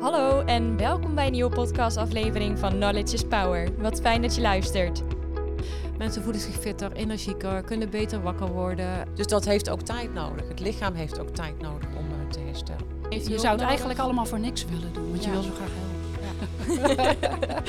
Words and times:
Hallo 0.00 0.40
en 0.40 0.76
welkom 0.76 1.14
bij 1.14 1.26
een 1.26 1.32
nieuwe 1.32 1.54
podcastaflevering 1.54 2.58
van 2.58 2.70
Knowledge 2.70 3.14
is 3.14 3.24
Power. 3.24 3.68
Wat 3.78 4.00
fijn 4.00 4.22
dat 4.22 4.34
je 4.34 4.40
luistert. 4.40 5.02
Mensen 5.96 6.22
voelen 6.22 6.40
zich 6.40 6.54
fitter, 6.54 6.92
energieker, 6.92 7.62
kunnen 7.62 7.90
beter 7.90 8.22
wakker 8.22 8.48
worden. 8.48 9.08
Dus 9.14 9.26
dat 9.26 9.44
heeft 9.44 9.70
ook 9.70 9.80
tijd 9.80 10.14
nodig. 10.14 10.48
Het 10.48 10.60
lichaam 10.60 10.94
heeft 10.94 11.20
ook 11.20 11.28
tijd 11.28 11.60
nodig 11.60 11.88
om 11.96 12.04
uh, 12.06 12.30
te 12.30 12.38
herstellen. 12.38 12.84
Je, 13.08 13.30
je 13.30 13.38
zou 13.38 13.56
het 13.58 13.66
eigenlijk 13.66 13.98
allemaal 13.98 14.26
voor 14.26 14.40
niks 14.40 14.64
willen 14.64 14.92
doen, 14.92 15.10
want 15.10 15.24
ja. 15.24 15.30
je 15.30 15.34
wil 15.34 15.42
zo 15.42 15.52
graag 15.54 15.70
helpen. 15.74 17.08
Ja. 17.40 17.62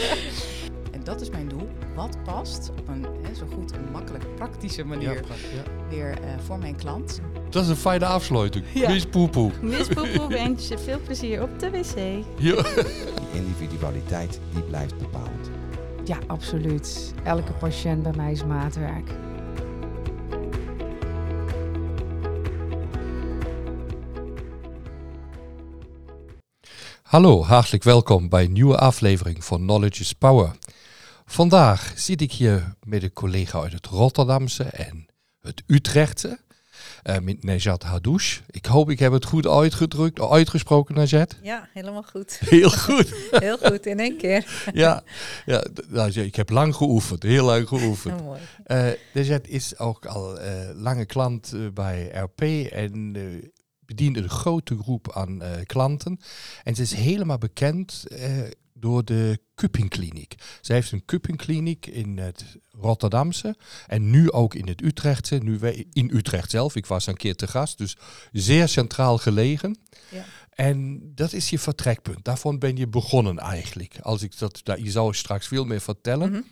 en 0.95 1.03
dat 1.03 1.21
is 1.21 1.29
mijn 1.29 1.47
doel. 1.47 1.69
Wat 1.95 2.17
past 2.23 2.71
op 2.79 2.87
een 2.87 3.05
hè, 3.21 3.35
zo 3.35 3.45
goed 3.53 3.71
en 3.71 3.91
makkelijk 3.91 4.35
praktische 4.35 4.83
manier 4.83 5.13
ja, 5.13 5.63
weer 5.89 6.09
uh, 6.09 6.39
voor 6.45 6.59
mijn 6.59 6.75
klant. 6.75 7.21
Dat 7.49 7.63
is 7.63 7.69
een 7.69 7.75
fijne 7.75 8.05
afsluiting. 8.05 8.65
Ja. 8.73 8.89
Mis 8.89 9.05
poepoe. 9.05 9.51
Wens 10.27 10.67
je 10.67 10.77
veel 10.77 10.99
plezier 10.99 11.41
op 11.41 11.59
de 11.59 11.69
wc. 11.69 12.25
Ja. 12.37 12.61
Die 12.61 13.41
individualiteit 13.41 14.39
die 14.53 14.61
blijft 14.61 14.97
bepalend. 14.97 15.49
Ja, 16.05 16.17
absoluut. 16.27 17.13
Elke 17.23 17.51
patiënt 17.53 18.03
bij 18.03 18.13
mij 18.15 18.31
is 18.31 18.45
maatwerk. 18.45 19.11
Hallo, 27.01 27.43
hartelijk 27.43 27.83
welkom 27.83 28.29
bij 28.29 28.43
een 28.43 28.51
nieuwe 28.51 28.77
aflevering 28.77 29.43
van 29.43 29.59
Knowledge 29.59 30.01
is 30.01 30.13
Power. 30.13 30.51
Vandaag 31.25 31.93
zit 31.95 32.21
ik 32.21 32.31
hier 32.31 32.75
met 32.83 33.03
een 33.03 33.13
collega 33.13 33.59
uit 33.61 33.73
het 33.73 33.85
Rotterdamse 33.85 34.63
en 34.63 35.05
het 35.39 35.63
Utrechtse. 35.67 36.39
Uh, 37.03 37.17
met 37.19 37.43
Nejat 37.43 37.83
Hadouche. 37.83 38.41
Ik 38.49 38.65
hoop 38.65 38.89
ik 38.89 38.99
heb 38.99 39.11
het 39.11 39.25
goed 39.25 39.47
uitgedrukt, 39.47 40.21
uitgesproken, 40.21 40.95
Nejat. 40.95 41.37
Ja, 41.41 41.69
helemaal 41.73 42.03
goed. 42.03 42.39
Heel 42.49 42.69
goed. 42.69 43.13
heel 43.31 43.57
goed, 43.57 43.85
in 43.85 43.99
één 43.99 44.17
keer. 44.17 44.61
ja, 44.73 45.03
ja 45.45 45.65
nou, 45.87 46.11
ik 46.11 46.35
heb 46.35 46.49
lang 46.49 46.75
geoefend, 46.75 47.23
heel 47.23 47.45
lang 47.45 47.67
geoefend. 47.67 48.19
Oh, 48.19 48.25
mooi. 48.25 48.39
Uh, 48.67 48.87
Nejat 49.13 49.47
is 49.47 49.79
ook 49.79 50.05
al 50.05 50.41
uh, 50.41 50.45
lange 50.73 51.05
klant 51.05 51.53
bij 51.73 52.11
RP 52.13 52.41
en 52.71 53.15
bedient 53.85 54.17
een 54.17 54.29
grote 54.29 54.77
groep 54.77 55.11
aan 55.13 55.41
klanten. 55.65 56.19
En 56.63 56.75
ze 56.75 56.81
is 56.81 56.93
helemaal 56.93 57.37
bekend 57.37 58.05
door 58.79 59.05
de 59.05 59.39
Kuppingkliniek. 59.55 60.35
Zij 60.61 60.75
heeft 60.75 60.91
een 60.91 61.05
Kuppingkliniek 61.05 61.85
in 61.85 62.17
het 62.17 62.57
Rotterdamse 62.69 63.55
en 63.87 64.09
nu 64.09 64.31
ook 64.31 64.53
in 64.53 64.67
het 64.67 64.83
Utrechtse. 64.83 65.35
Nu 65.35 65.59
in 65.91 66.09
Utrecht 66.13 66.51
zelf. 66.51 66.75
Ik 66.75 66.85
was 66.85 67.07
een 67.07 67.17
keer 67.17 67.35
te 67.35 67.47
gast, 67.47 67.77
dus 67.77 67.97
zeer 68.31 68.67
centraal 68.67 69.17
gelegen. 69.17 69.77
Ja. 70.11 70.25
En 70.49 71.01
dat 71.15 71.33
is 71.33 71.49
je 71.49 71.59
vertrekpunt. 71.59 72.25
Daarvan 72.25 72.59
ben 72.59 72.75
je 72.75 72.87
begonnen 72.87 73.37
eigenlijk. 73.37 73.99
Als 74.01 74.23
ik 74.23 74.37
dat, 74.37 74.61
je 74.63 74.91
zou 74.91 75.13
straks 75.13 75.47
veel 75.47 75.65
meer 75.65 75.81
vertellen. 75.81 76.29
Mm 76.29 76.33
-hmm. 76.33 76.45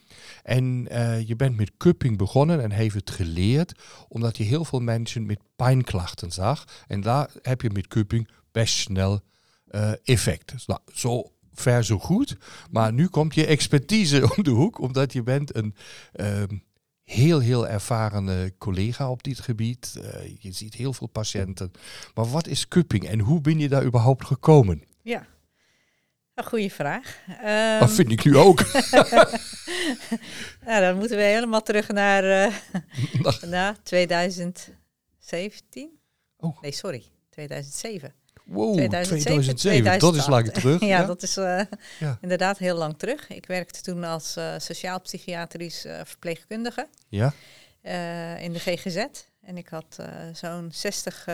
En 0.44 0.88
uh, 0.92 1.28
je 1.28 1.36
bent 1.36 1.58
met 1.58 1.72
cupping 1.78 2.17
begonnen 2.17 2.61
en 2.64 2.72
heeft 2.72 2.95
het 2.95 3.11
geleerd, 3.11 3.80
omdat 4.08 4.38
je 4.38 4.44
heel 4.44 4.66
veel 4.66 4.80
mensen 4.80 5.25
met 5.25 5.39
pijnklachten 5.55 6.31
zag. 6.31 6.64
En 6.88 7.02
daar 7.02 7.30
heb 7.42 7.61
je 7.61 7.70
met 7.70 7.88
cupping 7.88 8.30
best 8.52 8.78
snel 8.78 9.22
uh, 9.72 9.92
effect. 10.03 10.52
Dus, 10.52 10.66
nou, 10.66 10.80
zo 10.94 11.31
ver 11.61 11.86
zo 11.86 12.00
goed. 12.00 12.38
Maar 12.72 12.94
nu 12.94 13.08
komt 13.08 13.36
je 13.36 13.45
expertise 13.45 14.27
om 14.36 14.44
de 14.44 14.50
hoek, 14.50 14.80
omdat 14.80 15.13
je 15.13 15.23
bent 15.23 15.55
een 15.55 15.75
um, 16.16 16.64
heel, 17.03 17.39
heel 17.39 17.67
ervaren 17.67 18.58
collega 18.58 19.09
op 19.09 19.23
dit 19.23 19.39
gebied. 19.39 19.94
Uh, 19.97 20.03
je 20.39 20.52
ziet 20.52 20.73
heel 20.73 20.94
veel 20.94 21.08
patiënten. 21.08 21.72
Maar 22.14 22.25
wat 22.25 22.47
is 22.47 22.67
cupping 22.67 23.08
en 23.08 23.19
hoe 23.19 23.41
ben 23.41 23.59
je 23.59 23.69
daar 23.69 23.86
überhaupt 23.86 24.25
gekomen? 24.25 24.83
Ja, 25.02 25.27
een 26.38 26.44
goede 26.44 26.69
vraag. 26.69 27.19
Um, 27.27 27.80
dat 27.80 27.92
vind 27.92 28.11
ik 28.11 28.25
nu 28.25 28.38
ook. 28.38 28.59
nou, 30.66 30.81
dan 30.81 30.97
moeten 30.97 31.17
we 31.17 31.23
helemaal 31.23 31.61
terug 31.61 31.88
naar, 31.88 32.23
uh, 32.23 32.55
naar 33.49 33.83
2017. 33.83 35.99
Oh. 36.37 36.61
Nee, 36.61 36.71
sorry, 36.71 37.04
2007. 37.30 38.14
Wow, 38.47 38.73
2007, 38.73 39.55
2007 39.55 39.99
dat 39.99 40.15
is 40.15 40.27
lang 40.27 40.52
terug. 40.52 40.81
ja, 40.93 41.05
dat 41.05 41.23
is 41.23 41.37
uh, 41.37 41.61
ja. 41.99 42.17
inderdaad 42.21 42.58
heel 42.58 42.75
lang 42.75 42.97
terug. 42.97 43.30
Ik 43.30 43.45
werkte 43.45 43.81
toen 43.81 44.03
als 44.03 44.37
uh, 44.37 44.53
sociaal-psychiatrisch 44.58 45.85
uh, 45.85 45.99
verpleegkundige 46.03 46.87
ja. 47.07 47.33
in 48.39 48.53
de 48.53 48.59
GGZ. 48.59 49.05
En 49.41 49.57
ik 49.57 49.67
had 49.67 49.99
zo'n 50.33 50.69
60 50.71 51.25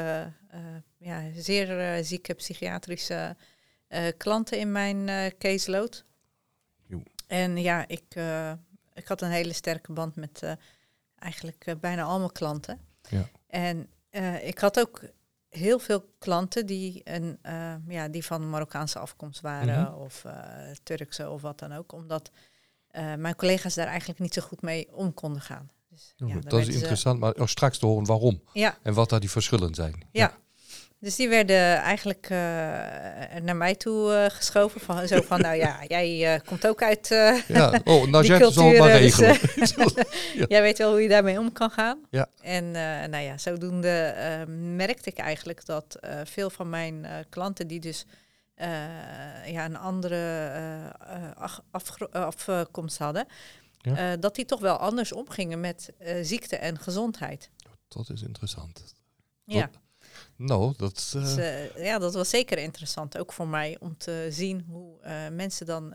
ja, 0.97 1.23
zeer 1.35 1.99
zieke 2.03 2.33
psychiatrische 2.33 3.35
klanten 4.17 4.59
in 4.59 4.71
mijn 4.71 5.33
caseload. 5.37 6.03
Jo. 6.87 7.03
En 7.27 7.57
ja, 7.57 7.87
ik, 7.87 8.15
ik 8.93 9.07
had 9.07 9.21
een 9.21 9.31
hele 9.31 9.53
sterke 9.53 9.91
band 9.91 10.15
met 10.15 10.41
eigenlijk 11.19 11.75
bijna 11.79 12.03
al 12.03 12.19
mijn 12.19 12.31
klanten. 12.31 12.79
Ja. 13.09 13.29
En 13.47 13.89
ik 14.41 14.59
had 14.59 14.79
ook 14.79 15.01
heel 15.55 15.79
veel 15.79 16.13
klanten 16.19 16.65
die, 16.65 17.01
een, 17.03 17.39
uh, 17.45 17.73
ja, 17.87 18.07
die 18.07 18.25
van 18.25 18.49
Marokkaanse 18.49 18.99
afkomst 18.99 19.41
waren 19.41 19.79
mm 19.79 19.85
-hmm. 19.85 20.01
of 20.01 20.23
uh, 20.25 20.33
Turkse 20.83 21.29
of 21.29 21.41
wat 21.41 21.59
dan 21.59 21.73
ook. 21.73 21.91
Omdat 21.91 22.31
uh, 22.91 23.15
mijn 23.15 23.35
collega's 23.35 23.73
daar 23.73 23.87
eigenlijk 23.87 24.19
niet 24.19 24.33
zo 24.33 24.41
goed 24.41 24.61
mee 24.61 24.95
om 24.95 25.13
konden 25.13 25.41
gaan. 25.41 25.69
Dus, 25.89 26.13
ja, 26.15 26.39
dat 26.39 26.59
is 26.59 26.67
interessant, 26.67 27.19
maar 27.19 27.33
oh, 27.33 27.47
straks 27.47 27.77
te 27.77 27.85
horen 27.85 28.05
waarom 28.05 28.41
ja. 28.53 28.77
en 28.81 28.93
wat 28.93 29.09
daar 29.09 29.19
die 29.19 29.29
verschillen 29.29 29.75
zijn. 29.75 29.95
Ja, 30.11 30.21
ja. 30.21 30.37
Dus 31.03 31.15
die 31.15 31.29
werden 31.29 31.77
eigenlijk 31.77 32.29
uh, 32.29 32.37
naar 33.41 33.55
mij 33.55 33.75
toe 33.75 34.11
uh, 34.11 34.25
geschoven. 34.29 34.81
Van, 34.81 35.07
zo 35.07 35.21
van, 35.21 35.41
nou 35.41 35.55
ja, 35.55 35.79
jij 35.87 36.35
uh, 36.35 36.39
komt 36.45 36.67
ook 36.67 36.81
uit 36.81 37.07
ja. 37.47 37.81
oh, 37.83 38.05
nou, 38.07 38.23
die 38.27 38.37
cultuur. 38.37 38.79
maar 38.79 38.91
regelen. 38.91 39.39
Dus, 39.55 39.73
ja. 40.33 40.45
Jij 40.47 40.61
weet 40.61 40.77
wel 40.77 40.91
hoe 40.91 41.01
je 41.01 41.09
daarmee 41.09 41.39
om 41.39 41.51
kan 41.51 41.69
gaan. 41.69 41.99
Ja. 42.09 42.29
En 42.41 42.71
nou 43.11 43.23
ja, 43.23 43.37
zodoende 43.37 44.15
merkte 44.75 45.09
ik 45.09 45.17
eigenlijk 45.17 45.65
dat 45.65 45.99
veel 46.23 46.49
van 46.49 46.69
mijn 46.69 47.07
klanten 47.29 47.67
die 47.67 47.79
dus 47.79 48.05
ja, 49.45 49.65
een 49.65 49.77
andere 49.77 50.51
afkomst 52.11 52.97
hadden... 52.97 53.27
Ja. 53.77 54.17
dat 54.17 54.35
die 54.35 54.45
toch 54.45 54.59
wel 54.59 54.77
anders 54.77 55.13
omgingen 55.13 55.59
met 55.59 55.93
ziekte 56.21 56.55
en 56.55 56.79
gezondheid. 56.79 57.49
Dat 57.87 58.09
is 58.09 58.21
interessant. 58.21 58.93
Ja. 59.45 59.61
Dat, 59.61 59.82
nou, 60.35 60.73
dat... 60.77 61.13
Uh... 61.15 61.21
Dus, 61.23 61.37
uh, 61.37 61.85
ja, 61.85 61.99
dat 61.99 62.13
was 62.13 62.29
zeker 62.29 62.57
interessant. 62.57 63.17
Ook 63.17 63.33
voor 63.33 63.47
mij 63.47 63.77
om 63.79 63.97
te 63.97 64.27
zien 64.29 64.65
hoe 64.69 64.93
uh, 65.05 65.11
mensen 65.31 65.65
dan 65.65 65.93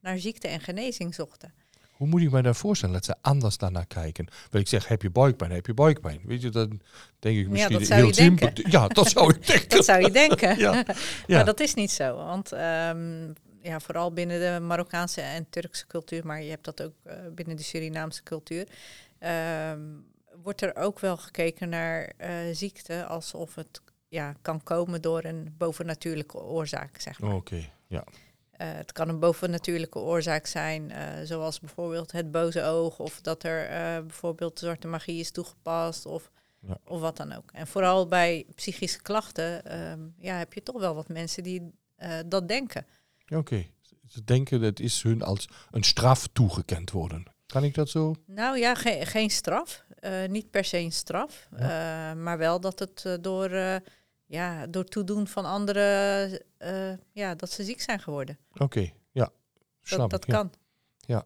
naar 0.00 0.18
ziekte 0.18 0.48
en 0.48 0.60
genezing 0.60 1.14
zochten. 1.14 1.52
Hoe 1.98 2.06
moet 2.06 2.20
ik 2.20 2.30
mij 2.30 2.42
daar 2.42 2.54
voorstellen 2.54 2.94
dat 2.94 3.04
ze 3.04 3.14
anders 3.20 3.56
daarnaar 3.56 3.86
kijken? 3.86 4.28
Wil 4.50 4.60
ik 4.60 4.68
zeg, 4.68 4.88
heb 4.88 5.02
je 5.02 5.10
buikpijn, 5.10 5.50
heb 5.50 5.66
je 5.66 5.74
buikpijn? 5.74 6.20
Weet 6.24 6.42
je, 6.42 6.48
dan 6.48 6.80
denk 7.18 7.38
ik 7.38 7.48
misschien 7.48 7.80
ja, 7.80 7.94
heel 7.94 8.14
simpel. 8.14 8.50
Ja, 8.54 8.88
dat 8.88 9.08
zou 9.08 9.34
ik 9.34 9.46
denken. 9.46 9.68
dat 9.68 9.84
zou 9.84 10.00
je 10.00 10.10
denken. 10.10 10.58
ja. 10.66 10.72
ja. 10.82 10.84
Maar 11.26 11.44
dat 11.44 11.60
is 11.60 11.74
niet 11.74 11.90
zo. 11.90 12.16
Want 12.16 12.52
um, 12.52 13.32
ja, 13.62 13.80
vooral 13.80 14.12
binnen 14.12 14.40
de 14.40 14.66
Marokkaanse 14.66 15.20
en 15.20 15.46
Turkse 15.50 15.86
cultuur, 15.86 16.26
maar 16.26 16.42
je 16.42 16.50
hebt 16.50 16.64
dat 16.64 16.82
ook 16.82 16.94
binnen 17.34 17.56
de 17.56 17.62
Surinaamse 17.62 18.22
cultuur... 18.22 18.66
Um, 19.70 20.06
wordt 20.42 20.62
er 20.62 20.76
ook 20.76 20.98
wel 20.98 21.16
gekeken 21.16 21.68
naar 21.68 22.12
uh, 22.20 22.28
ziekte 22.52 23.06
alsof 23.06 23.54
het 23.54 23.80
ja, 24.08 24.34
kan 24.42 24.62
komen 24.62 25.02
door 25.02 25.24
een 25.24 25.54
bovennatuurlijke 25.58 26.42
oorzaak, 26.42 27.00
zeg 27.00 27.20
maar. 27.20 27.34
Oké, 27.34 27.54
okay, 27.54 27.72
ja. 27.86 28.04
Uh, 28.06 28.72
het 28.72 28.92
kan 28.92 29.08
een 29.08 29.18
bovennatuurlijke 29.18 29.98
oorzaak 29.98 30.46
zijn, 30.46 30.90
uh, 30.90 30.98
zoals 31.22 31.60
bijvoorbeeld 31.60 32.12
het 32.12 32.30
boze 32.30 32.62
oog, 32.62 32.98
of 32.98 33.20
dat 33.20 33.42
er 33.42 33.68
bijvoorbeeld 34.06 34.58
zwarte 34.58 34.86
magie 34.86 35.20
is 35.20 35.30
toegepast, 35.30 36.06
of, 36.06 36.30
ja. 36.60 36.78
of 36.84 37.00
wat 37.00 37.16
dan 37.16 37.32
ook. 37.32 37.50
En 37.52 37.66
vooral 37.66 38.06
bij 38.06 38.46
psychische 38.54 39.02
klachten 39.02 39.78
um, 39.90 40.14
ja, 40.18 40.36
heb 40.36 40.52
je 40.52 40.62
toch 40.62 40.80
wel 40.80 40.94
wat 40.94 41.08
mensen 41.08 41.42
die 41.42 41.72
dat 42.26 42.48
denken. 42.48 42.86
Oké, 43.24 43.36
okay. 43.36 43.70
ze 44.06 44.24
denken 44.24 44.60
dat 44.60 44.80
is 44.80 45.02
hun 45.02 45.22
als 45.22 45.48
een 45.70 45.84
straf 45.84 46.26
toegekend 46.32 46.90
worden. 46.90 47.24
Kan 47.46 47.64
ik 47.64 47.74
dat 47.74 47.88
zo? 47.88 48.14
Nou 48.26 48.58
ja, 48.58 48.74
ge 48.74 49.00
geen 49.02 49.30
straf. 49.30 49.84
Uh, 50.00 50.24
niet 50.28 50.50
per 50.50 50.64
se 50.64 50.78
een 50.78 50.92
straf. 50.92 51.48
Ja. 51.58 52.12
Uh, 52.12 52.22
maar 52.22 52.38
wel 52.38 52.60
dat 52.60 52.78
het 52.78 53.04
uh, 53.06 53.14
door, 53.20 53.50
ja, 54.26 54.66
door 54.66 54.84
toedoen 54.84 55.26
van 55.26 55.44
anderen, 55.44 56.42
ja, 57.12 57.34
dat 57.34 57.50
ze 57.50 57.64
ziek 57.64 57.80
zijn 57.80 58.00
geworden. 58.00 58.38
Oké, 58.52 58.62
okay. 58.62 58.94
ja. 59.12 59.30
Snap 59.82 60.10
dat, 60.10 60.24
dat 60.24 60.34
kan. 60.34 60.52
Ja. 60.96 61.24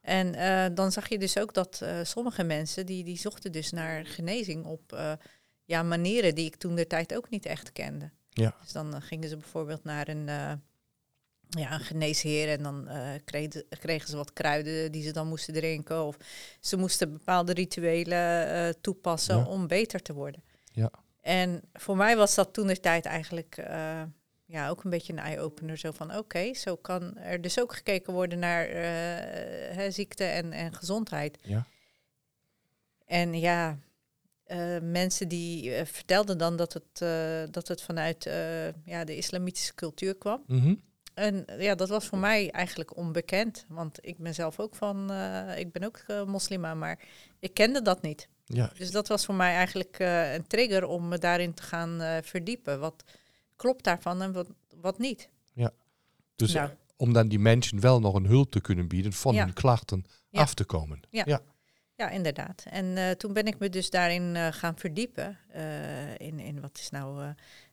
En 0.00 0.74
dan 0.74 0.92
zag 0.92 1.08
je 1.08 1.18
dus 1.18 1.38
ook 1.38 1.54
dat 1.54 1.82
sommige 2.02 2.44
mensen, 2.44 2.86
die, 2.86 3.04
die 3.04 3.18
zochten 3.18 3.52
dus 3.52 3.70
naar 3.70 4.06
genezing 4.06 4.64
op 4.64 5.16
ja, 5.64 5.82
manieren 5.82 6.34
die 6.34 6.46
ik 6.46 6.56
toen 6.56 6.74
de 6.74 6.86
tijd 6.86 7.16
ook 7.16 7.30
niet 7.30 7.46
echt 7.46 7.72
kende. 7.72 8.10
Ja. 8.30 8.56
Dus 8.60 8.72
dan 8.72 9.02
gingen 9.02 9.28
ze 9.28 9.36
bijvoorbeeld 9.36 9.84
naar 9.84 10.08
een 10.08 10.28
ja, 11.58 11.72
een 11.72 11.80
geneesheer 11.80 12.48
en 12.48 12.62
dan 12.62 12.84
uh, 12.88 13.08
kregen, 13.24 13.64
kregen 13.68 14.08
ze 14.08 14.16
wat 14.16 14.32
kruiden 14.32 14.92
die 14.92 15.02
ze 15.02 15.12
dan 15.12 15.28
moesten 15.28 15.54
drinken. 15.54 16.04
Of 16.04 16.16
ze 16.60 16.76
moesten 16.76 17.12
bepaalde 17.12 17.52
rituelen 17.52 18.48
uh, 18.48 18.68
toepassen 18.80 19.36
ja. 19.36 19.44
om 19.44 19.66
beter 19.66 20.02
te 20.02 20.12
worden. 20.12 20.42
Ja. 20.72 20.90
En 21.20 21.62
voor 21.72 21.96
mij 21.96 22.16
was 22.16 22.34
dat 22.34 22.52
toen 22.52 22.66
de 22.66 22.80
tijd 22.80 23.04
eigenlijk 23.04 23.56
uh, 23.58 24.02
ja, 24.44 24.68
ook 24.68 24.84
een 24.84 24.90
beetje 24.90 25.12
een 25.12 25.18
eye-opener. 25.18 25.76
Zo 25.76 25.90
van, 25.90 26.16
oké, 26.16 26.54
zo 26.54 26.76
kan 26.76 27.16
er 27.16 27.40
dus 27.40 27.60
ook 27.60 27.74
gekeken 27.74 28.12
worden 28.12 28.38
naar 28.38 28.68
hè, 29.74 29.90
ziekte 29.90 30.24
en, 30.24 30.52
en 30.52 30.74
gezondheid. 30.74 31.38
Ja. 31.42 31.66
En 33.06 33.40
ja, 33.40 33.78
uh, 34.46 34.78
mensen 34.80 35.28
die 35.28 35.70
uh, 35.70 35.84
vertelden 35.84 36.38
dan 36.38 36.56
dat 36.56 36.72
het, 36.72 36.98
dat 37.52 37.68
het 37.68 37.82
vanuit 37.82 38.24
ja, 38.84 39.04
de 39.04 39.16
islamitische 39.16 39.74
cultuur 39.74 40.16
kwam. 40.16 40.42
Mhm. 40.46 40.74
En 41.14 41.44
ja, 41.58 41.74
dat 41.74 41.88
was 41.88 42.06
voor 42.06 42.18
mij 42.18 42.50
eigenlijk 42.50 42.96
onbekend. 42.96 43.64
Want 43.68 43.98
ik 44.00 44.18
ben 44.18 44.34
zelf 44.34 44.60
ook 44.60 44.74
van, 44.74 45.10
ik 45.56 45.72
ben 45.72 45.84
ook 45.84 46.04
moslima, 46.26 46.74
maar 46.74 46.98
ik 47.38 47.54
kende 47.54 47.82
dat 47.82 48.02
niet. 48.02 48.28
Ja. 48.44 48.70
Dus 48.76 48.90
dat 48.90 49.08
was 49.08 49.24
voor 49.24 49.34
mij 49.34 49.54
eigenlijk 49.54 49.96
een 50.34 50.46
trigger 50.46 50.86
om 50.86 51.08
me 51.08 51.18
daarin 51.18 51.54
te 51.54 51.62
gaan 51.62 52.22
verdiepen. 52.24 52.80
Wat 52.80 53.04
klopt 53.56 53.84
daarvan 53.84 54.22
en 54.22 54.32
wat, 54.32 54.48
wat 54.80 54.98
niet? 54.98 55.28
Ja. 55.52 55.70
Dus 56.36 56.52
Nou. 56.52 56.70
om 56.96 57.12
dan 57.12 57.28
die 57.28 57.38
mensen 57.38 57.80
wel 57.80 58.00
nog 58.00 58.14
een 58.14 58.26
hulp 58.26 58.50
te 58.50 58.60
kunnen 58.60 58.88
bieden 58.88 59.12
van 59.12 59.34
Ja. 59.34 59.44
hun 59.44 59.52
klachten 59.52 60.04
Ja. 60.28 60.40
af 60.40 60.54
te 60.54 60.64
komen. 60.64 61.00
Ja. 61.10 61.22
Ja. 61.26 61.40
Ja, 61.96 62.08
inderdaad. 62.10 62.64
En 62.70 62.96
eh, 62.96 63.10
toen 63.10 63.32
ben 63.32 63.46
ik 63.46 63.58
me 63.58 63.68
dus 63.68 63.90
daarin 63.90 64.36
eh, 64.36 64.46
gaan 64.50 64.78
verdiepen. 64.78 65.38
eh, 65.50 66.10
in, 66.18 66.38
in 66.40 66.60
wat 66.60 66.78
is 66.78 66.90
nou 66.90 67.22
eh, 67.22 67.28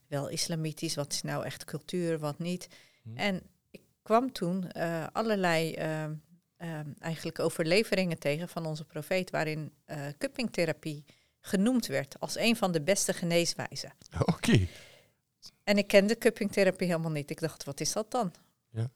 wel 0.07 0.27
islamitisch, 0.29 0.95
wat 0.95 1.13
is 1.13 1.21
nou 1.21 1.45
echt 1.45 1.65
cultuur, 1.65 2.19
wat 2.19 2.39
niet. 2.39 2.67
Hm. 3.03 3.17
En 3.17 3.41
ik 3.71 3.81
kwam 4.01 4.31
toen 4.31 4.71
eh, 4.71 5.07
allerlei 5.11 5.73
eh, 5.73 6.03
eh, 6.03 6.79
eigenlijk 6.99 7.39
overleveringen 7.39 8.19
tegen 8.19 8.49
van 8.49 8.65
onze 8.65 8.85
profeet, 8.85 9.29
waarin 9.29 9.73
eh 9.85 10.07
cuppingtherapie 10.17 11.05
genoemd 11.41 11.85
werd 11.85 12.19
als 12.19 12.37
een 12.37 12.55
van 12.55 12.71
de 12.71 12.81
beste 12.81 13.13
geneeswijzen. 13.13 13.93
Oké. 14.33 14.67
En 15.63 15.77
ik 15.77 15.87
kende 15.87 16.17
cuppingtherapie 16.17 16.87
helemaal 16.87 17.11
niet. 17.11 17.29
Ik 17.29 17.39
dacht, 17.39 17.63
wat 17.63 17.79
is 17.79 17.91
dat 17.93 18.11
dan? 18.11 18.33
Ja. 18.69 18.89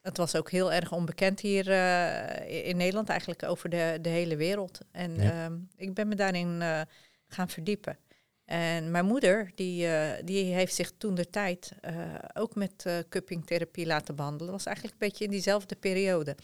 Het 0.00 0.16
was 0.16 0.36
ook 0.36 0.50
heel 0.50 0.72
erg 0.72 0.92
onbekend 0.92 1.40
hier 1.40 1.70
eh, 1.70 2.68
in 2.68 2.76
Nederland, 2.76 3.08
eigenlijk 3.08 3.42
over 3.42 3.68
de, 3.70 3.98
de 4.00 4.08
hele 4.08 4.36
wereld. 4.36 4.78
En 4.90 5.14
Ja. 5.14 5.44
ehm, 5.44 5.58
ik 5.76 5.94
ben 5.94 6.08
me 6.08 6.14
daarin 6.14 6.62
gaan 7.26 7.48
verdiepen. 7.48 7.98
En 8.44 8.90
mijn 8.90 9.04
moeder, 9.04 9.52
die, 9.54 9.86
eh, 9.86 10.24
die 10.24 10.54
heeft 10.54 10.74
zich 10.74 10.92
toen 10.98 11.14
de 11.14 11.30
tijd 11.30 11.72
eh, 11.80 11.94
ook 12.34 12.54
met 12.54 12.72
eh 12.76 12.98
cuppingtherapie 13.08 13.86
laten 13.86 14.16
behandelen. 14.16 14.46
Dat 14.46 14.56
was 14.56 14.66
eigenlijk 14.66 14.96
een 15.00 15.08
beetje 15.08 15.24
in 15.24 15.30
diezelfde 15.30 15.76
periode. 15.76 16.36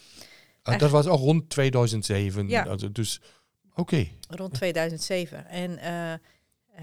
Ah, 0.63 0.79
dat 0.79 0.91
was 0.91 1.07
ook 1.07 1.19
rond 1.19 1.51
2007. 1.51 2.49
Ja. 2.49 2.63
Also, 2.63 2.93
dus 2.93 3.21
oké. 3.75 4.09
Rond 4.29 4.55
2007. 4.55 5.47
En 5.47 5.79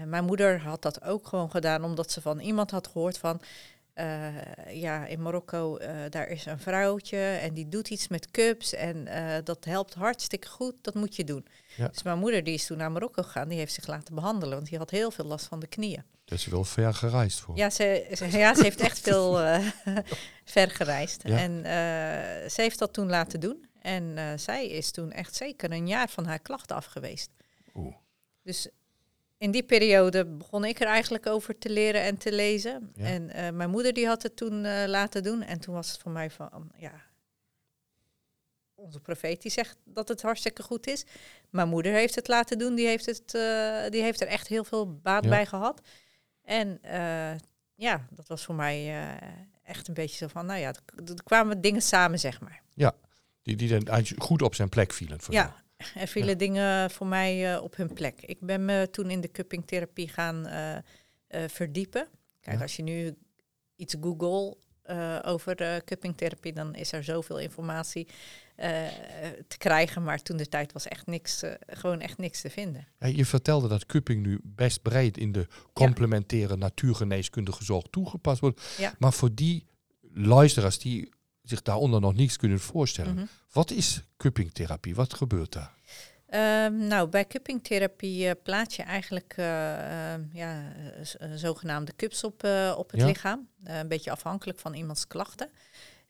mijn 0.04 0.24
moeder 0.24 0.60
had 0.60 0.82
dat 0.82 1.02
ook 1.02 1.26
gewoon 1.26 1.50
gedaan 1.50 1.84
omdat 1.84 2.12
ze 2.12 2.20
van 2.20 2.40
iemand 2.40 2.70
had 2.70 2.86
gehoord 2.86 3.18
van... 3.18 3.40
eh, 3.98 4.80
ja, 4.80 5.06
in 5.06 5.22
Marokko, 5.22 5.76
eh, 5.76 5.96
daar 6.10 6.28
is 6.28 6.46
een 6.46 6.58
vrouwtje 6.58 7.18
en 7.18 7.54
die 7.54 7.68
doet 7.68 7.88
iets 7.90 8.08
met 8.08 8.30
cups 8.30 8.72
en 8.74 9.06
eh, 9.06 9.36
dat 9.44 9.64
helpt 9.64 9.94
hartstikke 9.94 10.48
goed, 10.48 10.74
dat 10.80 10.94
moet 10.94 11.16
je 11.16 11.24
doen. 11.24 11.46
Ja. 11.76 11.88
Dus 11.88 12.02
mijn 12.02 12.18
moeder 12.18 12.44
die 12.44 12.54
is 12.54 12.66
toen 12.66 12.76
naar 12.76 12.92
Marokko 12.92 13.22
gegaan, 13.22 13.48
die 13.48 13.58
heeft 13.58 13.72
zich 13.72 13.86
laten 13.86 14.14
behandelen, 14.14 14.54
want 14.56 14.68
die 14.68 14.78
had 14.78 14.90
heel 14.90 15.10
veel 15.10 15.24
last 15.24 15.46
van 15.46 15.60
de 15.60 15.66
knieën. 15.66 16.02
Dat 16.24 16.38
is 16.38 16.46
wel 16.46 16.64
ver 16.64 16.94
gereisd 16.94 17.40
voor. 17.40 17.56
Ja, 17.56 17.70
ze, 17.70 18.06
ze- 18.14 18.38
ja, 18.38 18.54
ze 18.54 18.62
heeft 18.62 18.80
echt 18.80 18.98
veel 18.98 19.32
ver 20.44 20.70
gereisd. 20.70 21.22
Ja. 21.24 21.38
En 21.38 21.60
ze 22.50 22.60
heeft 22.62 22.78
dat 22.78 22.92
toen 22.92 23.08
laten 23.08 23.40
doen. 23.40 23.66
En 23.80 24.18
zij 24.40 24.68
is 24.68 24.90
toen 24.90 25.12
echt 25.12 25.34
zeker 25.34 25.72
een 25.72 25.86
jaar 25.88 26.08
van 26.08 26.26
haar 26.26 26.38
klachten 26.38 26.76
af 26.76 26.84
geweest. 26.84 27.30
Oeh. 27.74 27.94
Dus 28.42 28.68
in 29.38 29.50
die 29.50 29.62
periode 29.62 30.24
begon 30.26 30.64
ik 30.64 30.80
er 30.80 30.86
eigenlijk 30.86 31.26
over 31.26 31.58
te 31.58 31.70
leren 31.70 32.02
en 32.02 32.16
te 32.18 32.32
lezen. 32.32 32.92
Ja. 32.94 33.04
En 33.04 33.30
eh, 33.30 33.50
mijn 33.50 33.70
moeder 33.70 33.92
die 33.92 34.06
had 34.06 34.22
het 34.22 34.36
toen 34.36 34.64
eh, 34.64 34.86
laten 34.88 35.22
doen. 35.22 35.42
En 35.42 35.60
toen 35.60 35.74
was 35.74 35.90
het 35.92 36.00
voor 36.00 36.10
mij 36.12 36.30
van, 36.30 36.70
ja, 36.76 36.92
onze 38.74 39.00
profeet 39.00 39.42
die 39.42 39.50
zegt 39.50 39.76
dat 39.84 40.08
het 40.08 40.22
hartstikke 40.22 40.62
goed 40.62 40.86
is. 40.86 41.04
Mijn 41.50 41.68
moeder 41.68 41.92
heeft 41.92 42.14
het 42.14 42.28
laten 42.28 42.58
doen. 42.58 42.74
Die 42.74 42.86
heeft, 42.86 43.06
het, 43.06 43.34
eh, 43.34 43.90
die 43.90 44.02
heeft 44.02 44.20
er 44.20 44.26
echt 44.26 44.46
heel 44.48 44.64
veel 44.64 44.94
baat 45.00 45.24
Ja. 45.24 45.30
bij 45.30 45.46
gehad. 45.46 45.80
En 46.42 46.80
ja, 47.74 48.06
dat 48.10 48.28
was 48.28 48.44
voor 48.44 48.54
mij 48.54 49.08
echt 49.62 49.88
een 49.88 49.94
beetje 49.94 50.16
zo 50.16 50.26
van, 50.26 50.46
nou 50.46 50.60
ja, 50.60 50.68
er- 50.68 51.22
kwamen 51.24 51.60
dingen 51.60 51.82
samen, 51.82 52.18
zeg 52.18 52.40
maar. 52.40 52.62
Die, 53.42 53.56
die 53.56 53.78
dan 53.84 54.06
goed 54.18 54.42
op 54.42 54.54
zijn 54.54 54.68
plek 54.68 54.92
vielen. 54.92 55.20
Voor 55.20 55.34
jou. 55.34 55.50
Er 55.94 56.06
vielen 56.06 56.38
dingen 56.38 56.90
voor 56.90 57.06
mij 57.06 57.54
eh, 57.54 57.62
op 57.62 57.76
hun 57.76 57.92
plek. 57.92 58.20
Ik 58.20 58.40
ben 58.40 58.64
me 58.64 58.88
toen 58.90 59.10
in 59.10 59.20
de 59.20 59.30
cuppingtherapie 59.30 60.08
gaan 60.08 60.46
eh, 60.46 60.76
eh, 60.76 60.82
verdiepen. 61.48 62.08
Kijk, 62.40 62.56
Ja. 62.56 62.62
als 62.62 62.76
je 62.76 62.82
nu 62.82 63.14
iets 63.76 63.96
google 64.00 64.56
over 65.24 65.82
cuppingtherapie, 65.84 66.52
dan 66.52 66.74
is 66.74 66.92
er 66.92 67.04
zoveel 67.04 67.38
informatie 67.38 68.08
te 69.48 69.58
krijgen. 69.58 70.02
Maar 70.02 70.22
toen 70.22 70.36
de 70.36 70.48
tijd 70.48 70.72
was 70.72 70.86
echt 70.86 71.06
niks, 71.06 71.42
gewoon 71.66 72.00
echt 72.00 72.18
niks 72.18 72.40
te 72.40 72.50
vinden. 72.50 72.86
Ja, 72.98 73.06
je 73.06 73.24
vertelde 73.24 73.68
dat 73.68 73.86
cupping 73.86 74.26
nu 74.26 74.40
best 74.42 74.82
breed 74.82 75.16
in 75.18 75.32
de 75.32 75.46
complementaire 75.72 76.56
natuurgeneeskundige 76.56 77.64
zorg 77.64 77.84
toegepast 77.90 78.40
wordt. 78.40 78.74
Ja. 78.78 78.94
Maar 78.98 79.12
voor 79.12 79.34
die 79.34 79.66
luisteraars 80.12 80.78
die 80.78 81.12
zich 81.48 81.62
daaronder 81.62 82.00
nog 82.00 82.14
niets 82.14 82.36
kunnen 82.36 82.60
voorstellen. 82.60 83.14
Mhm. 83.14 83.24
Wat 83.52 83.70
is 83.70 84.02
cuppingtherapie? 84.16 84.94
Wat 84.94 85.14
gebeurt 85.14 85.52
daar? 85.52 85.72
Ehm, 86.28 86.86
nou, 86.86 87.08
bij 87.08 87.26
cuppingtherapie 87.26 88.28
eh, 88.28 88.34
plaats 88.42 88.76
je 88.76 88.82
eigenlijk 88.82 89.34
eh, 89.36 90.12
ehm, 90.12 90.22
ja, 90.32 90.72
eh, 91.18 91.30
zogenaamde 91.34 91.92
cups 91.96 92.24
op, 92.24 92.44
op 92.76 92.90
het 92.90 93.00
Ja. 93.00 93.06
lichaam. 93.06 93.48
Een 93.64 93.88
beetje 93.88 94.10
afhankelijk 94.10 94.58
van 94.58 94.74
iemands 94.74 95.06
klachten. 95.06 95.48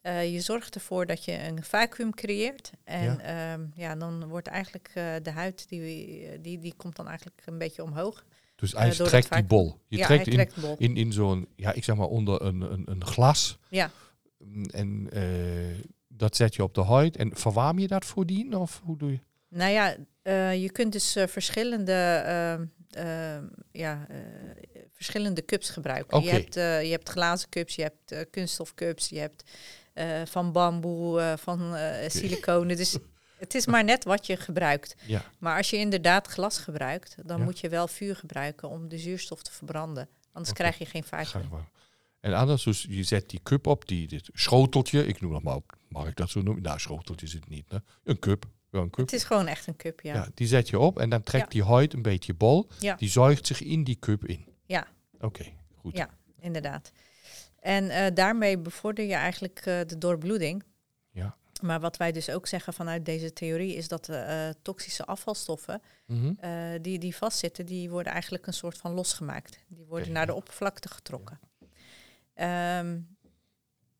Je 0.02 0.40
zorgt 0.40 0.74
ervoor 0.74 1.06
dat 1.06 1.24
je 1.24 1.44
een 1.44 1.64
vacuüm 1.64 2.14
creëert. 2.14 2.70
En 2.84 3.02
Ja. 3.02 3.18
ja, 3.22 3.58
ja 3.74 3.94
dan 3.96 4.28
wordt 4.28 4.46
eigenlijk 4.46 4.90
de 5.22 5.30
huid, 5.30 5.68
die, 5.68 6.40
die, 6.40 6.58
die 6.58 6.74
komt 6.76 6.96
dan 6.96 7.08
eigenlijk 7.08 7.42
een 7.44 7.58
beetje 7.58 7.82
omhoog. 7.82 8.24
Dus 8.56 8.72
het 8.72 8.94
trekt 8.96 9.32
die 9.34 9.44
bol. 9.44 9.78
Je 9.86 9.96
ja, 9.96 10.06
trekt 10.06 10.24
hij 10.24 10.34
in, 10.34 10.38
trekt 10.38 10.54
de 10.54 10.60
bol. 10.60 10.76
in, 10.78 10.96
in 10.96 11.12
zo'n, 11.12 11.48
ja, 11.56 11.72
ik 11.72 11.84
zeg 11.84 11.96
maar 11.96 12.06
onder 12.06 12.42
een, 12.42 12.60
een, 12.60 12.82
een 12.90 13.04
glas. 13.04 13.58
Ja. 13.68 13.90
En 14.70 15.08
eh, 15.12 15.22
dat 16.08 16.36
zet 16.36 16.54
je 16.54 16.62
op 16.62 16.74
de 16.74 16.84
huid. 16.84 17.16
En 17.16 17.36
verwarm 17.36 17.78
je 17.78 17.86
dat 17.86 18.04
voordien? 18.04 18.54
Of 18.54 18.80
hoe 18.84 18.96
doe 18.96 19.10
je? 19.10 19.20
Nou 19.48 19.72
ja, 19.72 19.96
eh, 20.22 20.62
je 20.62 20.70
kunt 20.70 20.92
dus 20.92 21.16
eh, 21.16 21.26
verschillende, 21.26 21.92
ehm, 22.26 22.64
ehm, 22.90 23.44
ja, 23.72 24.06
verschillende 24.92 25.44
cups 25.44 25.70
gebruiken. 25.70 26.22
Je, 26.22 26.30
hebt, 26.30 26.54
je 26.54 26.90
hebt 26.90 27.08
glazen 27.08 27.48
cups, 27.48 27.74
je 27.74 27.82
hebt 27.82 28.12
eh, 28.12 28.20
kunststofcups, 28.30 29.08
je 29.08 29.18
hebt 29.18 29.50
van 30.24 30.52
bamboe, 30.52 31.34
van 31.38 31.76
siliconen. 32.06 32.76
Dus 32.76 32.98
het 33.38 33.54
is 33.54 33.66
maar 33.66 33.84
net 33.84 34.04
wat 34.04 34.26
je 34.26 34.36
gebruikt. 34.36 34.94
Ja. 35.06 35.24
Maar 35.38 35.56
als 35.56 35.70
je 35.70 35.76
inderdaad 35.76 36.26
glas 36.26 36.58
gebruikt, 36.58 37.14
dan 37.24 37.38
Ja. 37.38 37.44
moet 37.44 37.58
je 37.58 37.68
wel 37.68 37.88
vuur 37.88 38.16
gebruiken 38.16 38.68
om 38.68 38.88
de 38.88 38.98
zuurstof 38.98 39.42
te 39.42 39.52
verbranden. 39.52 40.08
Anders 40.32 40.54
krijg 40.56 40.78
je 40.78 40.86
geen 40.86 41.04
maar. 41.10 41.68
En 42.20 42.32
anders, 42.34 42.62
dus 42.62 42.86
je 42.88 43.02
zet 43.02 43.30
die 43.30 43.40
cup 43.42 43.66
op, 43.66 43.88
die, 43.88 44.08
dit 44.08 44.28
schoteltje, 44.32 45.06
ik 45.06 45.20
noem 45.20 45.32
dat 45.32 45.42
maar 45.42 45.54
op, 45.54 45.76
mag 45.88 46.06
ik 46.08 46.16
dat 46.16 46.30
zo 46.30 46.42
noemen? 46.42 46.62
Nou, 46.62 46.78
schoteltje 46.80 47.26
is 47.26 47.32
het 47.32 47.48
niet, 47.48 47.70
hè? 47.70 47.78
Een 48.04 48.18
cup, 48.18 48.44
wel 48.70 48.82
een 48.82 48.90
cup. 48.90 49.04
Het 49.04 49.14
is 49.14 49.24
gewoon 49.24 49.46
echt 49.46 49.66
een 49.66 49.76
cup, 49.76 50.00
ja. 50.00 50.14
Ja. 50.14 50.28
die 50.34 50.46
zet 50.46 50.68
je 50.68 50.78
op 50.78 50.98
en 50.98 51.10
dan 51.10 51.22
trekt 51.22 51.44
Ja. 51.44 51.50
die 51.50 51.64
huid 51.70 51.92
een 51.92 52.02
beetje 52.02 52.34
bol. 52.34 52.68
Ja. 52.78 52.94
Die 52.94 53.08
zuigt 53.10 53.46
zich 53.46 53.62
in 53.62 53.84
die 53.84 53.98
cup 53.98 54.26
in. 54.26 54.46
Ja. 54.66 54.86
Oké, 55.20 55.44
goed. 55.76 55.96
Ja. 55.96 56.10
Inderdaad. 56.40 56.92
En 57.60 57.90
eh, 57.90 58.14
daarmee 58.14 58.58
bevorder 58.58 59.04
je 59.04 59.14
eigenlijk 59.14 59.58
eh, 59.58 59.80
de 59.86 59.98
doorbloeding. 59.98 60.64
Ja. 61.10 61.36
Maar 61.62 61.80
wat 61.80 61.96
wij 61.96 62.12
dus 62.12 62.30
ook 62.30 62.46
zeggen 62.46 62.72
vanuit 62.72 63.04
deze 63.04 63.32
theorie 63.32 63.74
is 63.74 63.88
dat 63.88 64.04
de 64.04 64.16
eh, 64.16 64.48
toxische 64.62 65.04
afvalstoffen 65.04 65.82
Mhm. 66.06 66.32
die, 66.82 66.98
die 66.98 67.16
vastzitten, 67.16 67.66
die 67.66 67.90
worden 67.90 68.12
eigenlijk 68.12 68.46
een 68.46 68.52
soort 68.52 68.78
van 68.78 68.92
losgemaakt. 68.92 69.58
Die 69.68 69.84
worden 69.84 70.12
naar 70.12 70.26
de 70.26 70.34
oppervlakte 70.34 70.88
getrokken. 70.88 71.40
Ehm, 72.38 73.00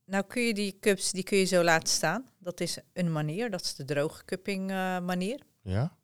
nou 0.04 0.24
kun 0.26 0.42
je 0.42 0.54
die 0.54 0.78
cups, 0.80 1.10
die 1.10 1.22
kun 1.22 1.38
je 1.38 1.44
zo 1.44 1.62
laten 1.62 1.88
staan. 1.88 2.30
Dat 2.38 2.60
is 2.60 2.78
een 2.92 3.12
manier, 3.12 3.50
dat 3.50 3.60
is 3.60 3.74
de 3.74 3.84
droge 3.84 4.24
cupping 4.24 4.70
eh, 4.70 4.98
manier. 4.98 5.40
Ja? 5.62 5.96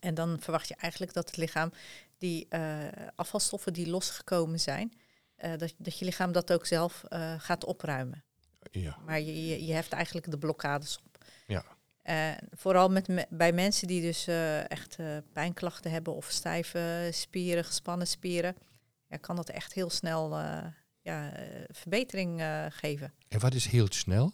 En 0.00 0.14
dan 0.14 0.40
verwacht 0.40 0.68
je 0.68 0.74
eigenlijk 0.74 1.12
dat 1.12 1.26
het 1.26 1.36
lichaam 1.36 1.72
die 2.18 2.46
eh, 2.48 2.78
afvalstoffen 3.14 3.72
die 3.72 3.88
losgekomen 3.88 4.60
zijn, 4.60 4.92
eh, 5.36 5.56
dat, 5.56 5.74
dat 5.78 5.98
je 5.98 6.04
lichaam 6.04 6.32
dat 6.32 6.52
ook 6.52 6.66
zelf 6.66 7.04
gaat 7.38 7.64
opruimen. 7.64 8.24
Ja. 8.70 8.98
Maar 9.04 9.20
je, 9.20 9.46
je, 9.48 9.66
je 9.66 9.72
heft 9.72 9.92
eigenlijk 9.92 10.30
de 10.30 10.38
blokkades 10.38 10.98
op. 10.98 11.24
Ja. 11.46 11.64
Vooral 12.50 12.88
met 12.88 13.08
me- 13.08 13.26
bij 13.28 13.52
mensen 13.52 13.86
die 13.86 14.02
dus 14.02 14.26
echt 14.68 14.96
pijnklachten 15.32 15.90
hebben 15.90 16.14
of 16.14 16.30
stijve 16.30 17.08
spieren, 17.12 17.64
gespannen 17.64 18.06
spieren, 18.06 18.56
ja, 19.08 19.16
kan 19.16 19.36
dat 19.36 19.48
echt 19.48 19.72
heel 19.72 19.90
snel 19.90 20.38
ja, 21.02 21.32
eh, 21.32 21.64
verbetering 21.68 22.40
eh, 22.40 22.66
geven. 22.68 23.12
En 23.28 23.40
wat 23.40 23.54
is 23.54 23.66
heel 23.66 23.86
snel? 23.90 24.32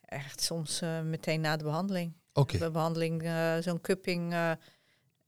Echt 0.00 0.40
soms 0.42 0.80
eh, 0.80 1.00
meteen 1.02 1.40
na 1.40 1.56
de 1.56 1.64
behandeling. 1.64 2.12
Oké. 2.32 2.58
De 2.58 2.70
behandeling, 2.70 3.22
eh, 3.22 3.56
zo'n 3.58 3.80
cupping 3.80 4.32
eh, 4.32 4.50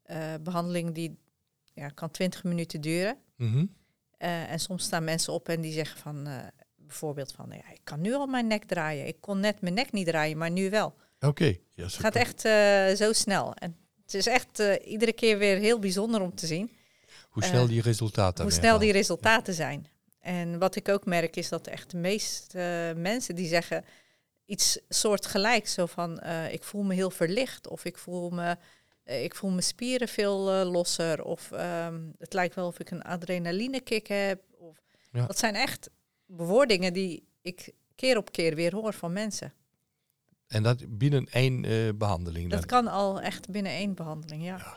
eh, 0.02 0.40
behandeling 0.40 0.94
die 0.94 1.18
ja, 1.72 1.88
kan 1.88 2.10
20 2.10 2.44
minuten 2.44 2.80
duren. 2.80 3.18
Mhm. 3.36 3.66
Eh, 4.16 4.50
en 4.50 4.58
soms 4.60 4.84
staan 4.84 5.04
mensen 5.04 5.32
op 5.32 5.48
en 5.48 5.60
die 5.60 5.72
zeggen 5.72 5.98
van, 6.00 6.28
bijvoorbeeld 6.76 7.32
van, 7.32 7.46
ja, 7.50 7.72
ik 7.72 7.80
kan 7.84 8.00
nu 8.00 8.14
al 8.14 8.26
mijn 8.26 8.46
nek 8.46 8.64
draaien. 8.64 9.06
Ik 9.06 9.20
kon 9.20 9.40
net 9.40 9.60
mijn 9.60 9.74
nek 9.74 9.92
niet 9.92 10.06
draaien, 10.06 10.38
maar 10.38 10.50
nu 10.50 10.70
wel. 10.70 10.94
Oké. 11.20 11.56
Ja, 11.74 11.84
Het 11.84 11.94
gaat 11.94 12.14
echt 12.14 12.40
zo 12.98 13.12
snel. 13.12 13.54
En 13.54 13.76
het 14.02 14.14
is 14.14 14.26
echt 14.26 14.62
iedere 14.84 15.12
keer 15.12 15.38
weer 15.38 15.58
heel 15.58 15.78
bijzonder 15.78 16.20
om 16.20 16.34
te 16.34 16.46
zien 16.46 16.70
Hoe 17.28 17.44
snel 17.44 17.66
die 17.66 17.82
resultaten 17.82 18.44
hoe 18.44 18.52
snel 18.52 18.78
die 18.78 18.92
resultaten 18.92 19.54
zijn. 19.54 19.86
En 20.24 20.58
wat 20.58 20.76
ik 20.76 20.88
ook 20.88 21.04
merk 21.04 21.36
is 21.36 21.48
dat 21.48 21.66
echt 21.66 21.90
de 21.90 21.96
meeste 21.96 22.90
eh, 22.94 23.00
mensen 23.02 23.34
die 23.34 23.48
zeggen 23.48 23.84
iets 24.44 24.78
soortgelijks. 24.88 25.72
Zo 25.72 25.86
van, 25.86 26.18
eh, 26.18 26.52
ik 26.52 26.62
voel 26.62 26.82
me 26.82 26.94
heel 26.94 27.10
verlicht 27.10 27.68
of 27.68 27.84
ik 27.84 27.98
voel 27.98 28.30
me, 28.30 28.56
eh, 29.02 29.24
ik 29.24 29.34
voel 29.34 29.50
mijn 29.50 29.62
spieren 29.62 30.08
veel 30.08 30.64
losser. 30.64 31.24
Of 31.24 31.52
ehm, 31.52 32.00
het 32.18 32.32
lijkt 32.32 32.54
wel 32.54 32.66
of 32.66 32.78
ik 32.78 32.90
een 32.90 33.02
adrenalinekick 33.02 34.06
heb. 34.06 34.42
Of, 34.58 34.76
Ja. 35.12 35.26
Dat 35.26 35.38
zijn 35.38 35.54
echt 35.54 35.90
bewoordingen 36.26 36.92
die 36.92 37.26
ik 37.42 37.72
keer 37.94 38.16
op 38.16 38.32
keer 38.32 38.54
weer 38.54 38.74
hoor 38.74 38.92
van 38.92 39.12
mensen. 39.12 39.52
En 40.46 40.62
dat 40.62 40.98
binnen 40.98 41.26
één 41.30 41.64
eh, 41.64 41.88
behandeling 41.94 42.50
dan? 42.50 42.58
Dat 42.58 42.68
kan 42.68 42.86
al 42.86 43.20
echt 43.20 43.48
binnen 43.48 43.72
één 43.72 43.94
behandeling, 43.94 44.44
ja. 44.44 44.56
Ja. 44.56 44.76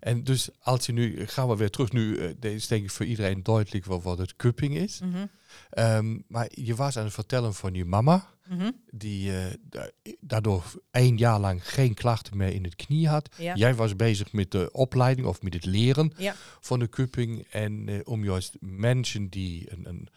En 0.00 0.24
dus 0.24 0.48
als 0.60 0.86
je 0.86 0.92
nu, 0.92 1.26
gaan 1.26 1.48
we 1.48 1.56
weer 1.56 1.70
terug 1.70 1.92
nu, 1.92 2.16
eh, 2.18 2.28
dit 2.38 2.52
is 2.52 2.66
denk 2.66 2.84
ik 2.84 2.90
voor 2.90 3.06
iedereen 3.06 3.42
duidelijk 3.42 3.84
wat, 3.84 4.02
wat 4.02 4.18
het 4.18 4.36
cupping 4.36 4.74
is. 4.76 5.00
Mhm, 5.00 5.26
Ehm, 5.70 6.18
maar 6.28 6.48
je 6.50 6.74
was 6.74 6.96
aan 6.96 7.04
het 7.04 7.12
vertellen 7.14 7.54
van 7.54 7.74
je 7.74 7.84
mama, 7.84 8.28
mhm, 8.48 8.70
die 8.90 9.36
eh, 9.36 9.54
da- 9.62 9.90
daardoor 10.20 10.64
één 10.90 11.16
jaar 11.16 11.40
lang 11.40 11.68
geen 11.68 11.94
klachten 11.94 12.36
meer 12.36 12.52
in 12.54 12.64
het 12.64 12.76
knie 12.76 13.08
had. 13.08 13.28
Ja. 13.38 13.54
Jij 13.54 13.74
was 13.74 13.96
bezig 13.96 14.32
met 14.32 14.50
de 14.50 14.68
opleiding 14.72 15.26
of 15.26 15.42
met 15.42 15.54
het 15.54 15.64
leren 15.64 16.12
Ja. 16.16 16.34
van 16.60 16.78
de 16.78 16.88
cupping. 16.88 17.46
En 17.50 17.88
eh, 17.88 18.00
om 18.04 18.24
juist 18.24 18.56
mensen 18.60 19.28
die 19.28 19.72
een, 19.72 19.88
een 19.88 20.08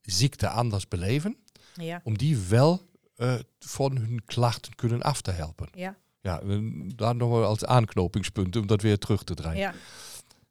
ziekte 0.00 0.48
anders 0.48 0.88
beleven, 0.88 1.36
ja, 1.74 2.00
om 2.04 2.18
die 2.18 2.38
wel 2.38 2.88
van 3.58 3.96
hun 3.96 4.22
klachten 4.24 4.74
kunnen 4.74 5.02
af 5.02 5.20
te 5.20 5.30
helpen. 5.30 5.68
ja. 5.74 5.96
Ja, 6.20 6.40
daar 6.96 7.14
nog 7.16 7.30
wel 7.30 7.44
als 7.44 7.64
aanknopingspunt 7.64 8.56
om 8.56 8.66
dat 8.66 8.82
weer 8.82 8.98
terug 8.98 9.24
te 9.24 9.34
draaien. 9.34 9.58
Ja, 9.60 9.74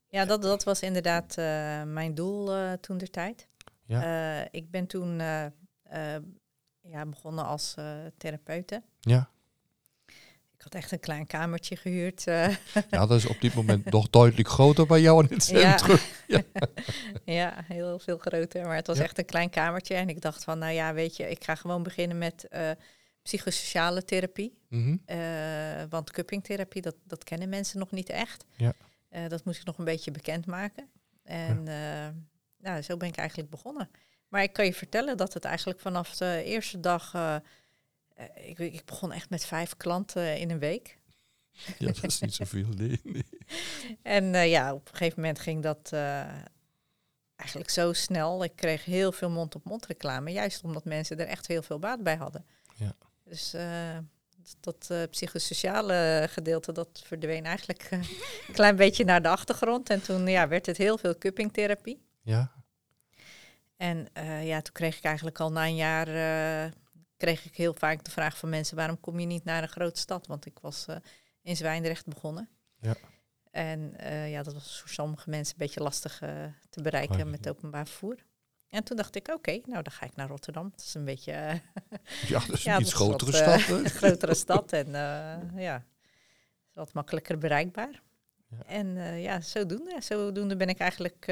ja 0.10 0.26
dat, 0.26 0.42
dat 0.42 0.64
was 0.64 0.82
inderdaad 0.82 1.38
eh, 1.38 1.84
mijn 1.84 2.16
doel 2.16 2.54
eh, 2.56 2.72
toen 2.74 2.98
der 2.98 3.10
tijd. 3.10 3.48
Ja. 3.86 4.04
Eh, 4.42 4.48
ik 4.52 4.72
ben 4.72 4.88
toen 4.88 5.18
ja, 6.82 7.06
begonnen 7.06 7.46
als 7.46 7.76
therapeute. 8.18 8.84
Ja. 9.00 9.30
Ik 10.54 10.66
had 10.66 10.74
echt 10.76 10.92
een 10.92 11.00
klein 11.00 11.28
kamertje 11.28 11.76
gehuurd. 11.76 12.28
eh. 12.28 12.48
ja, 12.92 13.06
dat 13.06 13.12
is 13.12 13.26
op 13.28 13.42
dit 13.42 13.54
moment 13.54 13.86
nog 13.92 14.10
duidelijk 14.10 14.48
groter 14.48 14.86
bij 14.88 15.02
jou 15.02 15.24
in 15.28 15.34
het 15.34 15.48
Ja. 15.48 15.78
centrum. 15.78 16.00
ja, 17.40 17.64
heel 17.68 18.00
veel 18.00 18.18
groter. 18.18 18.66
Maar 18.66 18.76
het 18.76 18.88
was 18.88 18.98
Ja. 18.98 19.04
echt 19.04 19.18
een 19.18 19.26
klein 19.26 19.50
kamertje. 19.50 19.96
En 19.96 20.10
ik 20.10 20.22
dacht 20.22 20.44
van, 20.44 20.60
nou 20.60 20.74
ja, 20.74 20.94
weet 20.94 21.18
je, 21.18 21.30
ik 21.30 21.44
ga 21.44 21.56
gewoon 21.56 21.84
beginnen 21.84 22.18
met 22.18 22.48
psychosociale 23.22 24.04
therapie. 24.06 24.58
Eh, 25.06 25.84
want 25.90 26.12
cuppingtherapie, 26.12 26.82
dat, 26.82 26.96
dat 27.04 27.24
kennen 27.24 27.50
mensen 27.50 27.80
nog 27.80 27.92
niet 27.92 28.10
echt. 28.10 28.46
Ja. 28.56 28.74
Eh, 29.10 29.28
dat 29.28 29.46
moest 29.46 29.60
ik 29.60 29.66
nog 29.66 29.78
een 29.78 29.86
beetje 29.86 30.12
bekendmaken. 30.12 30.90
En 31.24 31.68
eh, 31.68 32.08
nou, 32.58 32.82
zo 32.82 32.98
ben 32.98 33.08
ik 33.08 33.16
eigenlijk 33.16 33.50
begonnen. 33.50 33.90
Maar 34.28 34.44
ik 34.44 34.54
kan 34.54 34.66
je 34.66 34.74
vertellen 34.74 35.18
dat 35.18 35.34
het 35.34 35.46
eigenlijk 35.46 35.80
vanaf 35.80 36.16
de 36.16 36.42
eerste 36.46 36.80
dag... 36.80 37.14
ik, 38.36 38.60
ik 38.60 38.86
begon 38.86 39.12
echt 39.12 39.30
met 39.30 39.46
vijf 39.46 39.78
klanten 39.78 40.40
in 40.40 40.52
een 40.52 40.60
week. 40.60 40.98
Ja, 41.78 41.86
dat 41.92 42.04
is 42.04 42.20
niet 42.20 42.34
zoveel. 42.34 42.68
Nee, 42.68 43.00
nee. 43.04 43.26
En 44.02 44.50
ja, 44.50 44.74
op 44.74 44.88
een 44.90 44.96
gegeven 44.96 45.22
moment 45.22 45.40
ging 45.40 45.64
dat 45.64 45.92
eigenlijk 47.40 47.70
zo 47.70 47.94
snel. 47.94 48.44
Ik 48.44 48.56
kreeg 48.56 48.86
heel 48.86 49.12
veel 49.12 49.30
mond-op-mond 49.30 49.86
reclame, 49.86 50.32
juist 50.32 50.64
omdat 50.64 50.86
mensen 50.86 51.20
er 51.20 51.28
echt 51.28 51.48
heel 51.48 51.62
veel 51.62 51.80
baat 51.80 52.04
bij 52.04 52.16
hadden. 52.16 52.46
Dus 53.30 53.54
eh, 53.54 53.98
dat 54.60 54.88
eh, 54.90 55.04
psychosociale 55.10 56.28
gedeelte, 56.30 56.72
dat 56.72 57.02
verdween 57.06 57.46
eigenlijk 57.46 57.84
eh, 57.84 58.00
een 58.48 58.54
klein 58.54 58.76
beetje 58.76 59.04
naar 59.04 59.22
de 59.22 59.28
achtergrond. 59.28 59.90
En 59.90 60.02
toen 60.02 60.28
ja, 60.28 60.48
werd 60.48 60.66
het 60.66 60.78
heel 60.78 60.98
veel 60.98 61.18
cuppingtherapie. 61.18 62.02
Ja, 62.22 62.52
En 63.78 64.08
ja, 64.44 64.62
toen 64.62 64.74
kreeg 64.74 64.98
ik 64.98 65.04
eigenlijk 65.04 65.40
al 65.40 65.52
na 65.52 65.66
een 65.66 65.76
jaar, 65.76 66.06
kreeg 67.18 67.46
ik 67.46 67.56
heel 67.56 67.74
vaak 67.74 68.04
de 68.04 68.12
vraag 68.12 68.38
van 68.38 68.50
mensen, 68.50 68.76
waarom 68.76 69.00
kom 69.00 69.20
je 69.20 69.26
niet 69.26 69.44
naar 69.44 69.64
een 69.64 69.70
grote 69.70 70.00
stad? 70.00 70.28
Want 70.28 70.46
ik 70.46 70.60
was 70.60 70.86
in 71.42 71.56
Zwijndrecht 71.56 72.06
begonnen. 72.06 72.50
Ja. 72.80 72.96
En 73.52 73.94
ja, 74.30 74.44
dat 74.44 74.54
was 74.54 74.80
voor 74.80 74.90
sommige 74.90 75.30
mensen 75.30 75.54
een 75.54 75.66
beetje 75.66 75.82
lastig 75.82 76.18
te 76.70 76.82
bereiken 76.82 77.22
Oh, 77.22 77.30
met 77.30 77.50
openbaar 77.50 77.88
vervoer. 77.88 78.18
En 78.70 78.84
toen 78.84 78.98
dacht 78.98 79.16
ik, 79.16 79.28
oké, 79.28 79.52
nou 79.52 79.84
dan 79.84 79.92
ga 79.92 80.06
ik 80.06 80.16
naar 80.16 80.28
Rotterdam. 80.28 80.70
Dat 80.70 80.80
is 80.86 80.94
een 80.94 81.06
beetje 81.06 81.32
eh, 81.32 81.56
ja 82.28 82.40
dat 82.40 82.56
is 82.56 82.66
een 82.66 82.82
iets 82.82 82.94
grotere 82.94 83.38
eh, 83.40 83.58
stad. 83.58 83.78
een 83.78 83.90
grotere 84.02 84.34
stad 84.34 84.74
en 84.74 84.96
eh, 84.96 85.62
ja, 85.64 85.76
is 86.68 86.74
wat 86.74 86.94
makkelijker 86.94 87.38
bereikbaar. 87.38 88.02
Ja. 88.48 88.58
En 88.66 88.98
eh, 88.98 89.24
ja, 89.24 89.42
zodoende, 89.42 89.96
zodoende 90.00 90.56
ben 90.56 90.70
ik 90.70 90.80
eigenlijk 90.80 91.26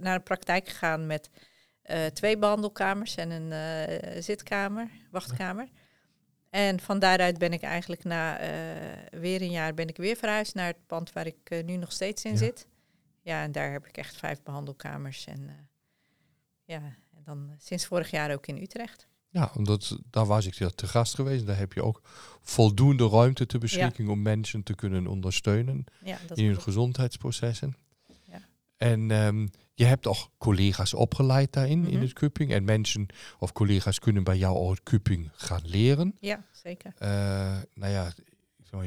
naar 0.00 0.14
een 0.14 0.22
praktijk 0.22 0.68
gegaan 0.68 1.06
met 1.06 1.30
twee 2.12 2.38
behandelkamers 2.38 3.14
en 3.16 3.30
een 3.30 4.22
zitkamer, 4.22 4.90
wachtkamer. 5.10 5.68
En 6.50 6.80
van 6.80 6.98
daaruit 6.98 7.38
ben 7.38 7.52
ik 7.52 7.62
eigenlijk 7.62 8.04
na 8.04 8.38
weer 9.10 9.42
een 9.42 9.50
jaar 9.50 9.74
ben 9.74 9.88
ik 9.88 9.96
weer 9.96 10.16
verhuisd 10.16 10.54
naar 10.54 10.66
het 10.66 10.86
pand 10.86 11.12
waar 11.12 11.26
ik 11.26 11.64
nu 11.64 11.76
nog 11.76 11.92
steeds 11.92 12.24
in 12.24 12.30
Ja. 12.32 12.36
zit. 12.36 12.66
Ja, 13.20 13.42
en 13.42 13.52
daar 13.52 13.72
heb 13.72 13.86
ik 13.86 13.96
echt 13.96 14.16
vijf 14.16 14.42
behandelkamers. 14.42 15.26
En 15.26 15.68
ja, 16.64 16.82
en 17.16 17.22
dan 17.24 17.46
eh, 17.50 17.54
sinds 17.58 17.86
vorig 17.86 18.10
jaar 18.10 18.32
ook 18.32 18.46
in 18.46 18.62
Utrecht. 18.62 19.06
Ja, 19.28 19.50
omdat 19.56 19.98
daar 20.10 20.26
was 20.26 20.46
ik 20.46 20.54
te 20.74 20.86
gast 20.86 21.14
geweest. 21.14 21.46
Daar 21.46 21.58
heb 21.58 21.72
je 21.72 21.82
ook 21.82 22.00
voldoende 22.42 23.08
ruimte 23.08 23.46
ter 23.46 23.58
beschikking 23.58 24.08
om 24.08 24.22
mensen 24.22 24.62
te 24.62 24.74
kunnen 24.74 25.06
ondersteunen 25.06 25.84
Ja, 26.04 26.18
in 26.34 26.44
hun 26.46 26.60
gezondheidsprocessen. 26.60 27.76
Ja. 28.30 28.40
En 28.76 29.10
ehm, 29.10 29.46
je 29.74 29.84
hebt 29.84 30.06
ook 30.06 30.28
collega's 30.38 30.94
opgeleid 30.94 31.52
daarin, 31.52 31.86
in 31.86 31.92
Mhm. 31.94 32.02
het 32.02 32.12
cupping. 32.12 32.52
En 32.52 32.64
mensen 32.64 33.06
of 33.38 33.52
collega's 33.52 33.98
kunnen 33.98 34.24
bij 34.24 34.36
jou 34.36 34.56
ook 34.56 34.70
het 34.70 34.82
cupping 34.82 35.30
gaan 35.34 35.62
leren. 35.64 36.16
Ja, 36.20 36.44
zeker. 36.52 36.92
Eh, 36.98 37.08
nou 37.74 37.92
ja, 37.92 38.12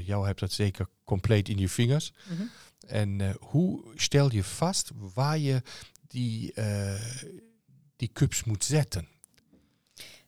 jou 0.04 0.26
hebt 0.26 0.40
dat 0.40 0.52
zeker 0.52 0.88
compleet 1.04 1.50
in 1.50 1.58
je 1.58 1.70
vingers. 1.70 2.14
Mhm. 2.30 2.42
En 2.88 3.22
eh, 3.22 3.36
hoe 3.40 3.84
stel 3.96 4.32
je 4.32 4.44
vast 4.44 4.92
waar 5.14 5.38
je 5.38 5.62
die, 6.08 6.54
die 7.98 8.10
cups 8.13 8.44
moet 8.44 8.63
zetten? 8.63 9.08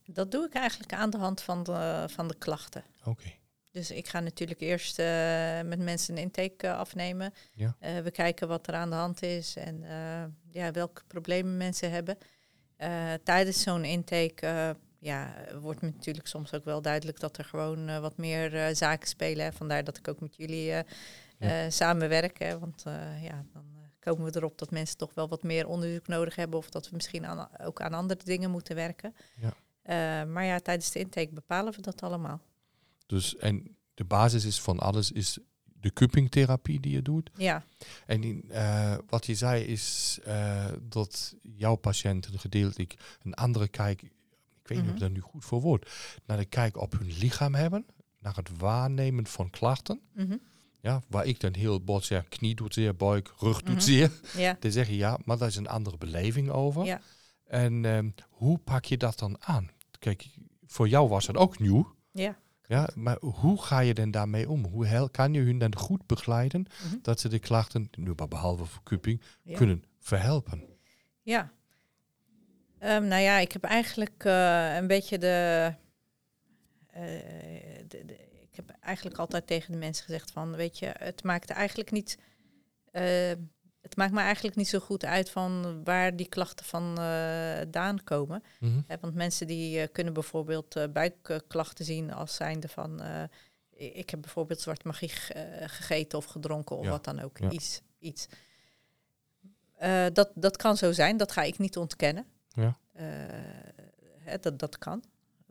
Dat 0.05 0.31
doe 0.31 0.45
ik 0.45 0.53
eigenlijk 0.53 0.93
aan 0.93 1.09
de 1.09 1.17
hand 1.17 1.41
van 1.41 1.63
de, 1.63 2.05
van 2.09 2.27
de 2.27 2.35
klachten. 2.38 2.83
Oké. 3.03 3.31
Dus 3.71 3.91
ik 3.91 4.07
ga 4.07 4.19
natuurlijk 4.19 4.61
eerst 4.61 4.99
eh, 4.99 5.05
met 5.61 5.79
mensen 5.79 6.15
een 6.17 6.21
intake 6.21 6.67
eh, 6.67 6.77
afnemen. 6.77 7.33
Ja. 7.53 7.75
Eh, 7.79 7.99
we 7.99 8.11
kijken 8.11 8.47
wat 8.47 8.67
er 8.67 8.73
aan 8.73 8.89
de 8.89 8.95
hand 8.95 9.21
is 9.21 9.55
en 9.55 9.83
ja, 10.51 10.71
welke 10.71 11.01
problemen 11.07 11.57
mensen 11.57 11.91
hebben. 11.91 12.17
Tijdens 13.23 13.61
zo'n 13.61 13.83
intake 13.85 14.75
ja, 14.99 15.33
wordt 15.61 15.81
me 15.81 15.89
natuurlijk 15.95 16.27
soms 16.27 16.53
ook 16.53 16.65
wel 16.65 16.81
duidelijk 16.81 17.19
dat 17.19 17.38
er 17.38 17.45
gewoon 17.45 18.01
wat 18.01 18.17
meer 18.17 18.75
zaken 18.75 19.07
spelen. 19.07 19.45
Hè. 19.45 19.51
Vandaar 19.51 19.83
dat 19.83 19.97
ik 19.97 20.07
ook 20.07 20.19
met 20.19 20.35
jullie 20.35 20.65
Ja. 21.39 21.69
samenwerk. 21.69 22.39
Hè. 22.39 22.59
Want 22.59 22.83
ja, 23.21 23.45
dan 23.53 23.78
komen 24.00 24.32
we 24.32 24.38
erop 24.38 24.58
dat 24.58 24.72
mensen 24.72 24.98
toch 24.98 25.13
wel 25.13 25.27
wat 25.29 25.44
meer 25.44 25.68
onderzoek 25.68 26.08
nodig 26.08 26.36
hebben. 26.36 26.60
Of 26.60 26.70
dat 26.70 26.89
we 26.89 26.96
misschien 26.96 27.25
aan, 27.25 27.50
ook 27.62 27.82
aan 27.82 27.94
andere 27.94 28.24
dingen 28.24 28.51
moeten 28.51 28.75
werken. 28.75 29.15
Ja. 29.36 29.53
Eh, 29.82 30.27
maar 30.32 30.46
ja, 30.46 30.60
tijdens 30.60 30.91
de 30.91 31.00
intake 31.00 31.34
bepalen 31.34 31.74
we 31.74 31.82
dat 31.82 32.01
allemaal. 32.01 32.41
Dus, 33.06 33.36
en 33.38 33.75
de 33.94 34.03
basis 34.03 34.46
is 34.46 34.62
van 34.62 34.79
alles 34.79 35.12
is 35.12 35.38
de 35.63 35.94
cuppingtherapie 35.94 36.79
die 36.79 36.91
je 36.91 37.01
doet. 37.01 37.29
Ja, 37.38 37.63
En 38.06 38.24
in, 38.24 38.51
eh, 38.51 38.98
wat 39.08 39.25
je 39.25 39.36
zei 39.36 39.63
is 39.63 40.20
eh, 40.24 40.65
dat 40.82 41.36
jouw 41.41 41.75
patiënten 41.75 42.39
gedeeltelijk 42.39 43.18
een 43.24 43.34
andere 43.34 43.68
kijk, 43.68 44.01
ik 44.01 44.12
weet 44.68 44.77
niet 44.77 44.79
of 44.79 44.86
ik 44.86 44.94
Mhm. 44.94 45.00
dat 45.00 45.12
nu 45.12 45.20
goed 45.20 45.46
voor 45.46 45.62
woord, 45.62 45.91
naar 46.25 46.38
de 46.38 46.46
kijk 46.46 46.77
op 46.77 46.91
hun 47.00 47.12
lichaam 47.18 47.56
hebben, 47.56 47.86
naar 48.20 48.36
het 48.36 48.58
waarnemen 48.58 49.27
van 49.27 49.50
klachten. 49.50 50.01
mhm. 50.13 50.38
Ja, 50.81 51.01
waar 51.07 51.25
ik 51.25 51.39
dan 51.39 51.53
heel 51.55 51.81
bot 51.83 52.05
zeg, 52.05 52.27
knie 52.27 52.55
doet 52.55 52.74
zeer, 52.74 52.95
buik, 52.95 53.33
rug 53.38 53.62
doet 53.62 53.75
Mhm. 53.75 53.83
zeer. 53.83 54.12
ja, 54.38 54.57
Dan 54.59 54.71
zeg 54.71 54.88
je 54.88 54.95
ja, 54.95 55.19
maar 55.25 55.38
daar 55.38 55.48
is 55.48 55.55
een 55.55 55.67
andere 55.67 55.98
beleving 55.98 56.50
over. 56.50 56.86
Ja. 56.86 57.01
En 57.45 57.86
ehm, 57.86 58.09
hoe 58.29 58.57
pak 58.57 58.86
je 58.86 58.98
dat 58.98 59.19
dan 59.19 59.38
aan? 59.39 59.69
Kijk, 60.00 60.25
voor 60.65 60.88
jou 60.88 61.09
was 61.09 61.27
het 61.27 61.38
ook 61.38 61.59
nieuw. 61.59 61.95
ja. 62.12 62.38
Ja, 62.67 62.89
maar 62.95 63.17
hoe 63.19 63.62
ga 63.62 63.79
je 63.79 63.93
dan 63.93 64.12
daarmee 64.12 64.50
om? 64.50 64.65
Hoe 64.65 65.09
kan 65.12 65.33
je 65.33 65.39
hun 65.41 65.57
dan 65.57 65.75
goed 65.75 66.05
begeleiden 66.05 66.65
Mhm. 66.86 66.95
dat 67.01 67.19
ze 67.19 67.29
de 67.29 67.39
klachten, 67.39 67.89
nu 67.98 68.13
maar 68.15 68.27
behalve 68.27 68.65
voor 68.65 68.83
cupping, 68.83 69.21
Ja. 69.43 69.57
kunnen 69.57 69.83
verhelpen? 70.00 70.63
Ja. 71.21 71.51
Ehm, 72.79 73.07
nou 73.07 73.21
ja, 73.21 73.38
ik 73.38 73.51
heb 73.51 73.63
eigenlijk 73.63 74.24
eh, 74.25 74.75
een 74.75 74.88
beetje 74.88 75.17
de, 75.17 75.74
eh, 76.88 77.01
de, 77.88 78.28
heb 78.65 78.77
eigenlijk 78.79 79.17
altijd 79.17 79.47
tegen 79.47 79.71
de 79.71 79.77
mensen 79.77 80.05
gezegd 80.05 80.31
van, 80.31 80.55
weet 80.55 80.79
je, 80.79 80.91
het 80.97 81.23
maakt 81.23 81.49
eigenlijk 81.49 81.91
niet... 81.91 82.17
eh, 82.91 83.31
het 83.81 83.95
maakt 83.95 84.11
me 84.13 84.19
eigenlijk 84.19 84.55
niet 84.55 84.67
zo 84.67 84.79
goed 84.79 85.05
uit 85.05 85.29
van 85.29 85.83
waar 85.83 86.15
die 86.15 86.27
klachten 86.29 86.65
vandaan 86.65 88.03
komen. 88.03 88.43
Mhm. 88.59 88.81
Want 89.01 89.13
mensen 89.15 89.47
die 89.47 89.81
eh, 89.81 89.87
kunnen 89.91 90.13
bijvoorbeeld 90.13 90.75
eh, 90.75 90.83
buikklachten 90.93 91.85
zien 91.85 92.13
als 92.13 92.35
zijnde 92.35 92.67
van... 92.67 93.01
ik 93.75 94.09
heb 94.09 94.21
bijvoorbeeld 94.21 94.61
zwarte 94.61 94.87
magie 94.87 95.09
ge- 95.09 95.63
gegeten 95.67 96.17
of 96.17 96.25
gedronken 96.25 96.77
of 96.77 96.83
Ja, 96.85 96.89
wat 96.91 97.03
dan 97.03 97.19
ook. 97.19 97.37
ja. 97.37 97.49
Iets. 97.49 97.81
iets. 97.99 98.27
Dat, 100.13 100.31
dat 100.35 100.57
kan 100.57 100.77
zo 100.77 100.91
zijn, 100.91 101.17
dat 101.17 101.31
ga 101.31 101.41
ik 101.41 101.57
niet 101.57 101.77
ontkennen. 101.77 102.25
Ja. 102.47 102.77
Hè, 104.19 104.37
dat, 104.39 104.59
dat 104.59 104.77
kan. 104.77 105.03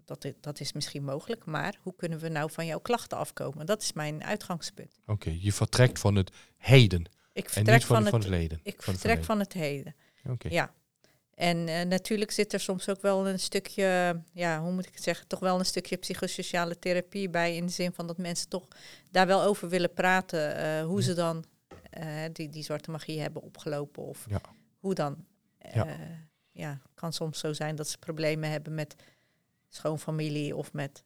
Dat, 0.08 0.32
dat 0.40 0.60
is 0.60 0.72
misschien 0.72 1.04
mogelijk. 1.04 1.44
Maar 1.44 1.78
hoe 1.82 1.94
kunnen 1.96 2.18
we 2.18 2.28
nou 2.28 2.50
van 2.50 2.66
jouw 2.66 2.78
klachten 2.80 3.18
afkomen? 3.18 3.66
Dat 3.66 3.82
is 3.82 3.92
mijn 3.92 4.24
uitgangspunt. 4.24 4.98
Oké, 5.06 5.36
je 5.40 5.52
vertrekt 5.52 5.98
van 5.98 6.14
het 6.14 6.30
heden 6.56 7.04
Ik 7.32 7.44
en 7.44 7.50
vertrek 7.50 7.74
niet 7.74 7.84
van, 7.84 7.96
van, 8.02 8.10
van 8.10 8.14
het, 8.20 8.28
het 8.28 8.38
leden. 8.38 8.60
ik 8.62 8.82
van 8.82 8.92
het 8.92 9.00
vertrek 9.02 9.24
van 9.24 9.38
het 9.38 9.52
heden. 9.52 9.94
verleden. 10.14 10.32
Oké. 10.34 10.48
Ja. 10.48 10.72
En 11.34 11.68
eh, 11.68 11.86
natuurlijk 11.86 12.30
zit 12.30 12.52
er 12.52 12.60
soms 12.60 12.88
ook 12.88 13.02
wel 13.02 13.28
een 13.28 13.38
stukje, 13.40 14.20
ja, 14.32 14.60
hoe 14.60 14.72
moet 14.72 14.86
ik 14.86 14.94
het 14.94 15.02
zeggen, 15.02 15.26
toch 15.26 15.40
wel 15.40 15.58
een 15.58 15.64
stukje 15.64 15.96
psychosociale 15.96 16.78
therapie 16.78 17.30
bij. 17.30 17.56
In 17.56 17.66
de 17.66 17.72
zin 17.72 17.92
van 17.92 18.06
dat 18.06 18.18
mensen 18.18 18.48
toch 18.48 18.68
daar 19.10 19.26
wel 19.26 19.42
over 19.42 19.68
willen 19.68 19.92
praten. 19.92 20.56
eh, 20.56 20.84
hoe 20.84 21.02
ze 21.02 21.14
dan 21.14 21.44
eh, 21.90 22.04
die, 22.32 22.48
die 22.48 22.62
zwarte 22.62 22.90
magie 22.90 23.20
hebben 23.20 23.42
opgelopen. 23.42 24.02
Of 24.02 24.26
Ja. 24.28 24.40
hoe 24.78 24.94
dan. 24.94 25.24
Ja. 25.74 25.96
Ja, 26.52 26.80
kan 26.94 27.12
soms 27.12 27.38
zo 27.38 27.52
zijn 27.52 27.76
dat 27.76 27.88
ze 27.88 27.98
problemen 27.98 28.50
hebben 28.50 28.74
met 28.74 28.94
schoonfamilie 29.68 30.56
of 30.56 30.72
met 30.72 31.04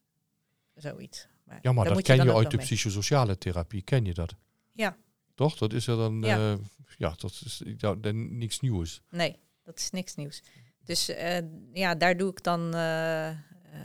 zoiets. 0.74 1.26
Maar 1.44 1.58
Ja, 1.62 1.72
maar 1.72 1.84
dat 1.84 2.02
ken 2.02 2.14
je, 2.16 2.20
uit 2.22 2.32
wel 2.32 2.48
de 2.48 2.56
psychosociale 2.56 3.38
therapie, 3.38 3.82
ken 3.82 4.04
je 4.04 4.14
dat? 4.14 4.34
Ja. 4.72 4.96
Toch? 5.34 5.56
Dat 5.56 5.72
is 5.72 5.86
er 5.86 5.96
dan, 5.96 6.20
Ja. 6.22 6.36
ja, 6.36 6.58
ja 6.96 7.14
dat 7.16 7.40
is 7.44 7.62
ja, 7.76 7.94
dan 7.94 8.38
niks 8.38 8.60
nieuws. 8.60 9.02
Nee, 9.10 9.38
dat 9.62 9.78
is 9.78 9.90
niks 9.90 10.14
nieuws. 10.14 10.42
Dus 10.84 11.08
eh, 11.08 11.38
ja, 11.72 11.94
daar 11.94 12.16
doe 12.16 12.30
ik 12.30 12.42
dan 12.42 12.74
eh, 12.74 13.28
eh, 13.28 13.36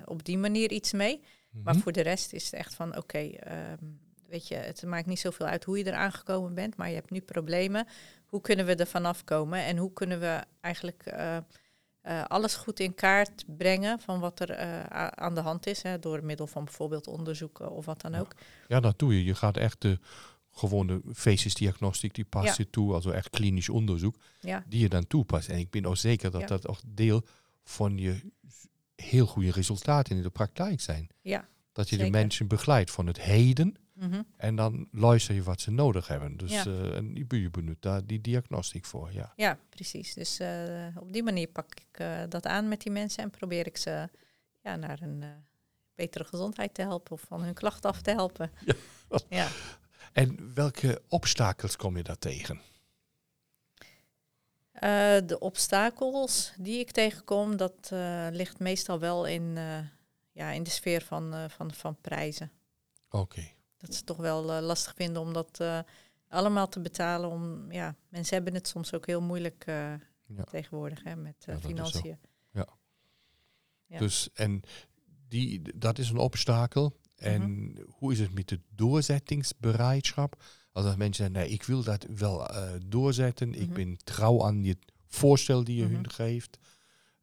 op 0.05 0.23
die 0.25 0.37
manier 0.37 0.71
iets 0.71 0.93
mee. 0.93 1.21
Maar 1.63 1.73
Mhm. 1.73 1.83
voor 1.83 1.91
de 1.91 2.01
rest 2.01 2.33
is 2.33 2.43
het 2.45 2.53
echt 2.53 2.75
van, 2.75 2.97
oké, 2.97 3.17
ehm, 3.17 3.83
weet 4.27 4.47
je, 4.47 4.55
het 4.55 4.83
maakt 4.83 5.05
niet 5.05 5.19
zoveel 5.19 5.45
uit 5.45 5.63
hoe 5.63 5.77
je 5.77 5.85
eraan 5.85 6.11
gekomen 6.11 6.53
bent, 6.53 6.75
maar 6.75 6.89
je 6.89 6.95
hebt 6.95 7.09
nu 7.11 7.21
problemen. 7.21 7.87
Hoe 8.25 8.41
kunnen 8.41 8.65
we 8.65 8.75
er 8.75 8.87
vanaf 8.87 9.23
komen 9.23 9.59
en 9.65 9.77
hoe 9.77 9.93
kunnen 9.93 10.19
we 10.19 10.43
eigenlijk 10.61 11.03
eh, 12.07 12.23
alles 12.25 12.55
goed 12.55 12.79
in 12.79 12.95
kaart 12.95 13.43
brengen 13.57 13.99
van 13.99 14.19
wat 14.19 14.39
er 14.39 14.49
eh, 14.49 15.07
aan 15.07 15.35
de 15.35 15.41
hand 15.41 15.67
is, 15.67 15.81
hè, 15.83 15.99
door 15.99 16.23
middel 16.23 16.47
van 16.47 16.63
bijvoorbeeld 16.63 17.07
onderzoeken 17.07 17.71
of 17.71 17.85
wat 17.85 18.01
dan 18.01 18.15
ook. 18.15 18.33
Ja, 18.67 18.79
dat 18.79 18.99
doe 18.99 19.15
je. 19.17 19.23
Je 19.23 19.35
gaat 19.35 19.57
echt 19.57 19.81
de 19.81 19.99
gewone 20.51 21.01
facesdiagnostiek, 21.13 22.13
die 22.15 22.25
pas 22.25 22.43
Ja. 22.45 22.53
je 22.57 22.69
toe, 22.69 22.93
also 22.93 23.11
echt 23.11 23.29
klinisch 23.29 23.69
onderzoek, 23.69 24.15
Ja, 24.39 24.63
die 24.67 24.79
je 24.79 24.89
dan 24.89 25.07
toepast. 25.07 25.49
En 25.49 25.57
ik 25.57 25.69
ben 25.69 25.85
ook 25.85 25.97
zeker 25.97 26.31
dat 26.31 26.47
dat 26.47 26.67
ook 26.67 26.79
deel 26.85 27.23
van 27.63 27.97
je 27.97 28.31
heel 28.95 29.25
goede 29.25 29.51
resultaten 29.51 30.15
in 30.15 30.21
de 30.21 30.29
praktijk 30.29 30.81
zijn. 30.81 31.07
ja. 31.21 31.47
Dat 31.71 31.89
je 31.89 31.97
de 31.97 32.09
mensen 32.09 32.47
begeleidt 32.47 32.91
van 32.91 33.07
het 33.07 33.21
heden 33.21 33.75
mhm. 33.99 34.21
en 34.37 34.55
dan 34.55 34.87
luister 34.91 35.35
je 35.35 35.43
wat 35.43 35.61
ze 35.61 35.71
nodig 35.71 36.07
hebben. 36.07 36.37
Dus 36.37 36.51
Ja. 36.51 36.65
en 36.91 37.15
je 37.15 37.49
benut 37.49 37.81
daar 37.81 38.05
die 38.05 38.21
diagnostiek 38.21 38.85
voor, 38.85 39.13
ja. 39.13 39.33
Ja, 39.35 39.59
precies. 39.69 40.13
Dus 40.13 40.39
eh, 40.39 40.87
op 40.95 41.13
die 41.13 41.23
manier 41.23 41.47
pak 41.47 41.71
ik 41.71 41.99
eh, 41.99 42.21
dat 42.29 42.45
aan 42.45 42.67
met 42.67 42.81
die 42.81 42.91
mensen 42.91 43.23
en 43.23 43.29
probeer 43.29 43.65
ik 43.65 43.77
ze 43.77 44.09
ja, 44.61 44.75
naar 44.75 45.01
een 45.01 45.23
eh, 45.23 45.29
betere 45.95 46.23
gezondheid 46.23 46.73
te 46.73 46.81
helpen 46.81 47.11
of 47.11 47.21
van 47.21 47.41
hun 47.41 47.53
klachten 47.53 47.89
af 47.89 48.01
te 48.01 48.11
helpen. 48.11 48.51
Ja. 49.09 49.17
ja. 49.29 49.47
En 50.13 50.53
welke 50.53 51.01
obstakels 51.07 51.75
kom 51.75 51.97
je 51.97 52.03
daar 52.03 52.17
tegen? 52.19 52.61
De 55.25 55.37
obstakels 55.39 56.53
die 56.57 56.79
ik 56.79 56.91
tegenkom, 56.91 57.57
dat 57.57 57.91
ligt 58.31 58.59
meestal 58.59 58.99
wel 58.99 59.25
in, 59.25 59.57
ja, 60.31 60.51
in 60.51 60.63
de 60.63 60.69
sfeer 60.69 61.01
van, 61.01 61.49
van, 61.49 61.73
van 61.73 61.97
prijzen. 62.01 62.51
Oké. 63.09 63.56
Dat 63.87 63.95
ze 63.95 64.03
toch 64.03 64.17
wel 64.17 64.51
eh, 64.53 64.61
lastig 64.61 64.93
vinden 64.95 65.21
om 65.21 65.33
dat 65.33 65.59
eh, 65.59 65.79
allemaal 66.27 66.69
te 66.69 66.79
betalen. 66.79 67.29
Om, 67.29 67.71
ja, 67.71 67.95
mensen 68.09 68.35
hebben 68.35 68.53
het 68.53 68.67
soms 68.67 68.93
ook 68.93 69.05
heel 69.05 69.21
moeilijk 69.21 69.63
eh, 69.67 69.93
Ja. 70.25 70.43
tegenwoordig 70.49 71.03
hè, 71.03 71.15
met 71.15 71.35
Ja, 71.45 71.57
financiën. 71.59 72.17
Ja. 72.51 73.97
Dus, 73.99 74.29
en 74.33 74.61
die, 75.27 75.61
dat 75.77 75.97
is 75.99 76.09
een 76.09 76.17
obstakel. 76.17 76.99
En 77.15 77.41
Mhm. 77.71 77.81
hoe 77.87 78.11
is 78.11 78.19
het 78.19 78.33
met 78.33 78.47
de 78.47 78.59
doorzettingsbereidschap? 78.69 80.43
Als 80.71 80.85
dat 80.85 80.97
mensen 80.97 81.23
zeggen, 81.25 81.41
nee, 81.43 81.53
ik 81.53 81.63
wil 81.63 81.83
dat 81.83 82.05
wel 82.15 82.47
doorzetten. 82.85 83.53
Ik 83.53 83.65
Mhm. 83.67 83.73
ben 83.73 83.97
trouw 84.03 84.43
aan 84.43 84.63
je 84.63 84.77
voorstel 85.07 85.63
die 85.63 85.75
je 85.75 85.83
Mhm. 85.85 85.93
hun 85.93 86.09
geeft. 86.09 86.57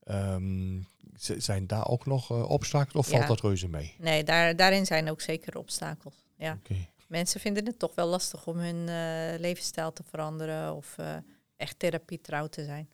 Ehm, 0.01 0.81
zijn 1.39 1.67
daar 1.67 1.89
ook 1.89 2.07
nog 2.07 2.31
eh, 2.31 2.51
obstakels 2.51 2.95
of 2.95 3.09
valt 3.09 3.27
dat 3.27 3.41
reuze 3.41 3.69
mee? 3.69 3.95
Nee, 3.99 4.25
daar, 4.25 4.57
daarin 4.57 4.87
zijn 4.87 5.11
ook 5.11 5.21
zeker 5.21 5.59
obstakels. 5.59 6.24
Ja. 6.37 6.59
Mensen 7.09 7.41
vinden 7.41 7.67
het 7.67 7.79
toch 7.79 7.95
wel 7.95 8.07
lastig 8.07 8.47
om 8.47 8.59
hun 8.59 8.89
eh, 8.89 9.41
levensstijl 9.41 9.93
te 9.93 10.03
veranderen 10.03 10.75
of 10.75 10.99
eh, 10.99 11.17
echt 11.57 11.79
therapie 11.79 12.21
trouw 12.21 12.47
te 12.47 12.65
zijn. 12.65 12.89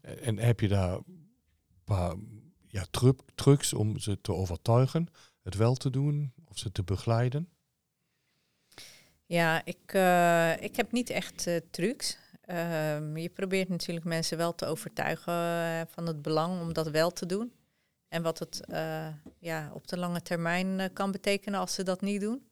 En 0.00 0.38
heb 0.38 0.60
je 0.60 0.68
daar 0.68 0.92
een 0.92 1.28
paar 1.84 2.14
ja, 2.68 2.86
tru- 2.90 3.24
trucs 3.34 3.72
om 3.72 3.98
ze 3.98 4.20
te 4.20 4.32
overtuigen 4.32 5.08
het 5.42 5.54
wel 5.54 5.74
te 5.74 5.90
doen 5.90 6.32
of 6.44 6.58
ze 6.58 6.72
te 6.72 6.82
begeleiden? 6.82 7.48
Ja, 9.26 9.64
ik, 9.64 9.92
eh, 9.92 10.62
ik 10.62 10.76
heb 10.76 10.92
niet 10.92 11.10
echt 11.10 11.46
eh, 11.46 11.56
trucs. 11.70 12.18
Ehm, 12.40 13.16
je 13.16 13.28
probeert 13.28 13.68
natuurlijk 13.68 14.06
mensen 14.06 14.36
wel 14.36 14.54
te 14.54 14.66
overtuigen 14.66 15.32
eh, 15.32 15.80
van 15.88 16.06
het 16.06 16.22
belang 16.22 16.60
om 16.60 16.72
dat 16.72 16.88
wel 16.88 17.10
te 17.10 17.26
doen. 17.26 17.52
En 18.08 18.22
wat 18.22 18.38
het 18.38 18.64
eh, 18.64 19.08
ja, 19.38 19.70
op 19.72 19.88
de 19.88 19.98
lange 19.98 20.22
termijn 20.22 20.80
eh, 20.80 20.88
kan 20.92 21.10
betekenen 21.10 21.60
als 21.60 21.74
ze 21.74 21.82
dat 21.82 22.00
niet 22.00 22.20
doen. 22.20 22.48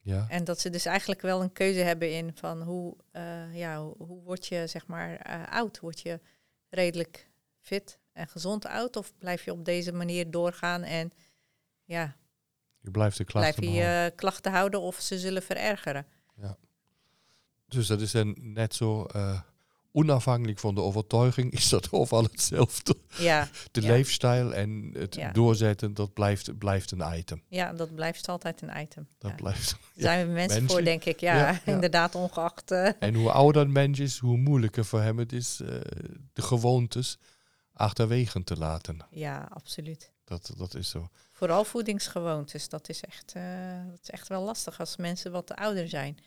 Ja. 0.00 0.26
En 0.28 0.44
dat 0.44 0.60
ze 0.60 0.70
dus 0.70 0.84
eigenlijk 0.84 1.20
wel 1.20 1.42
een 1.42 1.52
keuze 1.52 1.80
hebben 1.80 2.12
in 2.12 2.32
van 2.34 2.62
hoe, 2.62 2.96
eh, 3.10 3.56
ja, 3.56 3.82
hoe, 3.82 3.94
hoe 3.98 4.22
word 4.22 4.46
je 4.46 4.66
zeg 4.66 4.86
maar 4.86 5.22
oud? 5.50 5.80
Word 5.80 6.00
je 6.00 6.20
redelijk 6.68 7.30
fit 7.60 7.98
en 8.12 8.28
gezond 8.28 8.66
oud? 8.66 8.96
Of 8.96 9.12
blijf 9.18 9.44
je 9.44 9.52
op 9.52 9.64
deze 9.64 9.92
manier 9.92 10.30
doorgaan 10.30 10.82
en 10.82 11.12
ja, 11.84 12.16
Je 12.80 12.90
blijft 12.90 13.16
de 13.16 13.24
blijf 13.24 13.54
klachten 13.54 13.72
je 13.72 13.78
behouden. 13.78 14.04
je 14.04 14.10
klachten 14.16 14.52
houden 14.52 14.80
of 14.80 15.00
ze 15.00 15.18
zullen 15.18 15.42
verergeren? 15.42 16.06
Dus 17.68 17.86
dat 17.86 18.00
is 18.00 18.10
dan 18.10 18.36
net 18.40 18.74
zo 18.74 19.06
onafhankelijk 19.92 20.58
van 20.58 20.74
de 20.74 20.80
overtuiging, 20.80 21.52
is 21.52 21.68
dat 21.68 21.92
overal 21.92 22.22
hetzelfde. 22.22 22.96
Ja, 23.18 23.48
De 23.72 23.80
Ja. 23.82 23.88
leefstijl 23.88 24.54
en 24.54 24.90
het 24.92 25.14
Ja. 25.14 25.32
doorzetten, 25.32 25.94
dat 25.94 26.12
blijft, 26.12 26.58
blijft 26.58 26.90
een 26.90 27.18
item. 27.18 27.42
ja, 27.48 27.72
dat 27.72 27.94
blijft 27.94 28.28
altijd 28.28 28.62
een 28.62 28.80
item. 28.80 29.08
Dat 29.18 29.36
blijft. 29.36 29.70
Daar 29.78 29.88
zijn 29.94 30.26
we 30.26 30.32
mensen 30.32 30.68
voor, 30.68 30.84
denk 30.84 31.04
ik. 31.04 31.20
Ja. 31.20 31.60
inderdaad, 31.64 32.14
ongeacht. 32.14 32.70
eh, 32.70 32.90
En 32.98 33.14
hoe 33.14 33.30
ouder 33.30 33.62
een 33.62 33.72
mens 33.72 33.98
is, 33.98 34.18
hoe 34.18 34.36
moeilijker 34.36 34.84
voor 34.84 35.00
hem 35.00 35.18
het 35.18 35.32
is 35.32 35.60
eh, 35.60 35.68
de 36.32 36.42
gewoontes 36.42 37.18
achterwege 37.72 38.44
te 38.44 38.56
laten. 38.56 39.06
ja, 39.10 39.48
absoluut. 39.52 40.12
Dat, 40.24 40.52
dat 40.56 40.74
is 40.74 40.88
zo. 40.90 41.08
Vooral 41.32 41.64
voedingsgewoontes, 41.64 42.68
dat 42.68 42.88
is, 42.88 43.00
echt, 43.02 43.32
eh, 43.32 43.42
dat 43.90 43.98
is 44.02 44.10
echt 44.10 44.28
wel 44.28 44.42
lastig 44.42 44.78
als 44.80 44.96
mensen 44.96 45.32
wat 45.32 45.54
ouder 45.54 45.88
zijn. 45.88 46.18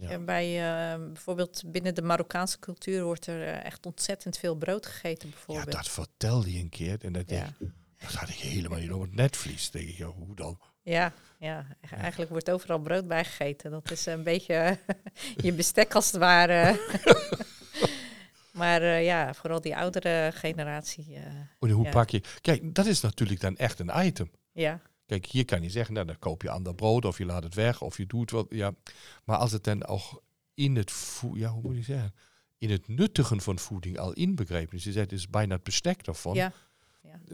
Ja. 0.00 0.10
Ja, 0.10 0.18
bij 0.18 0.46
eh, 0.92 0.98
bijvoorbeeld 1.06 1.62
binnen 1.66 1.94
de 1.94 2.02
Marokkaanse 2.02 2.58
cultuur 2.58 3.02
wordt 3.04 3.26
er 3.26 3.42
eh, 3.42 3.64
echt 3.64 3.86
ontzettend 3.86 4.38
veel 4.38 4.54
brood 4.54 4.86
gegeten, 4.86 5.28
ja, 5.28 5.34
bijvoorbeeld. 5.34 5.72
dat 5.72 5.88
vertelde 5.88 6.52
je 6.52 6.58
een 6.60 6.68
keer. 6.68 6.98
En 7.04 7.12
dat, 7.12 7.30
Ja. 7.30 7.44
ik, 7.58 7.68
dat 7.96 8.12
had 8.12 8.28
ik 8.28 8.34
helemaal 8.34 8.78
niet 8.78 8.92
op 8.92 9.00
het 9.00 9.14
netvlies. 9.14 9.70
denk 9.70 9.88
ik, 9.88 9.96
ja, 9.96 10.06
hoe 10.06 10.34
dan? 10.36 10.58
Ja, 10.82 11.12
ja, 11.38 11.66
e- 11.80 11.96
eigenlijk 11.96 12.30
wordt 12.30 12.50
overal 12.50 12.78
brood 12.78 13.08
bijgegeten. 13.08 13.70
Dat 13.70 13.90
is 13.90 14.06
een 14.06 14.22
beetje 14.22 14.78
je 15.42 15.52
bestek 15.52 15.94
als 15.94 16.06
het 16.06 16.16
ware. 16.20 16.80
maar 18.52 18.82
eh, 18.82 19.04
ja, 19.04 19.34
vooral 19.34 19.60
die 19.60 19.76
oudere 19.76 20.30
generatie. 20.34 21.14
eh, 21.14 21.22
En 21.60 21.70
hoe 21.70 21.84
Ja. 21.84 21.90
pak 21.90 22.10
je... 22.10 22.22
Kijk, 22.40 22.74
dat 22.74 22.86
is 22.86 23.00
natuurlijk 23.00 23.40
dan 23.40 23.56
echt 23.56 23.78
een 23.78 23.90
item. 24.06 24.30
ja, 24.52 24.80
Kijk, 25.10 25.26
hier 25.26 25.44
kan 25.44 25.62
je 25.62 25.70
zeggen, 25.70 25.94
nou, 25.94 26.06
dan 26.06 26.18
koop 26.18 26.42
je 26.42 26.50
ander 26.50 26.74
brood 26.74 27.04
of 27.04 27.18
je 27.18 27.24
laat 27.24 27.42
het 27.42 27.54
weg 27.54 27.82
of 27.82 27.96
je 27.96 28.06
doet 28.06 28.30
wat. 28.30 28.46
Ja. 28.50 28.72
Maar 29.24 29.36
als 29.36 29.52
het 29.52 29.64
dan 29.64 29.86
ook 29.86 30.22
in 30.54 30.76
het, 30.76 30.92
ja, 31.34 31.48
hoe 31.50 31.62
moet 31.62 31.76
ik 31.76 31.84
zeggen, 31.84 32.14
in 32.58 32.70
het 32.70 32.88
nuttigen 32.88 33.40
van 33.40 33.58
voeding 33.58 33.98
al 33.98 34.12
inbegrepen 34.12 34.76
is. 34.76 34.84
Je 34.84 34.92
zegt, 34.92 35.10
het 35.10 35.18
is 35.18 35.28
bijna 35.28 35.54
het 35.54 35.62
bestek 35.62 36.04
daarvan. 36.04 36.34
ja, 36.34 36.52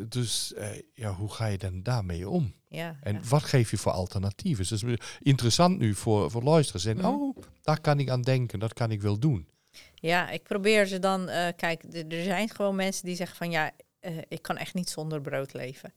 Dus 0.09 0.55
eh, 0.55 0.69
ja, 0.95 1.13
hoe 1.15 1.33
ga 1.33 1.47
je 1.47 1.59
dan 1.59 1.83
daarmee 1.83 2.29
om? 2.29 2.55
ja. 2.69 2.97
En 3.01 3.15
ja. 3.15 3.21
wat 3.29 3.43
geef 3.45 3.71
je 3.71 3.77
voor 3.79 3.93
alternatieven? 3.93 4.67
Dus 4.69 4.81
dat 4.81 4.91
is 4.91 4.99
interessant 5.21 5.79
nu 5.79 5.95
voor, 5.95 6.31
voor 6.31 6.43
luisteraars. 6.43 6.85
En, 6.85 6.97
Mhm. 6.97 7.07
oh, 7.07 7.37
daar 7.63 7.81
kan 7.81 7.99
ik 7.99 8.09
aan 8.11 8.23
denken, 8.23 8.59
dat 8.59 8.73
kan 8.73 8.91
ik 8.91 9.03
wel 9.03 9.19
doen. 9.19 9.49
Ja, 9.95 10.31
ik 10.31 10.43
probeer 10.43 10.87
ze 10.87 10.99
dan. 10.99 11.29
eh, 11.29 11.49
kijk, 11.57 11.85
er 12.09 12.23
zijn 12.25 12.49
gewoon 12.51 12.77
mensen 12.77 13.05
die 13.07 13.17
zeggen 13.17 13.37
van 13.37 13.51
ja, 13.51 13.71
eh, 14.01 14.17
ik 14.29 14.43
kan 14.43 14.57
echt 14.57 14.75
niet 14.75 14.89
zonder 14.91 15.21
brood 15.21 15.53
leven. 15.53 15.93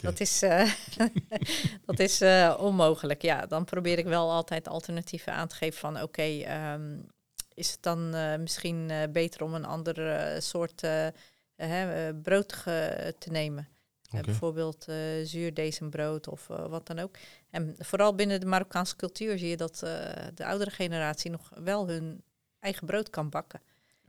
Dat 0.00 0.20
is, 0.20 0.42
eh, 0.42 0.72
dat 1.86 1.98
is 1.98 2.20
eh, 2.20 2.56
onmogelijk. 2.58 3.22
Ja, 3.22 3.46
dan 3.46 3.64
probeer 3.64 3.98
ik 3.98 4.04
wel 4.04 4.30
altijd 4.30 4.68
alternatieven 4.68 5.32
aan 5.32 5.48
te 5.48 5.54
geven 5.54 5.78
van 5.78 6.02
oké, 6.02 6.22
ehm, 6.22 6.98
is 7.54 7.70
het 7.70 7.82
dan 7.82 8.14
eh, 8.14 8.36
misschien 8.36 8.90
beter 9.12 9.42
om 9.42 9.54
een 9.54 9.64
andere 9.64 10.36
soort 10.40 10.86
brood 12.22 12.62
te 13.18 13.30
nemen? 13.30 13.68
Oké. 14.10 14.24
bijvoorbeeld 14.24 14.86
zuurdesembrood 15.22 16.28
of 16.28 16.46
wat 16.46 16.86
dan 16.86 16.98
ook. 16.98 17.16
En 17.50 17.74
vooral 17.78 18.14
binnen 18.14 18.40
de 18.40 18.46
Marokkaanse 18.46 18.96
cultuur 18.96 19.38
zie 19.38 19.48
je 19.48 19.56
dat 19.56 19.78
de 20.34 20.44
oudere 20.44 20.70
generatie 20.70 21.30
nog 21.30 21.50
wel 21.54 21.88
hun 21.88 22.22
eigen 22.60 22.86
brood 22.86 23.10
kan 23.10 23.28
bakken. 23.28 23.60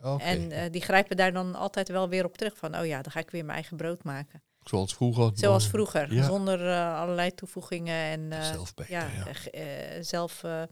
Oké. 0.02 0.24
En 0.24 0.72
die 0.72 0.82
grijpen 0.82 1.18
daar 1.18 1.34
dan 1.34 1.56
altijd 1.56 1.88
wel 1.88 2.10
weer 2.10 2.26
op 2.26 2.38
terug 2.38 2.58
van, 2.58 2.78
oh 2.78 2.86
ja, 2.86 3.02
dan 3.02 3.12
ga 3.12 3.20
ik 3.20 3.30
weer 3.30 3.46
mijn 3.46 3.58
eigen 3.58 3.78
brood 3.78 4.04
maken. 4.04 4.42
Zoals 4.70 4.94
vroeger. 4.96 5.32
Zoals 5.34 5.68
vroeger, 5.68 6.14
Ja. 6.14 6.24
zonder 6.26 6.70
eh, 6.72 7.00
allerlei 7.00 7.34
toevoegingen 7.34 7.96
en 7.96 8.32
eh, 8.32 8.52
Zelf 8.52 8.74
ja, 8.88 9.08
ja. 9.08 9.28
eh, 9.52 10.04
zelf 10.04 10.44
eh, 10.44 10.62
eh, 10.62 10.68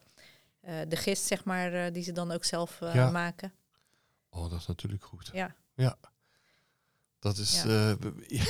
de 0.87 0.95
gist, 0.95 1.23
zeg 1.25 1.43
maar, 1.43 1.91
die 1.93 2.03
ze 2.03 2.11
dan 2.11 2.31
ook 2.31 2.43
zelf 2.43 2.79
Ja. 2.79 3.09
maken. 3.11 3.53
Oh, 4.29 4.49
dat 4.49 4.59
is 4.59 4.65
natuurlijk 4.67 5.03
goed. 5.03 5.29
Ja. 5.33 5.55
Ja. 5.75 5.97
Dat 7.19 7.37
is... 7.37 7.63
Ja. 7.63 7.95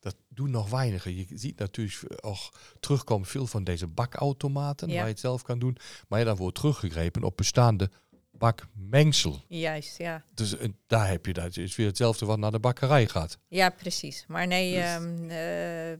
dat 0.00 0.16
doen 0.28 0.50
nog 0.50 0.70
weinigen. 0.70 1.16
Je 1.16 1.26
ziet 1.34 1.58
natuurlijk 1.58 2.24
ook 2.24 2.52
terugkomen 2.80 3.26
veel 3.26 3.46
van 3.46 3.64
deze 3.64 3.86
bakautomaten, 3.86 4.88
Ja. 4.88 4.94
waar 4.94 5.04
je 5.04 5.10
het 5.10 5.20
zelf 5.20 5.42
kan 5.42 5.58
doen. 5.58 5.76
Maar 6.08 6.18
ja, 6.18 6.24
dan 6.24 6.36
wordt 6.36 6.56
teruggegrepen 6.56 7.24
op 7.24 7.36
bestaande 7.36 7.90
bakmengsel. 8.32 9.44
Juist, 9.48 9.98
ja. 9.98 10.24
Dus 10.34 10.56
eh, 10.56 10.68
daar 10.86 11.08
heb 11.08 11.26
je 11.26 11.32
dat. 11.32 11.44
Het 11.44 11.56
is 11.56 11.76
weer 11.76 11.86
hetzelfde 11.86 12.26
wat 12.26 12.38
naar 12.38 12.50
de 12.50 12.58
bakkerij 12.58 13.06
gaat. 13.08 13.38
Ja, 13.48 13.70
precies. 13.70 14.24
Maar 14.28 14.46
nee, 14.46 14.74
Dus- 14.74 14.84
ehm, 14.84 15.22
eh, 15.22 15.98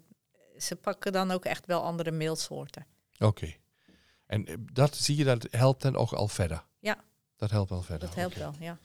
ze 0.59 0.77
pakken 0.81 1.13
dan 1.13 1.31
ook 1.31 1.45
echt 1.45 1.67
wel 1.67 1.83
andere 1.83 2.11
meelsoorten. 2.11 2.87
Oké. 3.19 3.55
En 4.27 4.47
eh, 4.47 4.55
dat 4.73 4.97
zie 4.97 5.17
je, 5.17 5.25
dat 5.25 5.47
helpt 5.51 5.83
dan 5.83 5.97
ook 5.97 6.13
al 6.13 6.29
verder. 6.29 6.65
Ja. 6.79 7.05
Dat 7.37 7.51
helpt 7.51 7.71
wel 7.71 7.83
verder. 7.83 8.07
Dat 8.09 8.17
helpt 8.17 8.37
wel, 8.37 8.55
ja. 8.61 8.79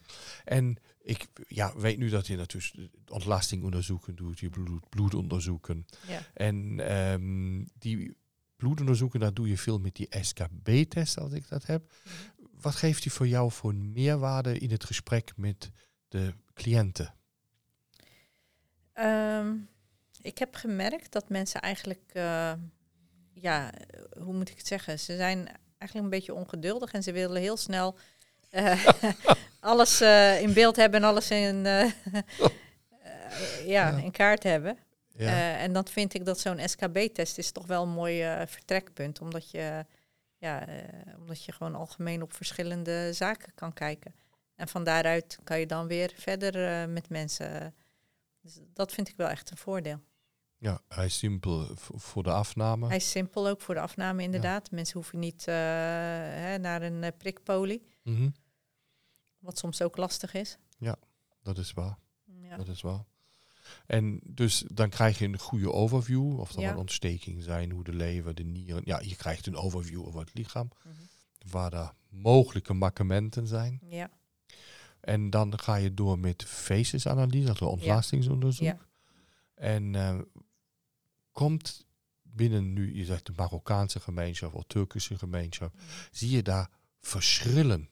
En 0.46 0.78
ik 1.02 1.28
ja, 1.48 1.74
weet 1.78 1.98
nu 1.98 2.10
dat 2.10 2.28
je 2.28 2.36
natuurlijk 2.36 2.90
ontlastingonderzoeken 3.08 4.16
doet, 4.16 4.40
je 4.40 4.50
bloed, 4.50 4.90
bloedonderzoeken. 4.90 5.86
ja. 6.08 6.20
En 6.34 6.80
ehm, 6.80 7.64
die 7.80 8.18
bloedonderzoeken, 8.56 9.20
daar 9.20 9.34
doe 9.34 9.48
je 9.50 9.58
veel 9.58 9.80
met 9.80 9.96
die 9.96 10.08
SKB-test, 10.22 11.18
als 11.20 11.32
ik 11.32 11.48
dat 11.48 11.66
heb. 11.66 11.94
Mhm. 12.04 12.14
Wat 12.62 12.76
geeft 12.76 13.04
die 13.04 13.12
voor 13.12 13.28
jou 13.28 13.52
voor 13.52 13.76
meerwaarde 13.76 14.58
in 14.58 14.72
het 14.72 14.84
gesprek 14.84 15.32
met 15.36 15.72
de 16.08 16.34
cliënten? 16.54 17.14
Ehm, 18.94 19.54
ik 20.22 20.38
heb 20.38 20.56
gemerkt 20.56 21.12
dat 21.12 21.30
mensen 21.30 21.62
eigenlijk, 21.62 22.02
eh, 22.14 22.54
ja, 23.34 23.72
hoe 24.20 24.34
moet 24.34 24.50
ik 24.50 24.58
het 24.58 24.68
zeggen? 24.68 25.00
Ze 25.00 25.16
zijn 25.16 25.48
eigenlijk 25.78 26.04
een 26.04 26.20
beetje 26.20 26.34
ongeduldig 26.34 26.92
en 26.92 27.04
ze 27.04 27.12
willen 27.12 27.42
heel 27.42 27.58
snel 27.58 27.98
eh, 28.50 28.88
alles 29.60 30.02
eh, 30.02 30.42
in 30.42 30.54
beeld 30.54 30.76
hebben 30.76 31.02
en 31.02 31.08
alles 31.08 31.32
in, 31.32 31.56
ja, 31.64 31.94
Ja. 33.66 33.98
in 33.98 34.12
kaart 34.12 34.44
hebben. 34.44 34.78
Ja, 35.08 35.58
en 35.58 35.74
dat 35.74 35.90
vind 35.90 36.14
ik 36.14 36.26
dat 36.26 36.40
zo'n 36.40 36.60
SKB-test 36.70 37.38
is 37.38 37.52
toch 37.52 37.66
wel 37.66 37.84
een 37.84 37.90
mooi 37.90 38.46
vertrekpunt, 38.48 39.22
omdat 39.22 39.52
je, 39.52 39.86
ja, 40.38 40.68
eh, 40.68 41.18
omdat 41.20 41.44
je 41.44 41.52
gewoon 41.52 41.76
algemeen 41.76 42.22
op 42.22 42.34
verschillende 42.34 43.14
zaken 43.14 43.54
kan 43.56 43.74
kijken. 43.74 44.16
En 44.56 44.68
van 44.68 44.84
daaruit 44.84 45.40
kan 45.44 45.60
je 45.60 45.66
dan 45.66 45.88
weer 45.88 46.12
verder 46.16 46.82
eh, 46.82 46.88
met 46.94 47.10
mensen. 47.10 47.76
Dus 48.42 48.60
dat 48.74 48.92
vind 48.94 49.10
ik 49.10 49.16
wel 49.16 49.28
echt 49.28 49.52
een 49.52 49.58
voordeel. 49.58 50.00
ja, 50.58 50.82
hij 50.88 51.06
is 51.06 51.18
simpel 51.18 51.76
v- 51.76 51.90
voor 51.94 52.24
de 52.24 52.32
afname. 52.32 52.88
Hij 52.88 52.96
is 52.96 53.10
simpel 53.12 53.48
ook 53.48 53.62
voor 53.62 53.74
de 53.76 53.82
afname, 53.82 54.24
inderdaad. 54.24 54.72
Mensen 54.72 54.94
hoeven 54.96 55.20
niet 55.20 55.48
eh, 55.48 55.54
hè, 55.56 56.58
naar 56.58 56.82
een 56.82 57.04
eh, 57.04 57.12
prikpolie, 57.18 57.84
Mhm, 58.04 58.30
wat 59.38 59.58
soms 59.58 59.82
ook 59.82 59.98
lastig 59.98 60.34
is. 60.34 60.58
Dat 61.42 61.58
is 61.58 61.74
waar. 61.74 61.98
Ja. 62.26 62.58
Dat 62.58 62.68
is 62.68 62.82
waar. 62.82 63.06
En 63.86 64.20
dus 64.24 64.64
dan 64.72 64.90
krijg 64.90 65.20
je 65.20 65.26
een 65.26 65.40
goede 65.40 65.72
overview, 65.72 66.40
of 66.40 66.52
dat 66.52 66.62
Ja. 66.62 66.72
een 66.72 66.78
ontsteking 66.78 67.44
zijn, 67.44 67.72
hoe 67.72 67.84
de 67.84 67.94
lever, 67.94 68.36
de 68.36 68.44
nieren. 68.44 68.82
Ja, 68.86 69.00
je 69.00 69.16
krijgt 69.16 69.48
een 69.48 69.56
overview 69.56 70.06
over 70.06 70.20
het 70.20 70.34
lichaam, 70.34 70.70
Mhm. 70.84 70.96
waar 71.52 71.74
er 71.74 71.94
mogelijke 72.10 72.74
mankementen 72.74 73.48
zijn. 73.48 73.80
ja. 73.90 74.10
En 75.00 75.30
dan 75.30 75.60
ga 75.60 75.76
je 75.76 75.94
door 75.94 76.20
met 76.20 76.44
facesanalyse, 76.44 77.46
dat 77.48 77.62
ontlastingsonderzoek. 77.62 78.66
Ja. 78.66 78.78
En 79.56 79.96
eh, 79.96 80.20
komt 81.32 81.86
binnen 82.22 82.74
nu, 82.74 82.96
je 82.96 83.06
zegt 83.06 83.26
de 83.26 83.34
Marokkaanse 83.36 84.00
gemeenschap 84.00 84.54
of 84.54 84.64
Turkische 84.68 85.18
gemeenschap, 85.18 85.74
zie 86.12 86.30
je 86.30 86.44
daar 86.44 86.70
verschillen 87.00 87.90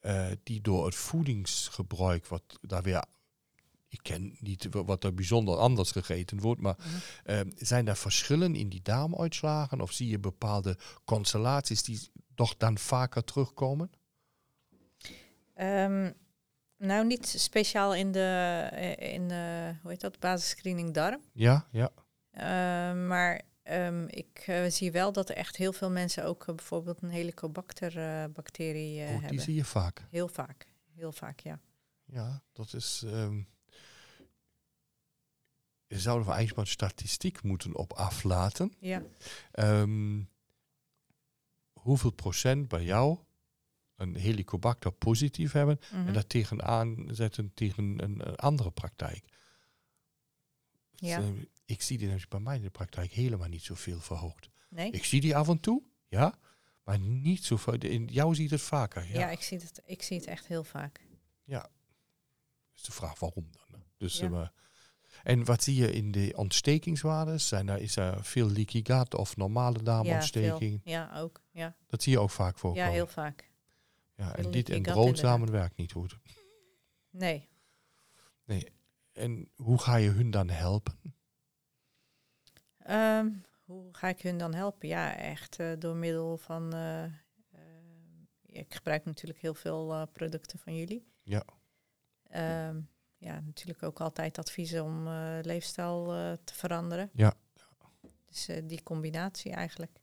eh, 0.00 0.26
die 0.42 0.60
door 0.60 0.84
het 0.84 0.94
voedingsgebruik, 0.94 2.26
wat 2.26 2.42
daar 2.60 2.82
weer, 2.82 3.04
ik 3.94 4.02
ken 4.02 4.36
niet 4.40 4.66
wa- 4.70 4.84
wat 4.84 5.04
er 5.04 5.14
bijzonder 5.14 5.56
anders 5.56 5.90
gegeten 5.90 6.40
wordt, 6.40 6.60
maar 6.60 6.76
Mhm. 6.78 6.88
eh, 7.24 7.40
zijn 7.56 7.88
er 7.88 7.96
verschillen 7.96 8.54
in 8.54 8.68
die 8.68 8.82
darmuitslagen 8.82 9.80
of 9.80 9.92
zie 9.92 10.08
je 10.08 10.18
bepaalde 10.18 10.76
constellaties 11.04 11.82
die 11.82 12.08
toch 12.34 12.56
dan 12.56 12.78
vaker 12.78 13.24
terugkomen? 13.24 13.90
Ehm, 15.54 16.10
nou, 16.78 17.06
niet 17.06 17.26
speciaal 17.26 17.94
in 17.94 18.12
de, 18.12 18.68
eh, 18.72 19.12
in 19.14 19.28
de 19.28 19.74
hoe 19.82 19.90
heet 19.90 20.00
dat, 20.00 20.18
basisscreening 20.18 20.94
darm. 20.94 21.20
Ja, 21.32 21.66
ja. 21.70 21.90
Ehm, 22.30 23.06
maar 23.06 23.42
ehm, 23.62 24.04
ik 24.08 24.42
eh, 24.46 24.64
zie 24.70 24.92
wel 24.92 25.12
dat 25.12 25.28
er 25.28 25.36
echt 25.36 25.56
heel 25.56 25.72
veel 25.72 25.90
mensen 25.90 26.24
ook 26.24 26.46
eh, 26.48 26.54
bijvoorbeeld 26.54 27.02
een 27.02 27.10
helicobacter-bacterie 27.10 29.00
Oh, 29.02 29.08
die 29.08 29.18
hebben. 29.20 29.40
zie 29.40 29.54
je 29.54 29.64
vaak. 29.64 30.06
Heel 30.10 30.28
vaak, 30.28 30.66
heel 30.94 31.12
vaak, 31.12 31.40
ja. 31.40 31.58
Ja, 32.04 32.42
dat 32.52 32.72
is. 32.74 33.02
ehm 33.06 33.42
zouden 36.00 36.26
we 36.26 36.32
eigenlijk 36.32 36.56
maar 36.66 36.74
statistiek 36.76 37.42
moeten 37.42 37.76
op 37.76 37.92
aflaten. 37.92 38.74
Ja, 38.78 39.02
Ehm, 39.52 40.22
hoeveel 41.72 42.10
procent 42.12 42.68
bij 42.68 42.84
jou 42.84 43.18
een 43.94 44.14
helicobacter 44.16 44.92
positief 44.92 45.52
hebben 45.52 45.78
en 45.90 46.12
dat 46.12 46.28
tegenaan 46.28 47.08
zetten 47.10 47.54
tegen 47.54 47.84
een, 48.02 48.28
een 48.28 48.36
andere 48.36 48.70
praktijk? 48.70 49.24
ja. 50.94 51.20
Dus, 51.20 51.44
ik 51.66 51.82
zie 51.82 51.96
die 51.98 52.06
namelijk 52.06 52.30
bij 52.30 52.40
mij 52.40 52.56
in 52.56 52.62
de 52.62 52.70
praktijk 52.70 53.12
helemaal 53.12 53.48
niet 53.48 53.62
zoveel 53.62 54.00
verhoogd. 54.00 54.48
nee? 54.68 54.90
Ik 54.90 55.04
zie 55.04 55.20
die 55.20 55.36
af 55.36 55.48
en 55.48 55.60
toe, 55.60 55.82
ja, 56.08 56.38
maar 56.82 56.98
niet 56.98 57.44
zoveel. 57.44 57.74
In 57.74 58.06
jou 58.06 58.34
ziet 58.34 58.50
het 58.50 58.60
vaker. 58.60 59.06
Ja. 59.08 59.18
Ja, 59.18 59.30
ik, 59.30 59.40
zie 59.42 59.58
het, 59.58 59.82
ik 59.86 60.02
zie 60.02 60.16
het 60.16 60.26
echt 60.26 60.46
heel 60.46 60.64
vaak. 60.64 61.06
is 62.74 62.82
de 62.82 62.92
vraag 62.92 63.18
waarom 63.18 63.48
dan. 63.50 63.80
hè? 63.80 63.86
Dus, 63.96 64.18
Ja. 64.18 64.30
eh, 64.30 64.48
en 65.24 65.44
wat 65.44 65.62
zie 65.62 65.74
je 65.76 65.92
in 65.92 66.12
de 66.12 66.32
ontstekingswaardes? 66.36 67.48
Zijn 67.48 67.68
er, 67.68 67.80
is 67.80 67.96
er 67.96 68.24
veel 68.24 68.50
leaky 68.50 68.80
gut 68.84 69.14
of 69.14 69.36
normale 69.36 69.76
Ja, 69.78 69.82
darmontsteking? 69.84 70.80
veel. 70.84 70.92
Ja, 70.92 71.20
ook. 71.20 71.42
Ja, 71.50 71.76
dat 71.86 72.02
zie 72.02 72.12
je 72.12 72.18
ook 72.18 72.30
vaak 72.30 72.58
voorkomen. 72.58 72.86
ja 72.88 72.94
heel 72.94 73.06
vaak. 73.06 73.50
Ja, 74.16 74.36
en 74.36 74.50
dit 74.50 74.68
en 74.70 74.82
broodzamen 74.82 75.50
werkt 75.50 75.76
niet 75.76 75.92
goed. 75.92 76.18
Nee. 77.10 77.48
En 79.12 79.48
hoe 79.56 79.78
ga 79.80 79.96
je 79.96 80.08
hun 80.10 80.30
dan 80.30 80.48
helpen? 80.48 80.98
Ehm, 82.78 83.30
hoe 83.64 83.94
ga 83.94 84.08
ik 84.08 84.20
hun 84.22 84.38
dan 84.38 84.54
helpen? 84.54 84.88
Ja, 84.88 85.16
echt 85.16 85.58
eh, 85.58 85.72
door 85.78 85.96
middel 85.96 86.36
van. 86.38 86.72
eh, 86.74 87.04
eh, 87.04 87.10
ik 88.46 88.74
gebruik 88.74 89.04
natuurlijk 89.04 89.38
heel 89.40 89.54
veel 89.54 90.06
producten 90.12 90.58
van 90.58 90.76
jullie. 90.76 91.06
Ja. 91.22 91.44
Ehm, 92.22 92.80
ja, 93.24 93.40
natuurlijk 93.40 93.82
ook 93.82 94.00
altijd 94.00 94.38
adviezen 94.38 94.84
om 94.84 95.06
eh, 95.06 95.38
leefstijl 95.42 96.14
eh, 96.14 96.32
te 96.44 96.54
veranderen. 96.54 97.10
Ja. 97.14 97.34
Dus 98.26 98.48
eh, 98.48 98.62
die 98.64 98.82
combinatie 98.82 99.52
eigenlijk. 99.52 100.00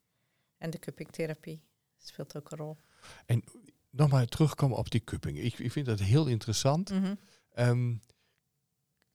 En 0.58 0.70
de 0.70 0.80
cuppingtherapie 0.80 1.62
speelt 1.98 2.38
ook 2.38 2.52
een 2.52 2.58
rol. 2.58 2.78
Nog 3.90 4.10
maar 4.10 4.26
terugkomen 4.26 4.78
op 4.78 4.92
die 4.92 5.04
cupping. 5.04 5.38
Ik, 5.38 5.60
ik 5.60 5.72
vind 5.72 5.86
dat 5.86 6.00
heel 6.00 6.28
interessant. 6.28 6.90
Mhm. 6.90 7.16
Ehm, 7.54 7.96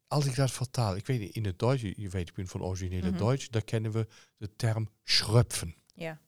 als 0.07 0.27
ik 0.27 0.35
dat 0.35 0.51
vertaal, 0.51 0.97
ik 0.97 1.07
weet 1.07 1.35
in 1.35 1.45
het 1.45 1.59
Duits, 1.59 1.83
je 1.83 1.95
je 1.97 2.09
weet, 2.09 2.29
ik 2.29 2.35
ben 2.35 2.47
van 2.47 2.62
originele 2.62 3.11
Mhm. 3.11 3.19
Duits, 3.19 3.49
daar 3.49 3.64
kennen 3.64 3.92
we 3.92 4.07
de 4.37 4.57
term 4.57 4.88
schröpfen. 5.05 5.75
Ja. 5.95 6.21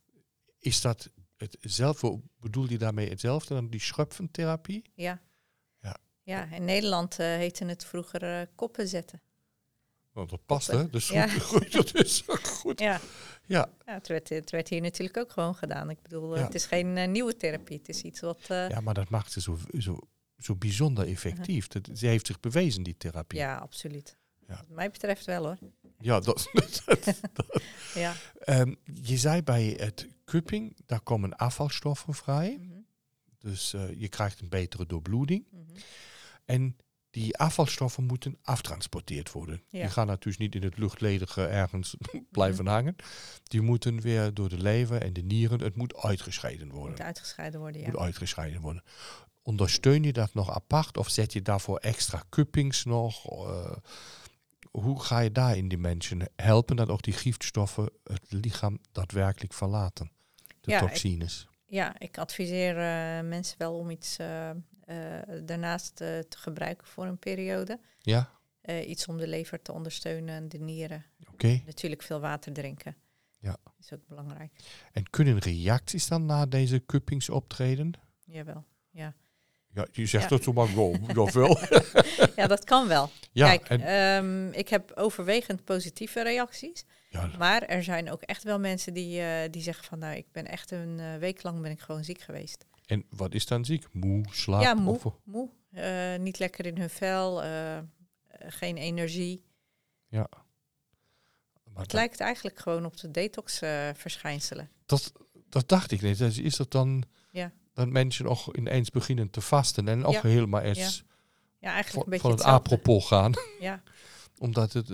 Is 0.59 0.81
dat 0.81 1.11
hetzelfde, 1.37 2.21
bedoel 2.41 2.69
je 2.69 2.79
daarmee 2.79 3.09
hetzelfde 3.09 3.55
dan 3.55 3.69
die 3.69 3.81
schröpfentherapie? 3.81 4.83
Ja. 4.95 5.23
Ja. 6.29 6.51
In 6.51 6.65
Nederland 6.65 7.19
eh 7.19 7.27
heette 7.27 7.65
het 7.65 7.85
vroeger 7.85 8.23
eh, 8.23 8.47
koppen 8.55 8.89
zetten. 8.89 9.21
Want 10.13 10.31
dat 10.31 10.47
past, 10.47 10.67
hè? 10.67 10.91
Dus 10.91 11.09
Ja. 11.09 11.29
goed, 11.51 11.73
dat 11.73 11.95
is 11.95 12.23
ook 12.27 12.47
goed. 12.47 12.81
Ja, 12.81 13.01
Ja, 13.47 13.71
ja 13.87 13.93
het, 13.95 14.09
werd, 14.09 14.29
het 14.29 14.51
werd 14.51 14.69
hier 14.69 14.81
natuurlijk 14.81 15.17
ook 15.17 15.33
gewoon 15.33 15.55
gedaan. 15.55 15.91
Ik 15.91 16.03
bedoel, 16.03 16.33
eh, 16.35 16.39
Ja. 16.41 16.45
het 16.47 16.55
is 16.55 16.67
geen 16.67 17.11
nieuwe 17.13 17.37
therapie. 17.37 17.79
Het 17.79 17.89
is 17.89 18.03
iets 18.03 18.21
wat... 18.21 18.41
ja, 18.47 18.81
maar 18.81 18.95
dat 18.95 19.09
maakt 19.09 19.33
ze 19.33 19.41
zo, 19.41 19.59
zo, 19.79 19.99
zo 20.39 20.55
bijzonder 20.57 21.07
effectief. 21.07 21.67
Dat, 21.69 21.89
ze 21.95 22.07
heeft 22.07 22.27
zich 22.27 22.41
bewezen, 22.41 22.83
die 22.83 22.97
therapie. 22.97 23.39
Ja, 23.39 23.57
absoluut. 23.57 24.17
Ja. 24.49 24.55
Wat 24.57 24.69
mij 24.77 24.91
betreft 24.91 25.25
wel 25.27 25.45
hoor. 25.45 25.59
Ja, 25.99 26.21
dat, 26.29 26.49
dat, 26.53 26.85
dat. 27.33 27.63
Ja. 27.95 28.15
Ehm, 28.39 28.75
je 29.03 29.17
zei 29.17 29.43
bij 29.43 29.65
het 29.79 30.09
cupping, 30.25 30.77
daar 30.87 31.01
komen 31.01 31.37
afvalstoffen 31.37 32.15
vrij. 32.15 32.59
Mhm, 32.61 32.79
Dus 33.39 33.71
je 33.97 34.09
krijgt 34.09 34.41
een 34.41 34.49
betere 34.49 34.87
doorbloeding. 34.87 35.45
mhm. 35.51 35.63
En 36.49 36.77
die 37.11 37.37
afvalstoffen 37.37 38.05
moeten 38.05 38.39
aftransporteerd 38.43 39.33
worden. 39.33 39.63
Ja. 39.69 39.81
Die 39.81 39.91
gaan 39.91 40.07
natuurlijk 40.07 40.39
niet 40.39 40.55
in 40.55 40.63
het 40.63 40.79
luchtledige 40.79 41.47
ergens 41.47 41.97
blijven 42.31 42.67
hangen. 42.67 42.97
Die 43.43 43.61
moeten 43.61 44.01
weer 44.01 44.35
door 44.35 44.49
de 44.49 44.59
lever 44.59 45.03
en 45.03 45.13
de 45.13 45.23
nieren, 45.23 45.61
het 45.61 45.77
moet 45.77 45.97
uitgescheiden 45.97 46.71
worden. 46.71 46.91
Moet 46.91 47.01
uitgescheiden 47.01 47.61
worden, 47.61 47.81
ja. 47.81 47.87
moet 47.87 47.97
uitgescheiden 47.99 48.61
worden. 48.61 48.83
Ondersteun 49.43 50.03
je 50.03 50.13
dat 50.13 50.35
nog 50.35 50.51
apart 50.55 50.97
of 50.97 51.09
zet 51.09 51.33
je 51.33 51.43
daarvoor 51.43 51.79
extra 51.79 52.23
cuppings 52.29 52.85
nog? 52.85 53.27
Eh, 53.27 53.77
hoe 54.71 55.01
ga 55.03 55.19
je 55.19 55.33
daar 55.33 55.57
in 55.57 55.69
die 55.69 55.79
mensen 55.79 56.29
helpen 56.37 56.77
dat 56.77 56.89
ook 56.89 57.03
die 57.03 57.13
giftstoffen 57.15 57.91
het 58.05 58.25
lichaam 58.29 58.79
daadwerkelijk 58.93 59.53
verlaten? 59.55 60.11
De 60.61 60.71
Ja, 60.71 60.81
ik- 60.81 60.89
toxines. 60.89 61.49
Ja, 61.71 61.99
ik 61.99 62.19
adviseer 62.19 62.71
eh, 62.79 63.29
mensen 63.29 63.59
wel 63.59 63.75
om 63.79 63.91
iets 63.91 64.17
eh, 64.17 64.51
daarnaast 65.45 66.01
eh, 66.01 66.19
te 66.19 66.39
gebruiken 66.39 66.87
voor 66.87 67.07
een 67.07 67.19
periode. 67.19 67.79
Ja, 67.99 68.31
Eh, 68.61 68.89
iets 68.89 69.07
om 69.07 69.17
de 69.19 69.29
lever 69.29 69.63
te 69.63 69.73
ondersteunen 69.73 70.35
en 70.35 70.49
de 70.49 70.59
nieren. 70.59 71.05
oké. 71.33 71.61
Natuurlijk 71.67 72.03
veel 72.03 72.21
water 72.21 72.53
drinken. 72.53 72.97
Ja. 73.41 73.57
Is 73.81 73.93
ook 73.93 74.07
belangrijk. 74.07 74.53
En 74.93 75.11
kunnen 75.11 75.39
reacties 75.39 76.09
dan 76.09 76.27
na 76.27 76.47
deze 76.47 76.87
cuppings 76.87 77.29
optreden? 77.29 77.93
Jawel. 78.25 78.65
Ja, 78.91 79.15
je 79.93 80.07
zegt 80.07 80.23
Ja. 80.25 80.29
dat 80.29 80.43
zo 80.43 80.53
maar 80.53 80.67
go, 80.67 80.95
of 81.17 81.33
wel? 81.33 81.59
ja, 82.37 82.47
dat 82.47 82.65
kan 82.65 82.89
wel. 82.89 83.11
ja, 83.33 83.47
Kijk, 83.57 83.69
en, 83.69 83.81
ehm, 83.81 84.49
ik 84.59 84.69
heb 84.69 84.93
overwegend 84.95 85.65
positieve 85.65 86.23
reacties. 86.23 86.85
ja, 87.11 87.31
Maar 87.39 87.63
er 87.63 87.83
zijn 87.85 88.11
ook 88.11 88.23
echt 88.23 88.43
wel 88.43 88.59
mensen 88.59 88.95
die, 88.95 89.21
eh, 89.21 89.51
die 89.51 89.63
zeggen 89.63 89.85
van... 89.85 89.99
nou, 89.99 90.17
ik 90.17 90.33
ben 90.33 90.47
echt 90.47 90.71
een 90.71 91.01
eh, 91.01 91.17
week 91.17 91.43
lang 91.43 91.61
ben 91.61 91.71
ik 91.71 91.81
gewoon 91.81 92.05
ziek 92.05 92.21
geweest. 92.21 92.65
En 92.89 93.05
wat 93.11 93.35
is 93.35 93.47
dan 93.47 93.65
ziek? 93.65 93.87
Moe, 93.93 94.25
slaap? 94.31 94.63
ja, 94.63 94.75
moe. 94.75 94.95
Of, 94.95 95.15
moe 95.25 95.49
eh, 95.71 96.17
niet 96.19 96.39
lekker 96.39 96.67
in 96.67 96.79
hun 96.79 96.91
vel. 96.91 97.43
eh, 97.43 97.77
eh, 97.77 97.85
geen 98.49 98.77
energie. 98.77 99.45
maar 100.09 100.27
Het 101.83 101.93
lijkt 101.93 102.21
eigenlijk 102.21 102.59
gewoon 102.59 102.85
op 102.85 102.97
de 102.97 103.11
detox-verschijnselen. 103.11 104.71
dat, 104.87 105.13
dat 105.49 105.69
dacht 105.69 105.91
ik 105.91 106.01
niet. 106.03 106.19
Dus 106.19 106.39
is 106.39 106.57
dat 106.57 106.71
dan 106.71 107.03
Ja. 107.31 107.53
dat 107.73 107.89
mensen 107.89 108.27
ook 108.27 108.57
ineens 108.57 108.91
beginnen 108.91 109.31
te 109.31 109.41
vasten 109.41 109.89
en 109.89 110.05
ook 110.05 110.13
Ja. 110.13 110.21
helemaal 110.23 110.61
eens 110.61 111.05
ja, 111.59 111.73
eigenlijk 111.73 111.89
van, 111.95 112.03
een 112.03 112.09
beetje 112.11 112.23
van 112.23 112.31
het 112.31 112.41
hetzelfde. 112.41 112.71
apropos 112.71 113.07
gaan? 113.07 113.33
Ja, 113.61 113.83
Omdat 114.39 114.73
het 114.73 114.87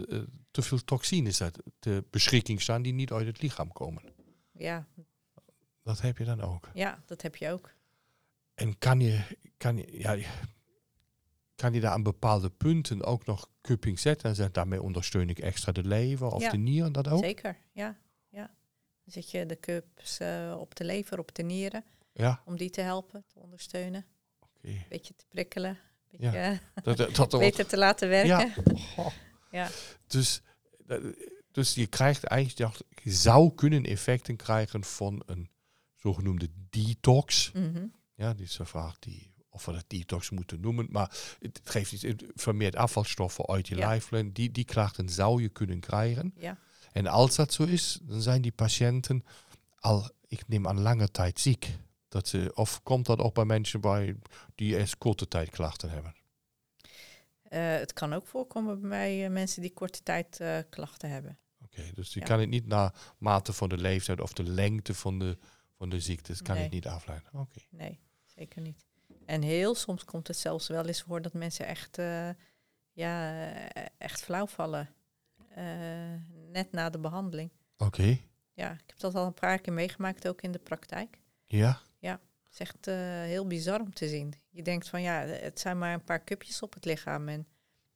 te 0.50 0.62
veel 0.62 0.84
toxines 0.84 1.42
uit 1.42 1.58
de 1.78 2.04
beschikking 2.10 2.60
staan 2.60 2.82
die 2.82 2.92
niet 2.92 3.12
uit 3.12 3.26
het 3.26 3.42
lichaam 3.42 3.72
komen. 3.72 4.02
ja, 4.52 4.86
Dat 5.82 6.00
heb 6.00 6.18
je 6.18 6.24
dan 6.24 6.40
ook. 6.40 6.70
ja, 6.74 7.02
dat 7.06 7.22
heb 7.22 7.36
je 7.36 7.50
ook. 7.50 7.74
En 8.54 8.78
kan 8.78 9.00
je, 9.00 9.20
kan 9.56 9.76
je, 9.76 9.98
ja, 9.98 10.16
kan 11.54 11.72
je 11.72 11.80
daar 11.80 11.90
aan 11.92 12.02
bepaalde 12.02 12.50
punten 12.50 13.04
ook 13.04 13.26
nog 13.26 13.48
cupping 13.60 13.98
zetten 13.98 14.28
en 14.28 14.34
zeggen 14.34 14.54
daarmee 14.54 14.82
ondersteun 14.82 15.28
ik 15.28 15.38
extra 15.38 15.72
de 15.72 15.84
lever 15.84 16.26
of 16.26 16.42
Ja. 16.42 16.50
de 16.50 16.56
nieren 16.56 16.92
dat 16.92 17.08
ook? 17.08 17.24
Zeker, 17.24 17.56
ja. 17.72 17.96
ja. 18.28 18.46
Dan 19.04 19.12
zet 19.12 19.30
je 19.30 19.46
de 19.46 19.60
cups 19.60 20.18
eh, 20.18 20.56
op 20.58 20.74
de 20.74 20.84
lever, 20.84 21.18
op 21.18 21.34
de 21.34 21.42
nieren... 21.42 21.84
Ja, 22.12 22.42
om 22.44 22.56
die 22.56 22.70
te 22.70 22.80
helpen, 22.80 23.24
te 23.26 23.38
ondersteunen. 23.38 24.06
oké. 24.40 24.68
Een 24.68 24.84
beetje 24.88 25.14
te 25.16 25.24
prikkelen. 25.28 25.70
Een 25.70 25.78
beetje 26.18 26.26
Ja. 26.38 26.52
eh, 26.52 26.58
Dat, 26.84 26.96
dat, 26.96 27.14
dat 27.16 27.30
beter 27.38 27.66
te 27.66 27.76
laten 27.76 28.08
werken. 28.08 28.64
Ja. 28.74 28.82
Oh. 28.96 29.12
Ja. 29.50 29.68
Dus, 30.06 30.42
eh, 30.86 30.98
dus 31.52 31.74
je 31.74 31.86
krijgt 31.86 32.24
eigenlijk, 32.24 32.80
je 33.02 33.12
zou 33.12 33.54
kunnen 33.54 33.84
effecten 33.84 34.36
krijgen 34.36 34.84
van 34.84 35.22
een 35.26 35.50
zogenoemde 35.94 36.48
detox. 36.70 37.52
Mhm. 37.52 37.86
Ja, 38.14 38.34
die 38.34 38.44
is 38.44 38.56
de 38.56 38.64
vraag 38.64 38.98
die, 38.98 39.32
of 39.48 39.64
we 39.64 39.72
dat 39.72 39.84
detox 39.86 40.30
moeten 40.30 40.60
noemen. 40.60 40.86
Maar 40.90 41.36
het 41.40 41.60
geeft 41.64 41.92
iets, 41.92 42.02
het 42.02 42.24
vermeert 42.34 42.76
afvalstoffen 42.76 43.46
uit 43.46 43.68
je 43.68 43.76
Ja. 43.76 43.86
lijflijn. 43.86 44.32
Die, 44.32 44.50
die 44.50 44.64
klachten 44.64 45.08
zou 45.08 45.42
je 45.42 45.48
kunnen 45.48 45.80
krijgen. 45.80 46.32
Ja. 46.36 46.58
En 46.92 47.06
als 47.06 47.36
dat 47.36 47.52
zo 47.52 47.62
is, 47.64 47.98
dan 48.02 48.20
zijn 48.22 48.42
die 48.42 48.52
patiënten 48.52 49.24
al, 49.78 50.10
ik 50.26 50.48
neem 50.48 50.66
aan, 50.68 50.80
lange 50.80 51.10
tijd 51.10 51.40
ziek. 51.40 51.70
Dat 52.08 52.28
ze, 52.28 52.50
of 52.54 52.82
komt 52.82 53.06
dat 53.06 53.18
ook 53.18 53.34
bij 53.34 53.44
mensen 53.44 53.80
bij 53.80 54.16
die 54.54 54.76
eerst 54.76 54.98
korte 54.98 55.28
tijd 55.28 55.50
klachten 55.50 55.90
hebben? 55.90 56.14
Eh, 57.42 57.60
het 57.74 57.92
kan 57.92 58.12
ook 58.12 58.26
voorkomen 58.26 58.80
bij 58.88 59.24
eh, 59.24 59.30
mensen 59.30 59.62
die 59.62 59.72
korte 59.72 60.02
tijd 60.02 60.40
eh, 60.40 60.58
klachten 60.70 61.10
hebben. 61.10 61.38
Oké, 61.64 61.82
dus 61.94 62.12
je 62.14 62.20
Ja. 62.20 62.26
kan 62.26 62.40
het 62.40 62.48
niet 62.48 62.66
naar 62.66 62.94
mate 63.18 63.52
van 63.52 63.68
de 63.68 63.76
leeftijd 63.78 64.20
of 64.20 64.32
de 64.32 64.42
lengte 64.42 64.94
van 64.94 65.18
de, 65.18 65.38
van 65.76 65.88
de 65.88 66.00
ziekte, 66.00 66.42
kan 66.42 66.54
Nee. 66.54 66.62
het 66.64 66.72
niet 66.72 66.86
afleiden. 66.86 67.28
Oké. 67.32 67.58
Nee, 67.70 68.00
zeker 68.24 68.60
niet. 68.62 68.84
En 69.26 69.42
heel 69.42 69.74
soms 69.74 70.04
komt 70.04 70.26
het 70.28 70.36
zelfs 70.36 70.68
wel 70.68 70.86
eens 70.86 71.02
voor 71.02 71.22
dat 71.22 71.32
mensen 71.32 71.66
echt, 71.66 71.98
eh, 71.98 72.28
ja, 72.92 73.44
eh, 73.72 73.86
echt 73.98 74.22
flauw 74.22 74.46
vallen. 74.46 74.94
Eh, 75.48 75.64
net 76.50 76.72
na 76.72 76.90
de 76.90 76.98
behandeling. 76.98 77.50
Oké, 77.76 78.18
Ja, 78.52 78.72
ik 78.72 78.82
heb 78.86 78.98
dat 78.98 79.14
al 79.14 79.26
een 79.26 79.34
paar 79.34 79.58
keer 79.58 79.72
meegemaakt, 79.72 80.28
ook 80.28 80.40
in 80.42 80.52
de 80.52 80.58
praktijk. 80.58 81.18
ja. 81.46 81.82
Het 82.44 82.62
is 82.62 82.68
echt 82.74 82.86
heel 83.30 83.46
bizar 83.46 83.80
om 83.80 83.92
te 83.94 84.08
zien. 84.08 84.34
Je 84.50 84.62
denkt 84.62 84.88
van 84.88 85.02
ja, 85.02 85.20
het 85.20 85.60
zijn 85.60 85.78
maar 85.78 85.92
een 85.92 86.04
paar 86.04 86.24
cupjes 86.24 86.62
op 86.62 86.74
het 86.74 86.84
lichaam. 86.84 87.28
En, 87.28 87.46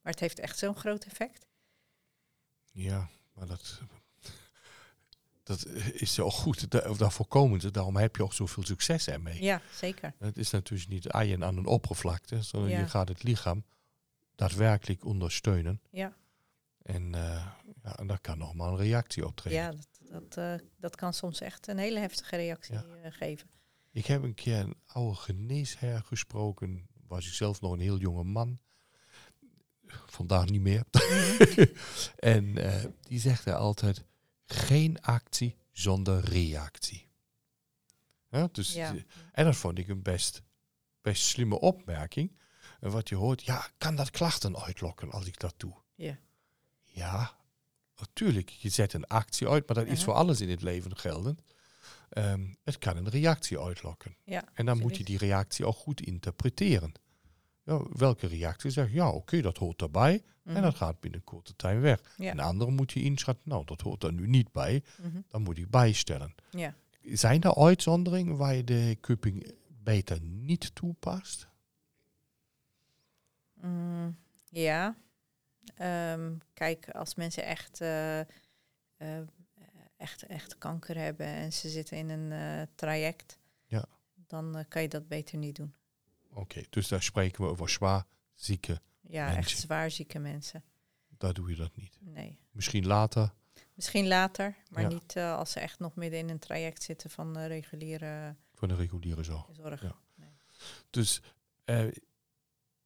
maar 0.01 0.11
het 0.11 0.19
heeft 0.19 0.39
echt 0.39 0.57
zo'n 0.57 0.75
groot 0.75 1.03
effect. 1.05 1.45
Ja, 2.71 3.09
maar 3.33 3.47
dat, 3.47 3.81
dat 5.57 5.65
is 5.93 6.13
zo 6.13 6.29
goed. 6.29 6.71
Da- 6.71 6.89
Of 6.89 7.13
voorkomen 7.13 7.61
ze. 7.61 7.71
Daarom 7.71 7.95
heb 7.97 8.15
je 8.15 8.23
ook 8.23 8.33
zoveel 8.33 8.63
succes 8.65 9.07
ermee. 9.07 9.43
Ja, 9.43 9.61
zeker. 9.73 10.13
Het 10.19 10.37
is 10.37 10.49
natuurlijk 10.51 10.89
niet 10.89 11.05
eieren 11.07 11.43
aan 11.43 11.57
een 11.57 11.65
oppervlakte, 11.65 12.41
sondern 12.43 12.71
Ja. 12.73 12.79
je 12.79 12.87
gaat 12.87 13.07
het 13.07 13.23
lichaam 13.23 13.63
daadwerkelijk 14.35 15.05
ondersteunen. 15.05 15.81
Ja. 15.91 16.13
En, 16.81 17.15
eh, 17.15 17.45
ja, 17.83 17.97
en 17.97 18.07
daar 18.07 18.19
kan 18.19 18.37
nog 18.37 18.53
maar 18.53 18.69
een 18.69 18.77
reactie 18.77 19.25
optreden. 19.25 19.59
Ja, 19.59 19.71
dat, 19.71 19.87
dat, 20.11 20.37
eh, 20.37 20.67
dat 20.77 20.95
kan 20.95 21.13
soms 21.13 21.41
echt 21.41 21.67
een 21.67 21.77
hele 21.77 21.99
heftige 21.99 22.35
reactie 22.35 22.73
Ja. 22.73 22.85
eh, 23.03 23.11
geven. 23.11 23.49
Ik 23.91 24.05
heb 24.05 24.23
een 24.23 24.33
keer 24.33 24.59
een 24.59 24.75
oude 24.85 25.15
geneesheer 25.15 26.01
gesproken. 26.05 26.87
Was 27.07 27.27
ik 27.27 27.33
zelf 27.33 27.61
nog 27.61 27.71
een 27.71 27.79
heel 27.79 27.97
jonge 27.97 28.23
man. 28.23 28.59
Vandaag 30.05 30.45
niet 30.45 30.61
meer. 30.61 30.83
en 32.15 32.57
eh, 32.57 32.85
die 33.01 33.19
zegt 33.19 33.45
er 33.45 33.53
altijd: 33.55 34.03
geen 34.53 35.01
actie 35.01 35.57
zonder 35.71 36.23
reactie. 36.25 37.07
Ja, 38.29 38.49
dus, 38.51 38.73
Ja. 38.73 38.93
eh, 38.95 39.01
En 39.31 39.45
dat 39.45 39.55
vond 39.55 39.77
ik 39.77 39.87
een 39.87 40.01
best, 40.01 40.41
best 41.01 41.23
slimme 41.23 41.59
opmerking. 41.59 42.37
En 42.79 42.91
wat 42.91 43.09
je 43.09 43.15
hoort, 43.15 43.43
ja, 43.43 43.67
kan 43.77 43.95
dat 43.95 44.09
klachten 44.09 44.61
uitlokken 44.63 45.11
als 45.11 45.25
ik 45.25 45.39
dat 45.39 45.53
doe? 45.57 45.73
Ja. 45.95 46.17
Ja, 46.83 47.37
natuurlijk. 47.99 48.49
Je 48.49 48.69
zet 48.69 48.93
een 48.93 49.05
actie 49.07 49.49
uit, 49.49 49.67
maar 49.67 49.75
dat 49.75 49.87
is 49.87 50.03
voor 50.03 50.13
alles 50.13 50.41
in 50.41 50.49
het 50.49 50.61
leven 50.61 50.97
geldend. 50.97 51.41
Ehm, 52.09 52.53
het 52.63 52.77
kan 52.77 52.97
een 52.97 53.09
reactie 53.09 53.59
uitlokken. 53.59 54.15
Ja, 54.23 54.43
En 54.53 54.65
dan 54.65 54.79
moet 54.79 54.97
je 54.97 55.03
die 55.03 55.17
reactie 55.17 55.65
ook 55.65 55.75
goed 55.75 56.01
interpreteren. 56.01 56.91
Ja, 57.69 57.83
welke 57.91 58.27
reactie 58.27 58.69
zegt, 58.71 58.91
ja, 58.91 59.09
oké, 59.11 59.41
dat 59.41 59.57
hoort 59.57 59.81
erbij. 59.81 60.23
En 60.43 60.53
Mhm. 60.53 60.61
dat 60.61 60.75
gaat 60.75 60.99
binnen 60.99 61.23
korte 61.23 61.55
tijd 61.55 61.79
weg. 61.81 62.13
Ja. 62.17 62.31
En 62.31 62.39
andere 62.39 62.71
moet 62.71 62.91
je 62.91 63.01
inschatten, 63.03 63.49
nou, 63.49 63.65
dat 63.65 63.81
hoort 63.81 64.03
er 64.03 64.13
nu 64.13 64.27
niet 64.27 64.51
bij. 64.51 64.83
Mhm. 65.01 65.21
Dan 65.27 65.41
moet 65.41 65.57
ik 65.57 65.69
bijstellen. 65.69 66.35
Ja. 66.51 66.73
Zijn 67.03 67.41
er 67.41 67.55
uitzonderingen 67.55 68.37
waar 68.37 68.55
je 68.55 68.63
de 68.63 68.97
cupping 69.01 69.51
beter 69.83 70.21
niet 70.21 70.75
toepast? 70.75 71.47
Mm, 73.53 74.17
ja. 74.49 74.95
Ehm, 75.75 76.33
kijk, 76.53 76.89
als 76.89 77.15
mensen 77.15 77.45
echt, 77.45 77.81
eh, 77.81 78.19
eh, 78.19 78.27
echt, 79.97 80.23
echt 80.23 80.57
kanker 80.57 80.97
hebben 80.97 81.25
en 81.25 81.53
ze 81.53 81.69
zitten 81.69 81.97
in 81.97 82.09
een 82.09 82.31
eh, 82.31 82.67
traject, 82.75 83.37
Ja. 83.65 83.85
dan 84.27 84.65
kan 84.67 84.81
je 84.81 84.87
dat 84.87 85.07
beter 85.07 85.37
niet 85.37 85.55
doen. 85.55 85.73
Oké, 86.33 86.61
dus 86.69 86.87
daar 86.87 87.03
spreken 87.03 87.43
we 87.43 87.49
over 87.49 87.69
zwaar 87.69 88.05
zieke. 88.33 88.81
Ja, 89.01 89.35
echt 89.35 89.49
zwaar 89.49 89.91
zieke 89.91 90.19
mensen. 90.19 90.63
Daar 91.17 91.33
doe 91.33 91.49
je 91.49 91.55
dat 91.55 91.75
niet. 91.75 91.97
Nee. 92.01 92.39
Misschien 92.51 92.85
later. 92.87 93.33
Misschien 93.73 94.07
later, 94.07 94.55
maar 94.69 94.81
Ja. 94.81 94.87
niet 94.87 95.15
eh, 95.15 95.35
als 95.35 95.51
ze 95.51 95.59
echt 95.59 95.79
nog 95.79 95.95
midden 95.95 96.19
in 96.19 96.29
een 96.29 96.39
traject 96.39 96.83
zitten 96.83 97.09
van 97.09 97.37
eh, 97.37 97.47
reguliere 97.47 98.35
Voor 98.53 98.67
de 98.67 98.75
reguliere 98.75 99.23
zorg. 99.23 99.45
zorg. 99.51 99.81
Ja. 99.81 99.95
Dus 100.89 101.21
eh, 101.63 101.85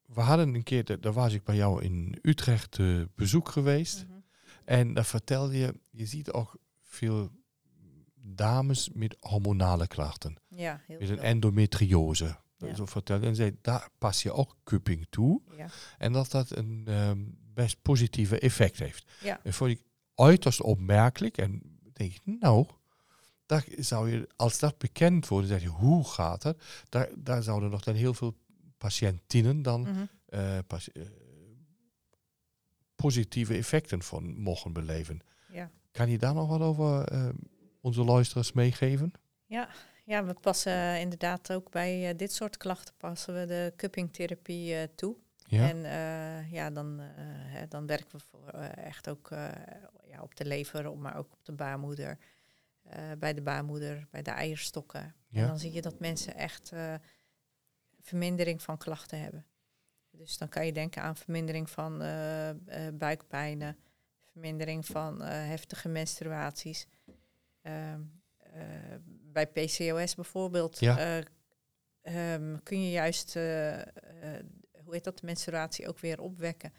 we 0.06 0.22
hadden 0.22 0.54
een 0.56 0.64
keer, 0.64 0.84
da- 0.86 0.96
daar 0.96 1.14
was 1.14 1.34
ik 1.34 1.44
bij 1.44 1.56
jou 1.56 1.84
in 1.84 2.20
Utrecht 2.22 2.78
bezoek 3.16 3.50
geweest. 3.50 4.06
Mhm. 4.08 4.20
En 4.66 4.94
daar 4.94 5.06
vertelde 5.06 5.58
je, 5.58 5.80
je 5.90 6.06
ziet 6.06 6.32
ook 6.32 6.58
veel 6.82 7.30
dames 8.16 8.90
met 8.94 9.16
hormonale 9.20 9.88
klachten. 9.88 10.36
Ja, 10.48 10.82
heel 10.88 11.00
Met 11.00 11.10
een 11.10 11.16
veel. 11.16 11.26
endometriose. 11.26 12.38
Ja. 12.68 12.76
Zo 12.76 12.86
vertelde 12.86 13.26
en 13.28 13.36
zei, 13.36 13.58
daar 13.62 13.90
pas 13.98 14.24
je 14.24 14.32
ook 14.32 14.56
cupping 14.64 15.08
toe. 15.10 15.42
Ja. 15.58 15.68
En 15.98 16.12
dat 16.14 16.32
dat 16.32 16.56
een 16.56 16.84
ehm, 16.86 17.20
best 17.54 17.82
positieve 17.82 18.40
effect 18.40 18.80
heeft. 18.80 19.12
Ja. 19.22 19.40
En 19.44 19.54
vond 19.54 19.72
ik 19.72 19.82
uiterst 20.16 20.62
opmerkelijk. 20.62 21.38
En 21.38 21.80
denk 21.94 22.14
ik, 22.14 22.22
nou, 22.40 22.66
daar 23.46 23.66
zou 23.78 24.10
je, 24.12 24.30
als 24.36 24.60
dat 24.60 24.78
bekend 24.78 25.28
wordt, 25.28 25.48
zeg 25.48 25.62
je, 25.62 25.68
hoe 25.68 26.08
gaat 26.08 26.44
het? 26.44 26.64
Daar, 26.90 27.10
daar 27.18 27.44
zouden 27.44 27.70
nog 27.70 27.82
dan 27.82 27.96
heel 27.96 28.14
veel 28.14 28.36
patiëntinnen 28.78 29.62
dan 29.62 29.82
Mhm. 29.82 30.06
eh, 30.26 30.58
pas- 30.68 30.92
eh, 30.92 31.02
positieve 32.96 33.54
effecten 33.58 34.02
van 34.04 34.38
mogen 34.42 34.74
beleven. 34.74 35.20
Ja. 35.52 35.72
Kan 35.92 36.10
je 36.10 36.18
daar 36.18 36.34
nog 36.34 36.48
wat 36.48 36.62
over 36.62 37.04
eh, 37.08 37.30
onze 37.82 38.04
luisteraars 38.04 38.52
meegeven? 38.52 39.12
Ja, 39.46 39.70
we 40.04 40.36
passen 40.42 41.00
inderdaad 41.00 41.54
ook 41.54 41.72
bij 41.72 42.10
eh, 42.10 42.18
dit 42.18 42.34
soort 42.34 42.58
klachten 42.58 42.94
passen 42.98 43.34
we 43.34 43.46
de 43.46 43.74
cuppingtherapie 43.76 44.76
eh, 44.76 44.88
toe. 44.96 45.16
Ja, 45.46 45.70
En 45.70 45.86
eh, 45.86 46.52
ja, 46.52 46.70
dan, 46.70 47.00
hè, 47.00 47.68
dan 47.68 47.88
werken 47.88 48.18
we 48.18 48.20
voor, 48.20 48.50
echt 48.60 49.10
ook 49.10 49.30
ja, 50.04 50.22
op 50.22 50.36
de 50.36 50.46
lever, 50.46 50.98
maar 50.98 51.18
ook 51.18 51.34
op 51.34 51.46
de 51.46 51.52
baarmoeder. 51.52 52.18
bij 53.18 53.34
de 53.34 53.42
baarmoeder, 53.42 54.08
bij 54.12 54.22
de 54.22 54.32
eierstokken. 54.32 55.16
Ja. 55.28 55.42
En 55.42 55.48
dan 55.48 55.60
zie 55.60 55.72
je 55.72 55.82
dat 55.82 56.00
mensen 56.00 56.36
echt 56.36 56.72
vermindering 58.02 58.62
van 58.62 58.78
klachten 58.78 59.20
hebben. 59.20 59.46
Dus 60.12 60.38
dan 60.38 60.50
kan 60.50 60.66
je 60.66 60.74
denken 60.74 61.02
aan 61.02 61.16
vermindering 61.16 61.70
van 61.70 61.98
buikpijnen, 62.94 63.78
vermindering 64.32 64.86
van 64.86 65.22
heftige 65.22 65.90
menstruaties. 65.90 66.88
Bij 69.34 69.48
PCOS 69.48 70.16
bijvoorbeeld 70.16 70.80
Ja. 70.80 70.98
eh, 72.02 72.34
ehm, 72.34 72.58
kun 72.64 72.84
je 72.84 72.92
juist, 72.92 73.36
eh, 73.36 73.80
eh, 73.80 73.86
hoe 74.84 74.94
heet 74.94 75.04
dat, 75.04 75.20
de 75.20 75.26
menstruatie 75.26 75.88
ook 75.88 76.00
weer 76.00 76.20
opwekken. 76.22 76.74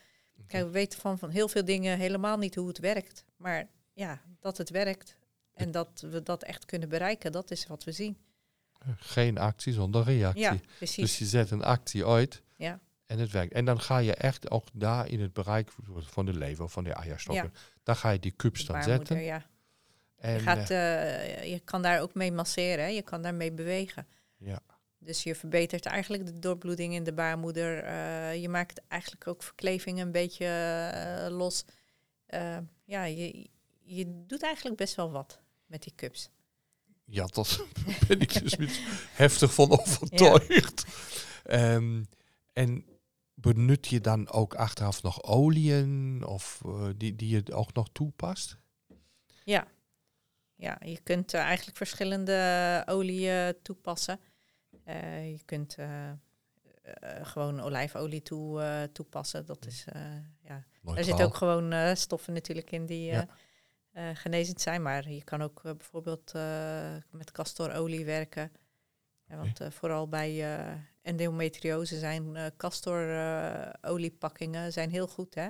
Kijk, 0.47 0.65
we 0.65 0.71
weten 0.71 0.99
van, 1.01 1.19
van 1.19 1.31
heel 1.31 1.49
veel 1.49 1.65
dingen 1.65 1.99
helemaal 1.99 2.37
niet 2.39 2.55
hoe 2.55 2.69
het 2.69 2.79
werkt. 2.79 3.25
Maar 3.37 3.69
ja, 3.93 4.21
dat 4.41 4.59
het 4.59 4.71
werkt 4.71 5.17
en 5.55 5.71
dat 5.71 6.05
we 6.11 6.23
dat 6.23 6.43
echt 6.43 6.65
kunnen 6.65 6.89
bereiken, 6.89 7.33
dat 7.33 7.51
is 7.51 7.67
wat 7.67 7.85
we 7.85 7.93
zien. 7.93 8.17
geen 8.97 9.39
actie 9.39 9.73
zonder 9.73 10.05
reactie. 10.05 10.43
Ja, 10.43 10.57
precies. 10.77 10.97
Dus 11.05 11.19
je 11.19 11.25
zet 11.25 11.51
een 11.51 11.63
actie 11.63 12.07
uit 12.07 12.43
Ja. 12.57 12.81
en 13.07 13.19
het 13.19 13.31
werkt. 13.31 13.53
En 13.53 13.65
dan 13.65 13.81
ga 13.81 13.99
je 13.99 14.15
echt 14.15 14.51
ook 14.51 14.67
daar 14.73 15.09
in 15.09 15.21
het 15.21 15.33
bereik 15.33 15.71
van 16.01 16.27
de 16.27 16.35
lever, 16.35 16.69
van 16.69 16.85
de 16.85 16.93
eierstokken, 16.93 17.53
daar 17.83 17.97
ga 17.97 18.11
je 18.11 18.19
die 18.19 18.37
cups 18.37 18.65
dan 18.65 18.83
zetten. 18.83 19.23
ja. 19.23 19.43
En, 20.25 20.33
je, 20.33 20.39
gaat, 20.39 20.71
eh, 20.71 21.43
eh, 21.43 21.51
je 21.51 21.61
kan 21.61 21.83
daar 21.83 22.01
ook 22.01 22.15
mee 22.15 22.33
masseren, 22.33 22.85
hè? 22.85 22.91
je 22.91 23.03
kan 23.03 23.23
daarmee 23.23 23.53
bewegen. 23.53 24.07
ja. 24.37 24.61
Dus 24.99 25.23
je 25.23 25.35
verbetert 25.35 25.87
eigenlijk 25.87 26.27
de 26.27 26.39
doorbloeding 26.39 26.95
in 26.95 27.05
de 27.05 27.13
baarmoeder. 27.13 27.83
eh, 27.83 28.41
je 28.43 28.49
maakt 28.49 28.81
eigenlijk 28.89 29.27
ook 29.27 29.43
verkleving 29.43 30.01
een 30.01 30.13
beetje 30.13 31.29
los. 31.31 31.65
Ja, 32.85 33.05
je, 33.05 33.47
je 33.83 34.25
doet 34.27 34.43
eigenlijk 34.43 34.77
best 34.77 34.95
wel 34.95 35.11
wat 35.11 35.41
met 35.67 35.83
die 35.83 35.93
cups. 35.97 36.31
Ja, 37.05 37.27
dat 37.27 37.65
ben 38.09 38.21
ik 38.21 38.41
dus 38.41 38.81
heftig 39.13 39.55
van 39.55 39.71
overtuigd. 39.79 40.85
Ehm, 41.45 42.03
en 42.53 42.85
benut 43.35 43.87
je 43.87 44.01
dan 44.01 44.31
ook 44.31 44.55
achteraf 44.55 45.03
nog 45.03 45.23
oliën 45.23 46.23
of 46.27 46.63
die, 46.97 47.17
die 47.17 47.29
je 47.29 47.55
ook 47.55 47.73
nog 47.73 47.89
toepast? 47.93 48.59
Ja, 49.45 49.67
ja 50.57 50.77
je 50.85 51.01
kunt 51.03 51.35
eh, 51.35 51.41
eigenlijk 51.41 51.77
verschillende 51.77 52.83
olieën 52.87 53.55
toepassen. 53.63 54.21
Eh, 54.85 55.31
je 55.31 55.39
kunt 55.45 55.75
eh, 55.75 56.11
eh, 56.11 56.17
gewoon 57.23 57.61
olijfolie 57.61 58.23
toe, 58.23 58.61
eh, 58.63 58.83
toepassen. 58.83 59.47
Dat 59.47 59.67
is, 59.67 59.85
eh, 59.93 60.01
ja. 60.43 60.65
Er 60.97 61.05
zitten 61.05 61.25
ook 61.25 61.35
gewoon 61.35 61.73
eh, 61.73 61.95
stoffen 61.95 62.33
natuurlijk 62.33 62.71
in 62.71 62.87
die 62.87 63.05
Ja. 63.05 63.27
eh, 63.93 64.11
eh, 64.11 64.17
genezend 64.17 64.61
zijn. 64.61 64.83
Maar 64.83 65.11
je 65.11 65.25
kan 65.25 65.43
ook 65.43 65.61
eh, 65.65 65.73
bijvoorbeeld 65.73 66.33
eh, 66.35 66.95
met 67.11 67.33
castorolie 67.33 68.05
werken. 68.05 68.53
Ja, 69.29 69.37
want 69.37 69.61
eh, 69.61 69.71
vooral 69.71 70.09
bij 70.09 70.57
eh, 70.59 70.73
endometriose 71.03 71.99
zijn 71.99 72.37
eh 72.37 72.47
castorolie-pakkingen 72.57 74.73
zijn 74.73 74.91
heel 74.91 75.07
goed. 75.07 75.35
Hè? 75.35 75.49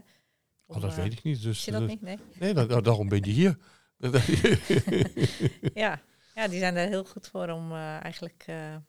Oh, 0.67 0.81
dat 0.81 0.95
weet 0.95 1.07
eh, 1.13 1.19
ik 1.19 1.23
niet. 1.23 1.43
Dus, 1.43 1.65
je 1.65 1.71
dat 1.71 1.87
niet? 1.87 2.01
Nee. 2.01 2.19
Nee, 2.39 2.55
da- 2.55 2.65
da- 2.67 2.81
daarom 2.81 3.09
ben 3.09 3.25
je 3.25 3.31
hier. 3.31 3.59
ja. 5.75 6.03
ja, 6.35 6.49
die 6.49 6.59
zijn 6.59 6.77
er 6.77 6.89
heel 6.89 7.05
goed 7.05 7.29
voor 7.29 7.49
om 7.49 7.73
eh, 7.73 8.03
eigenlijk, 8.03 8.45
eh, 8.47 8.75
eh, 8.75 8.81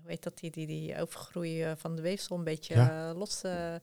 hoe 0.00 0.10
heet 0.10 0.22
dat, 0.22 0.38
die, 0.38 0.50
die, 0.50 0.66
die 0.66 1.00
overgroei 1.00 1.62
eh, 1.62 1.72
van 1.76 1.96
de 1.96 2.02
weefsel 2.02 2.36
een 2.36 2.44
beetje 2.44 2.74
Ja. 2.74 3.08
eh, 3.10 3.16
los, 3.16 3.40
te, 3.40 3.80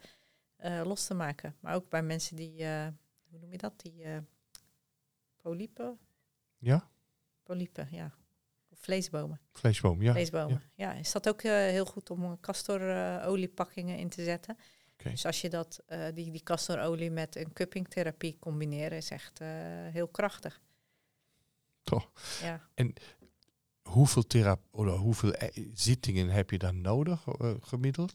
eh, 0.58 0.82
los 0.86 1.06
te 1.06 1.14
maken. 1.14 1.56
Maar 1.60 1.76
ook 1.76 1.90
bij 1.90 2.04
mensen 2.04 2.36
die, 2.36 2.64
eh, 2.64 2.88
hoe 3.30 3.40
noem 3.40 3.52
je 3.52 3.58
dat, 3.58 3.74
die 3.82 4.04
eh, 4.04 4.18
polypen? 5.42 6.00
ja, 6.58 6.90
Polypen, 7.44 7.88
ja. 7.92 8.12
Of 8.72 8.80
vleesbomen. 8.80 9.40
vleesboom, 9.52 10.02
ja. 10.02 10.12
vleesbomen. 10.12 10.62
Ja. 10.76 10.94
is 10.94 11.12
dat 11.12 11.28
ook 11.30 11.42
eh, 11.42 11.52
heel 11.52 11.86
goed 11.86 12.10
om 12.10 12.40
castorolie-pakkingen 12.40 13.98
in 13.98 14.10
te 14.10 14.24
zetten. 14.24 14.58
Dus 15.04 15.26
als 15.26 15.42
je 15.42 15.50
dat, 15.50 15.80
eh, 15.86 16.06
die, 16.14 16.32
die 16.32 16.44
castorolie 16.44 17.12
met 17.12 17.36
een 17.36 17.54
cuppingtherapie 17.54 18.38
combineren, 18.40 18.98
is 18.98 19.10
echt 19.10 19.40
eh, 19.40 19.48
heel 19.92 20.08
krachtig. 20.08 20.62
Toch. 21.84 22.12
Ja. 22.42 22.68
Hoeveel, 23.84 24.28
thera- 24.28 24.60
of 24.72 24.98
hoeveel 24.98 25.34
eh, 25.34 25.68
zittingen 25.74 26.30
heb 26.30 26.50
je 26.50 26.58
dan 26.58 26.82
nodig, 26.82 27.24
gemiddeld? 27.62 28.12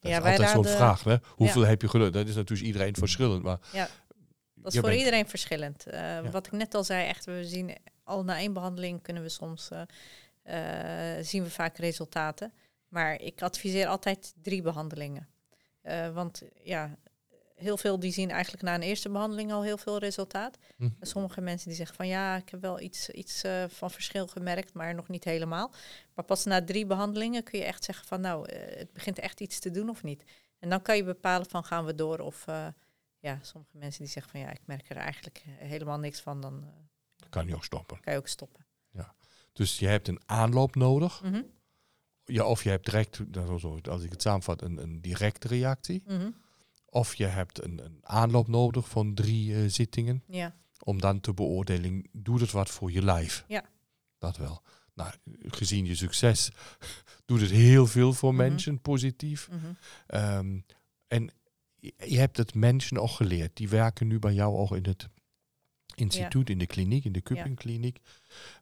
Dat 0.00 0.10
Ja, 0.10 0.18
is 0.18 0.24
altijd 0.24 0.50
zo'n 0.50 0.64
vraag, 0.64 1.04
hè? 1.04 1.16
Hoeveel 1.26 1.66
heb 1.66 1.82
je 1.82 1.88
genoeg? 1.88 2.10
Dat 2.10 2.28
is 2.28 2.34
natuurlijk 2.34 2.66
iedereen 2.66 2.94
verschillend, 2.94 3.42
maar... 3.42 3.58
Ja, 3.72 3.88
Dat 4.54 4.72
is 4.72 4.78
voor 4.78 4.88
bent- 4.88 4.98
iedereen 5.00 5.28
verschillend. 5.28 5.84
Wat 6.30 6.46
ik 6.46 6.52
net 6.52 6.74
al 6.74 6.84
zei, 6.84 7.06
echt, 7.08 7.24
we 7.24 7.44
zien 7.44 7.76
al 8.04 8.24
na 8.24 8.36
één 8.38 8.52
behandeling 8.52 9.02
kunnen 9.02 9.22
we 9.22 9.28
soms 9.28 9.68
zien 11.20 11.42
we 11.42 11.50
vaak 11.50 11.76
resultaten. 11.78 12.52
Maar 12.88 13.20
ik 13.20 13.42
adviseer 13.42 13.86
altijd 13.86 14.34
drie 14.42 14.62
behandelingen. 14.62 15.28
Eh, 15.88 16.10
want 16.14 16.42
ja, 16.62 16.98
heel 17.54 17.76
veel 17.76 17.98
die 17.98 18.12
zien 18.12 18.30
eigenlijk 18.30 18.62
na 18.62 18.74
een 18.74 18.82
eerste 18.82 19.08
behandeling 19.08 19.52
al 19.52 19.62
heel 19.62 19.78
veel 19.78 19.98
resultaat. 19.98 20.58
Hm. 20.76 20.88
En 21.00 21.06
sommige 21.06 21.40
mensen 21.40 21.68
die 21.68 21.76
zeggen 21.76 21.96
van 21.96 22.06
ja, 22.06 22.36
ik 22.36 22.48
heb 22.48 22.60
wel 22.60 22.80
iets, 22.80 23.10
iets 23.10 23.42
eh, 23.42 23.64
van 23.68 23.90
verschil 23.90 24.26
gemerkt, 24.26 24.74
maar 24.74 24.94
nog 24.94 25.08
niet 25.08 25.24
helemaal. 25.24 25.72
Maar 26.14 26.24
pas 26.24 26.44
na 26.44 26.64
drie 26.64 26.86
behandelingen 26.86 27.42
kun 27.42 27.58
je 27.58 27.64
echt 27.64 27.84
zeggen 27.84 28.06
van 28.06 28.20
nou, 28.20 28.48
eh, 28.48 28.78
het 28.78 28.92
begint 28.92 29.18
echt 29.18 29.40
iets 29.40 29.58
te 29.58 29.70
doen 29.70 29.88
of 29.88 30.02
niet. 30.02 30.24
En 30.58 30.68
dan 30.68 30.82
kan 30.82 30.96
je 30.96 31.04
bepalen 31.04 31.48
van 31.48 31.64
gaan 31.64 31.84
we 31.84 31.94
door 31.94 32.18
of 32.18 32.44
ja, 33.18 33.38
sommige 33.42 33.76
mensen 33.76 34.02
die 34.02 34.12
zeggen 34.12 34.32
van 34.32 34.40
ja, 34.40 34.50
ik 34.50 34.60
merk 34.64 34.90
er 34.90 34.96
eigenlijk 34.96 35.44
helemaal 35.46 35.98
niks 35.98 36.20
van, 36.20 36.40
dan 36.40 36.64
kan 37.28 37.46
je 37.46 37.54
ook 37.54 37.64
stoppen. 37.64 38.00
kan 38.00 38.12
je 38.12 38.18
ook 38.18 38.28
stoppen. 38.28 38.66
Dus 39.58 39.78
je 39.78 39.86
hebt 39.86 40.08
een 40.08 40.20
aanloop 40.26 40.74
nodig. 40.74 41.22
Mhm, 41.22 41.42
Ja, 42.32 42.44
of 42.44 42.62
je 42.64 42.68
hebt 42.70 42.84
direct, 42.84 43.20
als 43.88 44.02
ik 44.02 44.10
het 44.10 44.22
samenvat, 44.22 44.62
een, 44.62 44.82
een 44.82 45.00
directe 45.00 45.48
reactie. 45.48 46.02
mhm, 46.06 46.30
Of 46.86 47.14
je 47.14 47.24
hebt 47.26 47.64
een, 47.64 47.84
een 47.84 47.98
aanloop 48.02 48.48
nodig 48.48 48.88
van 48.88 49.14
drie 49.14 49.54
eh, 49.54 49.60
zittingen. 49.66 50.22
Ja, 50.28 50.54
Om 50.84 51.00
dan 51.00 51.20
te 51.20 51.34
beoordelen, 51.34 52.08
doet 52.12 52.40
het 52.40 52.50
wat 52.50 52.70
voor 52.70 52.92
je 52.92 53.02
lijf? 53.02 53.44
Ja. 53.48 53.64
Dat 54.18 54.36
wel. 54.36 54.62
Nou, 54.94 55.12
gezien 55.40 55.84
je 55.84 55.94
succes 55.94 56.50
doet 57.26 57.40
het 57.40 57.50
heel 57.50 57.86
veel 57.86 58.12
voor 58.12 58.34
Mhm. 58.34 58.42
mensen, 58.48 58.80
positief. 58.80 59.48
mhm. 59.50 59.66
Ehm, 60.06 60.58
en 61.06 61.30
je 61.96 62.18
hebt 62.18 62.36
het 62.36 62.54
mensen 62.54 62.98
ook 62.98 63.10
geleerd. 63.10 63.56
Die 63.56 63.68
werken 63.68 64.06
nu 64.06 64.18
bij 64.18 64.32
jou 64.34 64.56
ook 64.56 64.76
in 64.76 64.84
het 64.86 65.08
instituut, 65.94 66.50
in 66.50 66.58
de 66.58 66.66
kliniek, 66.66 67.04
in 67.04 67.12
de 67.12 67.20
Kuppingkliniek. 67.20 67.98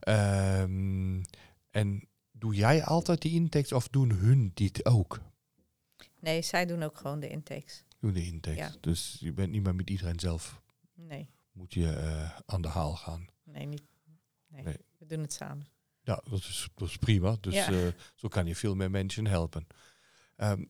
Ehm, 0.00 1.22
en 1.70 2.09
doe 2.38 2.55
jij 2.55 2.85
altijd 2.85 3.22
die 3.22 3.33
intakes 3.33 3.72
of 3.72 3.88
doen 3.88 4.11
hun 4.11 4.51
dit 4.55 4.85
ook? 4.87 5.20
Nee, 6.20 6.42
zij 6.42 6.66
doen 6.66 6.83
ook 6.83 6.96
gewoon 6.96 7.20
de 7.20 7.29
intakes. 7.29 7.85
Doen 8.01 8.12
de 8.12 8.25
intakes. 8.27 8.59
Ja. 8.59 8.72
Dus 8.81 9.16
je 9.20 9.33
bent 9.33 9.51
niet 9.53 9.62
meer 9.62 9.75
met 9.75 9.90
iedereen 9.90 10.20
zelf. 10.20 10.61
Nee, 10.94 11.31
Moet 11.53 11.75
je 11.75 11.92
eh, 11.92 12.38
aan 12.46 12.62
de 12.62 12.68
haal 12.68 12.96
gaan. 12.96 13.27
nee, 13.44 13.66
niet. 13.66 13.83
Nee, 14.49 14.62
Nee. 14.62 14.77
we 14.99 15.07
doen 15.07 15.20
het 15.20 15.33
samen. 15.33 15.66
Ja, 16.03 16.22
dat 16.31 16.38
is, 16.38 16.69
dat 16.75 16.88
is 16.88 16.96
prima. 16.96 17.37
Dus 17.40 17.54
Ja. 17.54 17.71
eh, 17.73 17.88
zo 18.15 18.29
kan 18.29 18.46
je 18.46 18.56
veel 18.56 18.75
meer 18.75 18.90
mensen 18.90 19.27
helpen. 19.27 19.67
Ehm, 20.37 20.65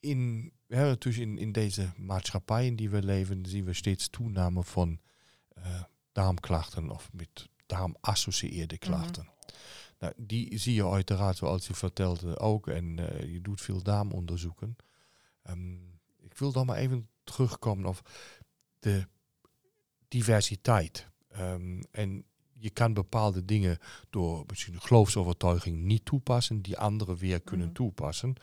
in, 0.00 0.52
ja, 0.66 0.82
natuurlijk 0.84 1.24
in, 1.30 1.38
in 1.38 1.52
deze 1.52 1.92
maatschappij 1.96 2.66
in 2.66 2.76
die 2.76 2.90
we 2.90 3.02
leven, 3.02 3.46
zien 3.46 3.64
we 3.64 3.72
steeds 3.72 4.08
toename 4.08 4.64
van 4.64 5.00
eh, 5.48 5.82
darmklachten 6.12 6.90
of 6.90 7.12
met 7.12 7.48
darmassocieerde 7.66 8.78
klachten. 8.78 9.28
Nou, 9.98 10.12
die 10.16 10.58
zie 10.58 10.74
je 10.74 10.88
uiteraard, 10.90 11.36
zoals 11.36 11.66
je 11.66 11.74
vertelde, 11.74 12.38
ook. 12.38 12.68
En 12.68 12.98
eh, 12.98 13.32
je 13.32 13.40
doet 13.40 13.60
veel 13.60 13.82
darmonderzoeken. 13.82 14.76
Ehm, 15.42 15.74
ik 16.18 16.34
wil 16.38 16.52
dan 16.52 16.66
maar 16.66 16.76
even 16.76 17.08
terugkomen 17.24 17.86
op 17.86 18.10
de 18.78 19.06
diversiteit. 20.08 21.08
Ehm, 21.28 21.80
en 21.90 22.24
je 22.60 22.70
kan 22.70 22.92
bepaalde 22.94 23.44
dingen 23.44 23.78
door 24.10 24.44
misschien 24.46 24.80
geloofsovertuiging 24.80 25.82
niet 25.82 26.04
toepassen, 26.04 26.62
die 26.62 26.78
anderen 26.78 27.16
weer 27.16 27.40
kunnen 27.40 27.66
Mhm. 27.66 27.74
toepassen. 27.74 28.34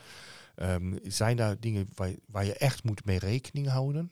Ehm, 0.55 0.97
zijn 1.03 1.37
daar 1.37 1.59
dingen 1.59 1.87
waar, 1.95 2.15
waar 2.27 2.45
je 2.45 2.53
echt 2.53 2.83
moet 2.83 3.05
mee 3.05 3.19
rekening 3.19 3.67
houden? 3.67 4.11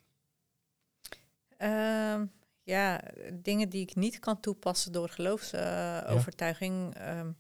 Ehm, 2.66 2.72
Ja, 2.76 3.02
dingen 3.34 3.70
die 3.70 3.82
ik 3.82 3.96
niet 3.96 4.20
kan 4.20 4.40
toepassen 4.40 4.92
door 4.92 5.10
geloofsovertuiging. 5.10 6.96
Ehm, 6.96 7.32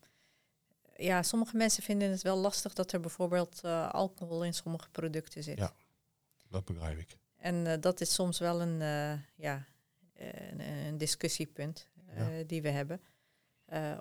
ja, 0.96 1.24
sommige 1.24 1.58
mensen 1.58 1.84
vinden 1.84 2.12
het 2.12 2.22
wel 2.22 2.38
lastig 2.38 2.74
dat 2.74 2.92
er 2.92 3.00
bijvoorbeeld 3.00 3.62
eh, 3.64 3.90
alcohol 3.90 4.44
in 4.44 4.54
sommige 4.54 4.90
producten 4.90 5.44
zit. 5.44 5.58
Ja. 5.58 5.74
Dat 6.50 6.66
begrijp 6.66 6.98
ik. 6.98 7.18
En 7.38 7.68
eh, 7.68 7.78
dat 7.82 8.02
is 8.02 8.14
soms 8.14 8.40
wel 8.40 8.62
een, 8.62 8.82
eh, 8.82 9.20
ja, 9.36 9.66
een, 10.14 10.60
een 10.60 10.98
discussiepunt 10.98 11.88
Ja. 12.16 12.44
die 12.44 12.62
we 12.62 12.70
hebben. 12.70 13.02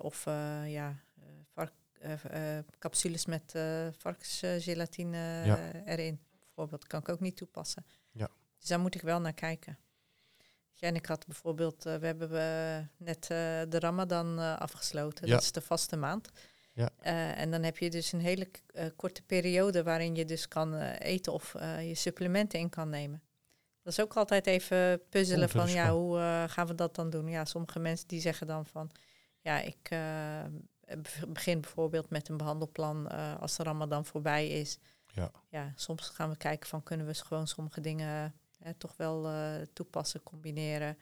of 0.00 0.24
ja, 0.66 1.00
vark, 1.52 1.72
capsules 2.78 3.26
met 3.26 3.52
varkensgelatine 3.96 5.42
erin. 5.84 6.20
Bijvoorbeeld 6.40 6.86
kan 6.86 7.00
ik 7.00 7.08
ook 7.08 7.20
niet 7.20 7.36
toepassen. 7.36 7.86
Ja. 8.10 8.28
Dus 8.58 8.68
daar 8.68 8.80
moet 8.80 8.94
ik 8.94 9.02
wel 9.02 9.20
naar 9.20 9.32
kijken. 9.32 9.78
En 10.82 10.94
ik 10.94 11.06
had 11.06 11.26
bijvoorbeeld, 11.26 11.82
we 11.82 12.06
hebben 12.06 12.30
net 12.96 13.26
de 13.68 13.78
Ramadan 13.78 14.58
afgesloten. 14.58 15.26
Ja. 15.26 15.32
Dat 15.32 15.42
is 15.42 15.52
de 15.52 15.60
vaste 15.60 15.96
maand. 15.96 16.30
Ja. 16.74 16.90
Uh, 17.02 17.38
en 17.38 17.50
dan 17.50 17.62
heb 17.62 17.78
je 17.78 17.90
dus 17.90 18.12
een 18.12 18.20
hele 18.20 18.48
uh, 18.74 18.84
korte 18.96 19.22
periode 19.22 19.82
waarin 19.82 20.14
je 20.14 20.24
dus 20.24 20.48
kan 20.48 20.74
uh, 20.74 20.90
eten 20.98 21.32
of 21.32 21.52
je 21.80 21.94
supplementen 21.94 22.58
in 22.58 22.68
kan 22.68 22.88
nemen. 22.88 23.22
Dat 23.82 23.92
is 23.92 24.00
ook 24.00 24.16
altijd 24.16 24.46
even 24.46 25.02
puzzelen 25.08 25.48
van 25.48 25.70
ja, 25.70 25.90
hoe 25.90 26.46
gaan 26.48 26.66
we 26.66 26.74
dat 26.74 26.94
dan 26.94 27.10
doen? 27.10 27.28
Ja, 27.28 27.44
sommige 27.44 27.78
mensen 27.78 28.08
die 28.08 28.20
zeggen 28.20 28.46
dan 28.46 28.66
van 28.66 28.90
ja, 29.40 29.60
ik 29.60 29.88
begin 31.28 31.60
bijvoorbeeld 31.60 32.10
met 32.10 32.28
een 32.28 32.36
behandelplan 32.36 33.08
als 33.38 33.56
de 33.56 33.62
Ramadan 33.62 34.04
voorbij 34.04 34.48
is. 34.48 34.78
Ja. 35.06 35.30
ja, 35.48 35.72
soms 35.74 36.08
gaan 36.08 36.30
we 36.30 36.36
kijken 36.36 36.68
van 36.68 36.82
kunnen 36.82 37.06
we 37.06 37.14
gewoon 37.14 37.46
sommige 37.46 37.80
dingen 37.80 38.34
toch 38.78 38.96
wel 38.96 39.28
toepassen, 39.72 40.22
combineren. 40.22 40.98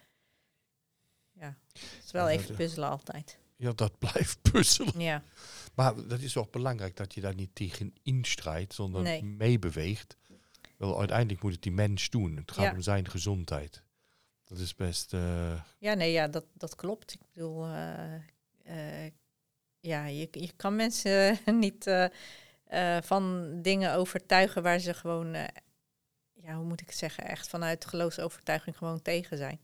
Ja, 1.33 1.57
het 1.73 2.03
is 2.05 2.11
wel 2.13 2.29
Ja, 2.29 2.39
even 2.39 2.55
puzzelen 2.55 2.89
altijd. 2.89 3.39
Ja, 3.57 3.73
dat 3.73 3.99
blijft 4.09 4.43
puzzelen. 4.53 5.01
Ja, 5.01 5.23
Maar 5.75 6.07
dat 6.09 6.21
is 6.21 6.37
ook 6.37 6.53
belangrijk 6.53 6.97
dat 6.97 7.15
je 7.15 7.21
daar 7.21 7.35
niet 7.35 7.55
tegen 7.55 7.95
instrijdt, 8.03 8.75
zonder 8.75 9.03
Nee. 9.03 9.25
meebeweegt. 9.25 10.17
Wel, 10.77 10.99
uiteindelijk 10.99 11.43
moet 11.43 11.53
het 11.53 11.63
die 11.63 11.73
mens 11.73 12.11
doen. 12.11 12.37
Het 12.37 12.53
gaat 12.53 12.65
Ja. 12.65 12.73
om 12.73 12.81
zijn 12.81 13.09
gezondheid. 13.09 13.83
Dat 14.45 14.59
is 14.59 14.75
best... 14.75 15.15
eh, 15.15 15.63
ja 15.79 15.95
nee, 15.95 16.13
ja, 16.13 16.29
dat, 16.29 16.45
dat 16.53 16.75
klopt. 16.75 17.13
Ik 17.13 17.21
bedoel, 17.33 17.65
eh, 17.67 18.15
eh, 19.05 19.13
ja, 19.81 20.07
je, 20.07 20.29
je 20.31 20.53
kan 20.57 20.77
mensen 20.77 21.39
niet 21.61 21.87
eh, 21.87 22.05
eh, 22.65 23.03
van 23.03 23.53
dingen 23.63 23.95
overtuigen 23.95 24.63
waar 24.63 24.79
ze 24.79 24.95
gewoon, 24.95 25.35
eh, 25.35 25.45
ja, 26.51 26.57
hoe 26.57 26.65
moet 26.67 26.81
ik 26.81 26.87
het 26.87 26.97
zeggen, 26.97 27.25
echt 27.25 27.49
vanuit 27.49 27.85
geloofsovertuiging 27.85 28.77
gewoon 28.77 29.03
tegen 29.03 29.37
zijn. 29.37 29.61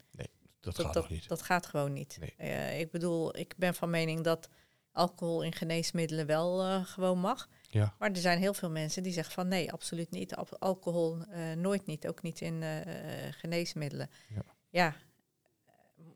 dat, 0.60 0.74
gaat 0.74 0.84
dat, 0.84 0.94
nog 0.94 1.08
niet. 1.10 1.28
dat 1.28 1.42
gaat 1.42 1.66
gewoon 1.66 1.92
niet. 1.92 2.16
Nee. 2.20 2.34
Eh, 2.36 2.80
ik 2.80 2.90
bedoel, 2.90 3.36
ik 3.38 3.54
ben 3.56 3.74
van 3.74 3.90
mening 3.90 4.24
dat 4.24 4.48
alcohol 4.92 5.42
in 5.42 5.52
geneesmiddelen 5.52 6.26
wel 6.26 6.62
eh, 6.62 6.84
gewoon 6.84 7.18
mag. 7.18 7.48
Ja. 7.70 7.94
Maar 7.98 8.10
er 8.10 8.16
zijn 8.16 8.38
heel 8.38 8.54
veel 8.54 8.70
mensen 8.70 9.02
die 9.02 9.12
zeggen 9.12 9.32
van 9.34 9.48
nee, 9.48 9.72
absoluut 9.72 10.10
niet. 10.10 10.34
Al- 10.34 10.46
alcohol 10.58 11.18
eh, 11.30 11.52
nooit 11.52 11.86
niet, 11.86 12.06
ook 12.08 12.22
niet 12.22 12.40
in 12.40 12.64
geneesmiddelen. 13.30 14.10
Ja. 14.34 14.42
Ja. 14.70 14.94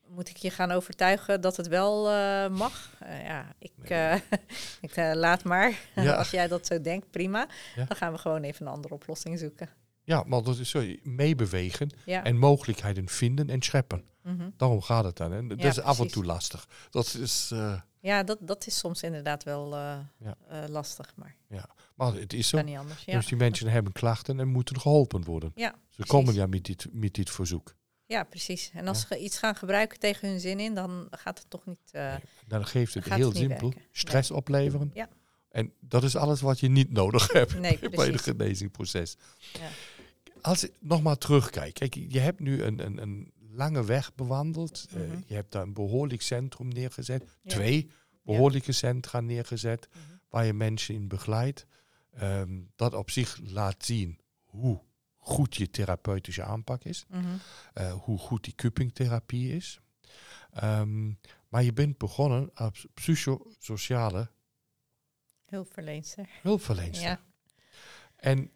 Moet 0.06 0.28
ik 0.28 0.36
je 0.36 0.50
gaan 0.50 0.70
overtuigen 0.70 1.40
dat 1.40 1.56
het 1.56 1.68
wel 1.68 2.02
mag? 2.48 2.96
Ja, 3.00 3.54
ik, 3.58 3.72
Nee. 3.76 4.22
ik 4.90 4.96
laat 4.96 5.44
maar. 5.44 5.78
Ja. 5.94 6.14
Als 6.22 6.30
jij 6.30 6.48
dat 6.48 6.66
zo 6.66 6.80
denkt, 6.80 7.10
prima. 7.10 7.48
Dan 7.76 7.96
gaan 7.96 8.12
we 8.12 8.18
gewoon 8.18 8.42
even 8.42 8.66
een 8.66 8.72
andere 8.72 8.94
oplossing 8.94 9.38
zoeken. 9.38 9.68
Ja, 10.10 10.22
maar 10.26 10.42
dat 10.42 10.58
is. 10.58 10.74
Meebewegen 11.02 11.90
Ja. 12.04 12.24
en 12.24 12.38
mogelijkheden 12.38 13.08
vinden 13.08 13.50
en 13.50 13.62
scheppen. 13.62 14.04
Mhm. 14.22 14.50
Daarom 14.56 14.82
gaat 14.82 15.04
het 15.04 15.16
dan. 15.16 15.32
En 15.32 15.48
dat 15.48 15.62
Ja, 15.62 15.68
is 15.68 15.80
af 15.80 16.00
en 16.00 16.08
toe 16.08 16.24
lastig. 16.24 16.68
Dat 16.90 17.14
is... 17.20 17.50
eh, 17.52 17.80
Ja, 18.00 18.22
dat, 18.22 18.38
dat 18.40 18.66
is 18.66 18.78
soms 18.78 19.02
inderdaad 19.02 19.42
wel 19.44 19.74
eh, 19.76 19.98
Ja. 20.18 20.36
eh, 20.48 20.68
lastig, 20.68 21.12
maar 21.16 21.36
maar 21.94 22.14
het 22.14 22.32
is 22.32 22.48
zo. 22.48 22.56
kan 22.56 22.66
niet 22.66 22.76
anders. 22.78 23.04
Ja. 23.04 23.16
Dus 23.16 23.26
die 23.26 23.36
mensen 23.36 23.68
hebben 23.68 23.92
klachten 23.92 24.40
en 24.40 24.48
moeten 24.48 24.80
geholpen 24.80 25.24
worden. 25.24 25.52
Ja, 25.54 25.68
Ze 25.70 25.76
precies. 25.94 26.12
komen 26.12 26.34
ja 26.34 26.46
met 26.46 26.64
dit, 26.64 26.86
met 26.92 27.14
dit 27.14 27.30
verzoek. 27.30 27.74
Ja, 28.06 28.24
precies. 28.24 28.70
En 28.74 28.88
als 28.88 29.00
ze 29.08 29.18
iets 29.18 29.38
gaan 29.38 29.54
gebruiken 29.56 29.98
tegen 29.98 30.28
hun 30.28 30.40
zin 30.40 30.60
in, 30.60 30.74
dan 30.74 31.06
gaat 31.10 31.38
het 31.38 31.50
toch 31.50 31.66
niet. 31.66 31.78
Nee, 31.92 32.18
Dan 32.46 32.66
geeft 32.66 32.94
het 32.94 33.04
heel 33.14 33.28
het 33.28 33.36
simpel 33.36 33.68
werken. 33.70 33.82
stress 33.92 34.30
opleveren. 34.30 34.90
Ja. 34.94 35.08
En 35.50 35.72
dat 35.80 36.02
is 36.04 36.16
alles 36.16 36.40
wat 36.40 36.60
je 36.60 36.68
niet 36.68 36.92
nodig 36.92 37.32
hebt 37.32 37.58
Nee, 37.58 37.78
bij 37.78 37.88
het 37.90 37.94
precies. 37.94 38.20
genezingsproces. 38.20 39.16
Ja. 39.52 39.68
Als 40.42 40.64
ik 40.64 40.72
nog 40.80 41.02
maar 41.02 41.18
terugkijk. 41.18 41.74
Kijk, 41.74 41.94
je 41.94 42.18
hebt 42.18 42.40
nu 42.40 42.62
een, 42.62 42.84
een, 42.86 43.02
een 43.02 43.32
lange 43.52 43.84
weg 43.84 44.14
bewandeld. 44.14 44.86
Eh, 44.90 44.96
Mhm. 44.96 45.20
je 45.26 45.34
hebt 45.34 45.52
daar 45.52 45.62
een 45.62 45.72
behoorlijk 45.72 46.22
centrum 46.22 46.68
neergezet. 46.68 47.38
Ja. 47.42 47.50
Twee 47.50 47.90
behoorlijke 48.22 48.72
centra 48.72 49.20
neergezet. 49.20 49.88
Mhm. 49.92 50.00
Waar 50.28 50.44
je 50.46 50.52
mensen 50.52 50.94
in 50.94 51.08
begeleidt. 51.08 51.66
Ehm, 52.12 52.60
dat 52.76 52.94
op 52.94 53.10
zich 53.10 53.38
laat 53.42 53.84
zien 53.84 54.18
hoe 54.42 54.80
goed 55.16 55.56
je 55.56 55.70
therapeutische 55.70 56.42
aanpak 56.42 56.84
is. 56.84 57.04
mhm. 57.08 57.26
eh, 57.72 57.92
hoe 57.92 58.18
goed 58.18 58.44
die 58.44 58.54
cuppingtherapie 58.54 59.54
is. 59.56 59.80
Ehm, 60.52 61.12
maar 61.48 61.62
je 61.62 61.72
bent 61.72 61.98
begonnen 61.98 62.50
als 62.54 62.86
psychosociale 62.94 64.30
Hulpverlenster. 65.46 66.28
hulpverlenster. 66.42 67.08
Ja. 67.08 67.20
En 68.16 68.50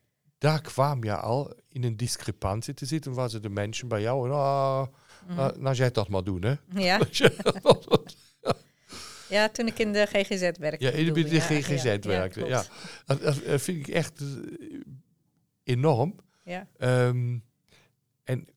daar 0.45 0.61
kwam 0.61 1.05
je 1.05 1.17
al 1.17 1.53
in 1.69 1.85
een 1.85 1.97
discrepantie 1.97 2.75
te 2.75 2.87
zitten. 2.87 3.13
Waar 3.13 3.31
ze 3.31 3.41
de 3.41 3.49
mensen 3.49 3.89
bij 3.89 4.01
jou, 4.01 4.29
nou, 4.29 4.89
Mhm. 5.27 5.35
nou, 5.35 5.59
nou 5.59 5.75
jij 5.77 5.91
dat 5.91 6.09
maar 6.09 6.25
doen, 6.25 6.43
hè? 6.43 6.55
ja. 6.75 7.01
ja, 9.29 9.49
toen 9.49 9.67
ik 9.67 9.79
in 9.79 9.93
de 9.93 10.07
GGZ 10.07 10.51
werkte. 10.59 10.85
ja, 10.85 10.91
in 10.91 11.13
de. 11.13 11.41
GGZ 11.41 11.85
ja, 11.85 11.99
werkte. 11.99 12.45
Ja, 12.45 12.65
dat, 13.07 13.35
vind 13.45 13.89
ik 13.89 13.89
echt 13.89 14.21
eh, 14.21 14.27
enorm. 15.63 16.15
ja. 16.43 16.67
Ehm, 16.79 17.39
en 18.25 18.49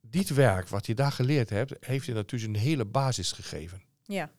dit 0.00 0.28
werk 0.28 0.68
wat 0.68 0.86
je 0.86 0.94
daar 0.94 1.12
geleerd 1.12 1.50
hebt, 1.50 1.86
heeft 1.86 2.06
je 2.06 2.12
natuurlijk 2.12 2.54
een 2.54 2.60
hele 2.60 2.84
basis 2.84 3.32
gegeven. 3.32 3.82
ja. 4.04 4.30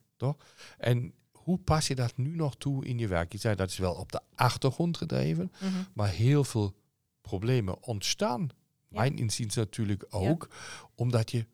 En 0.78 1.14
hoe 1.42 1.58
pas 1.58 1.86
je 1.86 1.94
dat 1.94 2.16
nu 2.16 2.36
nog 2.36 2.56
toe 2.56 2.84
in 2.84 2.98
je 2.98 3.08
werk? 3.08 3.32
Je 3.32 3.38
zei 3.38 3.54
dat 3.54 3.68
is 3.70 3.78
wel 3.78 3.94
op 3.94 4.12
de 4.12 4.20
achtergrond 4.34 4.96
gedreven, 4.96 5.52
Mhm. 5.60 5.72
maar 5.92 6.08
heel 6.08 6.44
veel 6.44 6.74
problemen 7.20 7.82
ontstaan. 7.82 8.40
Ja. 8.88 8.98
Mijn 9.00 9.16
inziens 9.16 9.54
natuurlijk 9.54 10.04
ook, 10.10 10.48
omdat 10.94 11.30
je 11.30 11.46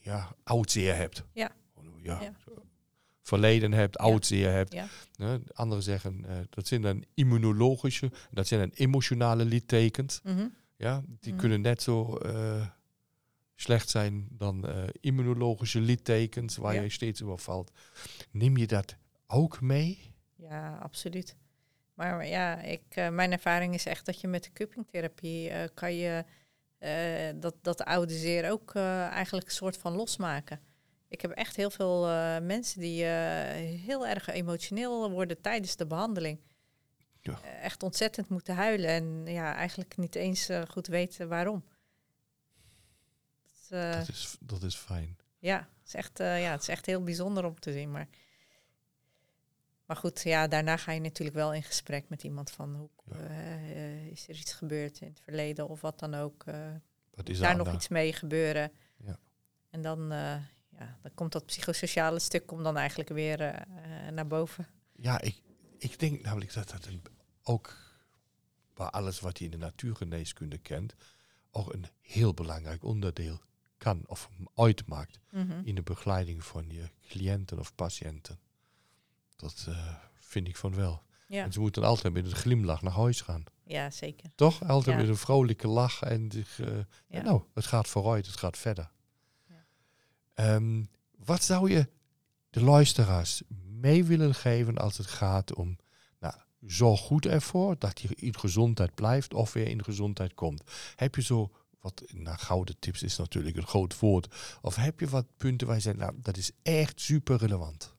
ja, 0.00 0.34
oudzeer 0.44 0.96
hebt. 0.96 1.24
Ja. 1.32 1.50
ja. 2.02 2.20
Ja. 2.22 2.32
Verleden 3.22 3.72
hebt, 3.72 3.96
Ja. 3.98 4.04
oudzeer 4.04 4.50
hebt. 4.52 4.74
Ne, 5.16 5.40
Anderen 5.52 5.82
zeggen 5.82 6.24
eh, 6.28 6.36
dat 6.50 6.66
zijn 6.66 6.82
dan 6.82 7.04
immunologische, 7.14 8.10
dat 8.30 8.46
zijn 8.46 8.60
dan 8.60 8.70
emotionale 8.74 9.44
littekens. 9.44 10.20
Mhm. 10.22 10.46
Ja, 10.76 11.02
die 11.20 11.32
Mhm. 11.32 11.40
kunnen 11.40 11.60
net 11.60 11.82
zo 11.82 12.16
eh, 12.16 12.66
slecht 13.62 13.88
zijn 13.88 14.26
dan 14.30 14.68
eh, 14.68 14.84
immunologische 15.00 15.80
littekens 15.80 16.56
waar 16.56 16.74
Ja. 16.74 16.80
je 16.80 16.90
steeds 16.90 17.22
over 17.22 17.38
valt. 17.38 17.72
Neem 18.30 18.56
je 18.56 18.66
dat 18.66 18.96
ook 19.26 19.60
mee? 19.60 20.14
Ja, 20.36 20.78
absoluut. 20.78 21.36
Maar 21.94 22.26
ja, 22.26 22.60
ik, 22.60 22.82
eh, 22.88 23.08
mijn 23.08 23.32
ervaring 23.32 23.74
is 23.74 23.86
echt 23.86 24.06
dat 24.06 24.20
je 24.20 24.28
met 24.28 24.44
de 24.44 24.52
cuppingtherapie 24.52 25.50
eh, 25.50 25.68
kan 25.74 25.94
je 25.94 26.24
dat, 27.34 27.54
dat 27.60 27.84
oude 27.84 28.14
zeer 28.14 28.50
ook 28.50 28.74
eigenlijk 29.10 29.46
een 29.46 29.52
soort 29.52 29.76
van 29.76 29.92
losmaken. 29.92 30.60
Ik 31.08 31.20
heb 31.20 31.30
echt 31.30 31.56
heel 31.56 31.70
veel 31.70 32.00
mensen 32.40 32.80
die 32.80 33.04
heel 33.04 34.06
erg 34.06 34.28
emotioneel 34.28 35.10
worden 35.10 35.40
tijdens 35.40 35.76
de 35.76 35.86
behandeling. 35.86 36.40
Ja. 37.20 37.40
Echt 37.42 37.82
ontzettend 37.82 38.28
moeten 38.28 38.54
huilen 38.54 38.88
en 38.88 39.26
ja, 39.32 39.54
eigenlijk 39.54 39.96
niet 39.96 40.14
eens 40.14 40.48
goed 40.68 40.86
weten 40.86 41.28
waarom. 41.28 41.64
Dat, 43.72 43.80
eh, 43.82 43.98
Dat, 43.98 44.08
is, 44.08 44.36
dat 44.40 44.62
is 44.62 44.74
fijn. 44.76 45.16
ja, 45.38 45.58
het 45.58 45.86
is, 45.88 45.94
echt, 45.94 46.20
eh, 46.20 46.42
ja, 46.42 46.50
het 46.50 46.60
is 46.62 46.68
echt 46.68 46.86
heel 46.86 47.02
bijzonder 47.02 47.44
om 47.44 47.60
te 47.60 47.72
zien. 47.72 47.90
Maar, 47.90 48.08
maar 49.86 49.96
goed, 49.96 50.22
ja, 50.22 50.48
daarna 50.48 50.76
ga 50.76 50.92
je 50.92 51.00
natuurlijk 51.00 51.36
wel 51.36 51.54
in 51.54 51.62
gesprek 51.62 52.08
met 52.08 52.22
iemand 52.22 52.50
van 52.50 52.74
hoe 52.74 52.88
Ja. 53.04 53.16
eh, 53.16 54.06
is 54.06 54.28
er 54.28 54.34
iets 54.34 54.52
gebeurd 54.52 55.00
in 55.00 55.08
het 55.08 55.20
verleden 55.20 55.68
of 55.68 55.80
wat 55.80 55.98
dan 55.98 56.14
ook. 56.14 56.44
Wat 57.14 57.28
is 57.28 57.38
daar 57.38 57.56
nog 57.56 57.72
iets 57.74 57.88
mee 57.88 58.12
gebeuren. 58.12 58.72
Ja. 58.96 59.18
En 59.70 59.82
dan, 59.82 60.08
ja, 60.08 60.98
dan 61.02 61.14
komt 61.14 61.32
dat 61.32 61.46
psychosociale 61.46 62.18
stuk 62.18 62.46
komt 62.46 62.64
dan 62.64 62.76
eigenlijk 62.76 63.08
weer 63.10 63.66
naar 64.12 64.26
boven. 64.26 64.66
Ja, 64.96 65.20
ik, 65.20 65.40
ik 65.78 65.98
denk 65.98 66.22
namelijk 66.22 66.52
dat 66.52 66.70
dat 66.70 66.86
een, 66.86 67.02
ook 67.42 67.76
bij 68.74 68.86
alles 68.86 69.20
wat 69.20 69.38
je 69.38 69.44
in 69.44 69.50
de 69.50 69.56
natuurgeneeskunde 69.56 70.58
kent, 70.58 70.94
ook 71.50 71.72
een 71.72 71.86
heel 72.00 72.34
belangrijk 72.34 72.84
onderdeel 72.84 73.40
kan 73.82 74.02
of 74.06 74.28
uitmaakt 74.54 75.18
Mhm. 75.30 75.60
in 75.64 75.74
de 75.74 75.82
begeleiding 75.82 76.44
van 76.44 76.64
je 76.68 76.88
cliënten 77.08 77.58
of 77.58 77.74
patiënten. 77.74 78.38
Dat 79.36 79.64
eh, 79.68 79.94
vind 80.18 80.48
ik 80.48 80.56
van 80.56 80.74
wel. 80.74 81.02
Ja, 81.26 81.44
En 81.44 81.52
ze 81.52 81.60
moeten 81.60 81.82
altijd 81.84 82.12
met 82.14 82.24
een 82.26 82.34
glimlach 82.36 82.82
naar 82.82 82.92
huis 82.92 83.20
gaan. 83.20 83.44
ja, 83.64 83.90
zeker. 83.90 84.30
Toch? 84.34 84.64
Altijd 84.68 84.96
Ja. 84.96 85.00
met 85.02 85.10
een 85.10 85.16
vrolijke 85.16 85.68
lach 85.68 86.02
en 86.02 86.30
Ja. 87.08 87.22
nou, 87.22 87.42
het 87.54 87.66
gaat 87.66 87.88
vooruit, 87.88 88.26
het 88.26 88.36
gaat 88.36 88.58
verder. 88.58 88.90
Ehm, 90.34 90.84
wat 91.24 91.42
zou 91.44 91.70
je 91.70 91.88
de 92.50 92.62
luisteraars 92.62 93.42
mee 93.66 94.04
willen 94.04 94.34
geven 94.34 94.76
als 94.78 94.96
het 94.98 95.06
gaat 95.06 95.54
om, 95.54 95.76
nou, 96.20 96.34
zorg 96.66 97.00
goed 97.00 97.26
ervoor 97.26 97.78
dat 97.78 98.00
je 98.00 98.08
in 98.14 98.38
gezondheid 98.38 98.94
blijft 98.94 99.34
of 99.34 99.52
weer 99.52 99.66
in 99.68 99.84
gezondheid 99.84 100.34
komt. 100.34 100.62
Heb 100.96 101.14
je 101.14 101.22
zo 101.22 101.50
wat, 101.82 102.02
nou, 102.12 102.38
gouden 102.38 102.78
tips 102.78 103.02
is 103.02 103.16
natuurlijk 103.16 103.56
een 103.56 103.66
groot 103.66 103.98
woord. 103.98 104.34
Of 104.60 104.76
heb 104.76 105.00
je 105.00 105.08
wat 105.08 105.26
punten 105.36 105.66
waar 105.66 105.76
je 105.76 105.82
zegt, 105.82 105.96
nou, 105.96 106.12
dat 106.16 106.36
is 106.36 106.50
echt 106.62 107.00
super 107.00 107.36
relevant? 107.36 107.94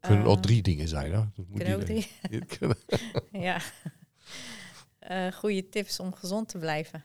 Kunnen 0.00 0.26
ook 0.26 0.36
Eh, 0.36 0.42
drie 0.42 0.62
dingen 0.62 0.88
zijn, 0.88 1.12
hè? 1.12 1.18
Dat 1.18 1.46
moet 1.48 1.62
kunnen 1.62 1.80
ook 1.80 1.88
niet- 1.88 2.08
drie. 2.58 2.70
ja. 3.48 3.60
Eh 4.98 5.32
goede 5.32 5.68
tips 5.68 6.00
om 6.00 6.14
gezond 6.14 6.48
te 6.48 6.58
blijven. 6.58 7.04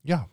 Ja, 0.00 0.28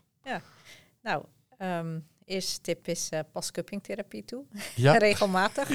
Nou, 1.01 1.25
ehm 1.57 1.99
eerste 2.25 2.61
tip 2.61 2.87
is 2.87 3.09
eh, 3.09 3.19
pas 3.31 3.51
cuppingtherapie 3.51 4.25
toe. 4.25 4.45
ja. 4.75 4.97
Regelmatig. 5.07 5.67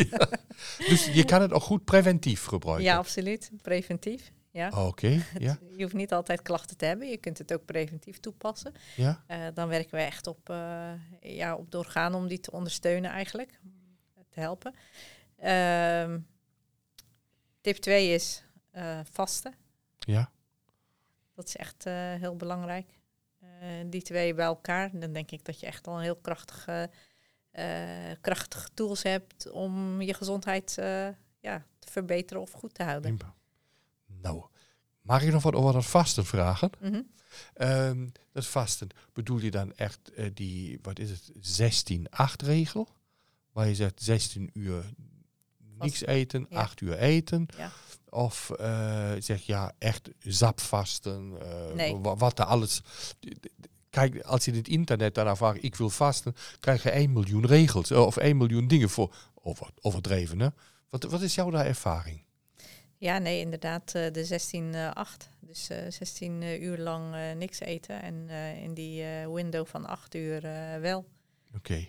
Dus 0.89 1.07
je 1.07 1.25
kan 1.25 1.41
het 1.43 1.53
ook 1.53 1.63
goed 1.63 1.85
preventief 1.85 2.45
gebruiken. 2.45 2.85
Ja, 2.87 2.97
absoluut. 2.97 3.51
Preventief. 3.63 4.33
Ja. 4.57 4.87
Oké, 4.87 5.09
ja, 5.39 5.59
Je 5.77 5.83
hoeft 5.83 5.95
niet 5.95 6.13
altijd 6.13 6.43
klachten 6.43 6.77
te 6.77 6.85
hebben. 6.85 7.09
Je 7.09 7.17
kunt 7.17 7.39
het 7.39 7.53
ook 7.53 7.65
preventief 7.65 8.21
toepassen. 8.21 8.73
ja. 8.97 9.25
Eh, 9.27 9.47
dan 9.55 9.69
werken 9.69 9.95
we 9.95 10.05
echt 10.05 10.27
op, 10.27 10.51
eh, 10.51 10.93
ja, 11.21 11.57
op 11.57 11.71
de 11.71 11.79
organen 11.79 12.19
om 12.19 12.29
die 12.29 12.41
te 12.41 12.51
ondersteunen 12.51 13.11
eigenlijk. 13.11 13.61
Te 14.29 14.41
helpen. 14.41 14.75
Ehm, 15.37 16.19
tip 17.61 17.77
2 17.77 18.09
is 18.09 18.45
eh, 18.71 19.01
vasten. 19.11 19.55
Ja, 19.99 20.31
Dat 21.35 21.47
is 21.49 21.57
echt 21.57 21.85
heel 22.19 22.37
belangrijk. 22.37 22.87
Die 23.87 24.03
twee 24.03 24.35
bij 24.35 24.45
elkaar, 24.45 24.91
dan 24.93 25.13
denk 25.13 25.31
ik 25.31 25.45
dat 25.45 25.61
je 25.61 25.67
echt 25.67 25.87
al 25.87 25.97
een 25.97 26.03
heel 26.03 26.17
krachtige, 26.17 26.91
krachtige 28.21 28.69
tools 28.75 29.03
hebt 29.03 29.51
om 29.51 30.03
je 30.03 30.15
gezondheid 30.15 30.75
ja, 31.41 31.67
te 31.79 31.91
verbeteren 31.91 32.43
of 32.43 32.53
goed 32.53 32.75
te 32.75 32.83
houden. 32.83 33.19
Nou, 34.23 34.45
mag 35.01 35.23
ik 35.23 35.33
nog 35.33 35.43
wat 35.43 35.55
over 35.55 35.73
dat 35.73 35.87
vasten 35.87 36.25
vragen? 36.25 36.71
Mhm. 36.81 37.01
Ehm, 37.55 38.07
dat 38.33 38.47
vasten, 38.47 38.89
bedoel 39.13 39.39
je 39.39 39.51
dan 39.51 39.73
echt 39.75 40.11
eh, 40.15 40.31
die, 40.35 40.79
wat 40.83 40.99
is 40.99 41.11
het, 41.11 41.31
16-8 42.41 42.43
regel? 42.43 42.89
Waar 43.53 43.69
je 43.69 43.75
zegt 43.75 44.03
16 44.03 44.51
uur 44.53 44.85
niks 45.79 46.05
eten, 46.07 46.47
ja. 46.51 46.57
8 46.61 46.81
uur 46.81 46.99
eten. 46.99 47.47
Ja. 47.57 47.71
Of 48.11 48.51
eh, 48.51 49.13
zeg 49.19 49.43
ja, 49.43 49.73
echt 49.79 50.11
zapvasten. 50.19 51.33
eh, 51.41 51.75
Nee. 51.75 51.97
wa- 51.97 52.17
Wat 52.17 52.39
er 52.39 52.45
alles. 52.45 52.81
Kijk, 53.91 54.21
als 54.23 54.45
je 54.45 54.51
in 54.51 54.57
het 54.57 54.69
internet 54.69 55.15
daarna 55.15 55.37
vraagt, 55.37 55.63
ik 55.65 55.75
wil 55.75 55.91
vasten, 55.91 56.35
krijg 56.61 56.83
je 56.83 56.91
1 56.91 57.13
miljoen 57.13 57.47
regels 57.47 57.91
of 57.93 58.17
1 58.17 58.37
miljoen 58.37 58.69
dingen 58.69 58.91
voor. 58.91 59.15
Over, 59.35 59.69
overdreven, 59.81 60.41
hè? 60.41 60.49
Wat, 60.89 61.03
wat 61.05 61.21
is 61.23 61.35
jouw 61.35 61.51
daar 61.51 61.67
ervaring? 61.67 62.23
Ja, 62.99 63.19
nee, 63.19 63.41
inderdaad, 63.41 63.95
eh, 63.95 64.13
de 64.13 64.25
16-8. 64.25 65.29
dus 65.41 65.69
eh, 65.69 65.91
16 65.91 66.43
uur 66.43 66.79
lang 66.79 67.15
eh, 67.15 67.33
niks 67.33 67.61
eten 67.61 68.03
en 68.03 68.29
eh, 68.29 68.63
in 68.63 68.75
die 68.75 69.03
eh, 69.03 69.33
window 69.33 69.67
van 69.67 69.87
8 69.87 70.15
uur 70.15 70.45
eh, 70.45 70.81
wel. 70.81 71.07
Oké. 71.55 71.87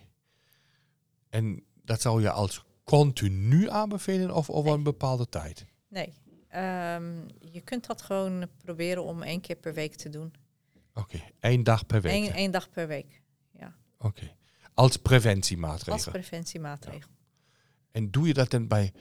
En 1.29 1.63
dat 1.83 2.01
zou 2.01 2.21
je 2.21 2.31
als 2.31 2.63
continu 2.83 3.69
aanbevelen 3.69 4.35
of 4.35 4.49
over 4.49 4.71
een 4.71 4.83
bepaalde 4.83 5.29
tijd? 5.29 5.65
Nee, 5.87 6.13
ehm, 6.47 7.27
je 7.39 7.61
kunt 7.63 7.87
dat 7.87 8.01
gewoon 8.01 8.47
proberen 8.63 9.03
om 9.03 9.21
één 9.23 9.41
keer 9.41 9.55
per 9.55 9.73
week 9.73 9.95
te 9.95 10.09
doen. 10.09 10.33
Oké, 10.93 11.19
één 11.39 11.63
dag 11.63 11.85
per 11.85 12.01
week. 12.01 12.13
Eén, 12.13 12.31
één 12.33 12.51
dag 12.51 12.69
per 12.69 12.87
week, 12.87 13.21
Oké. 13.99 14.35
Als 14.73 14.97
preventiemaatregel. 14.97 15.93
als 15.93 16.05
preventiemaatregel. 16.07 17.09
En 17.91 18.11
doe 18.11 18.27
je 18.27 18.33
dat 18.33 18.49
dan 18.49 18.67
bij... 18.67 18.93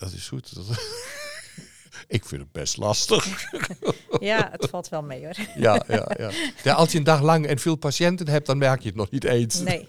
Dat 0.00 0.12
is 0.12 0.28
goed. 0.28 0.54
Dat- 0.54 0.66
ik 2.16 2.24
vind 2.24 2.40
het 2.42 2.52
best 2.52 2.76
lastig. 2.76 3.26
Ja, 4.20 4.48
het 4.52 4.68
valt 4.70 4.88
wel 4.88 5.02
mee 5.02 5.24
hoor. 5.24 5.34
ja, 5.66 5.84
ja, 5.88 6.10
ja. 6.18 6.30
ja. 6.64 6.74
Als 6.74 6.92
je 6.92 6.98
een 6.98 7.04
dag 7.04 7.20
lang 7.22 7.46
en 7.46 7.58
veel 7.58 7.76
patiënten 7.76 8.28
hebt, 8.28 8.46
dan 8.46 8.58
merk 8.58 8.80
je 8.80 8.88
het 8.88 8.96
nog 8.96 9.10
niet 9.10 9.24
eens. 9.24 9.58
Nee, 9.60 9.88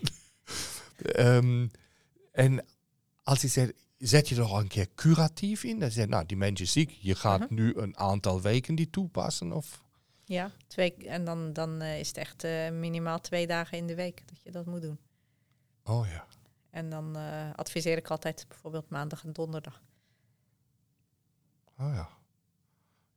Ehm, 1.01 1.67
en 2.31 2.65
als 3.23 3.41
je 3.41 3.47
zegt, 3.47 3.73
zet 3.97 4.29
je 4.29 4.35
er 4.35 4.41
al 4.41 4.59
een 4.59 4.67
keer 4.67 4.87
curatief 4.95 5.63
in? 5.63 5.79
Dan 5.79 5.91
zeg 5.91 6.03
je, 6.03 6.09
nou, 6.09 6.25
die 6.25 6.37
mens 6.37 6.61
is 6.61 6.71
ziek. 6.71 6.97
Je 6.99 7.15
gaat 7.15 7.39
Mhm. 7.39 7.53
nu 7.53 7.73
een 7.75 7.97
aantal 7.97 8.41
weken 8.41 8.75
die 8.75 8.89
toepassen. 8.89 9.51
Of... 9.51 9.81
ja, 10.25 10.51
twee, 10.67 10.93
en 11.05 11.25
dan, 11.25 11.53
dan 11.53 11.81
eh, 11.81 11.99
is 11.99 12.07
het 12.07 12.17
echt 12.17 12.43
eh, 12.43 12.69
minimaal 12.69 13.21
twee 13.21 13.47
dagen 13.47 13.77
in 13.77 13.87
de 13.87 13.95
week 13.95 14.23
dat 14.27 14.41
je 14.43 14.51
dat 14.51 14.65
moet 14.65 14.81
doen. 14.81 14.97
Oh 15.83 16.07
ja. 16.07 16.25
En 16.69 16.89
dan 16.89 17.15
eh, 17.15 17.49
adviseer 17.55 17.97
ik 17.97 18.07
altijd 18.07 18.45
bijvoorbeeld 18.47 18.89
maandag 18.89 19.23
en 19.23 19.33
donderdag. 19.33 19.81
Oh 21.81 21.93
ja. 21.93 22.09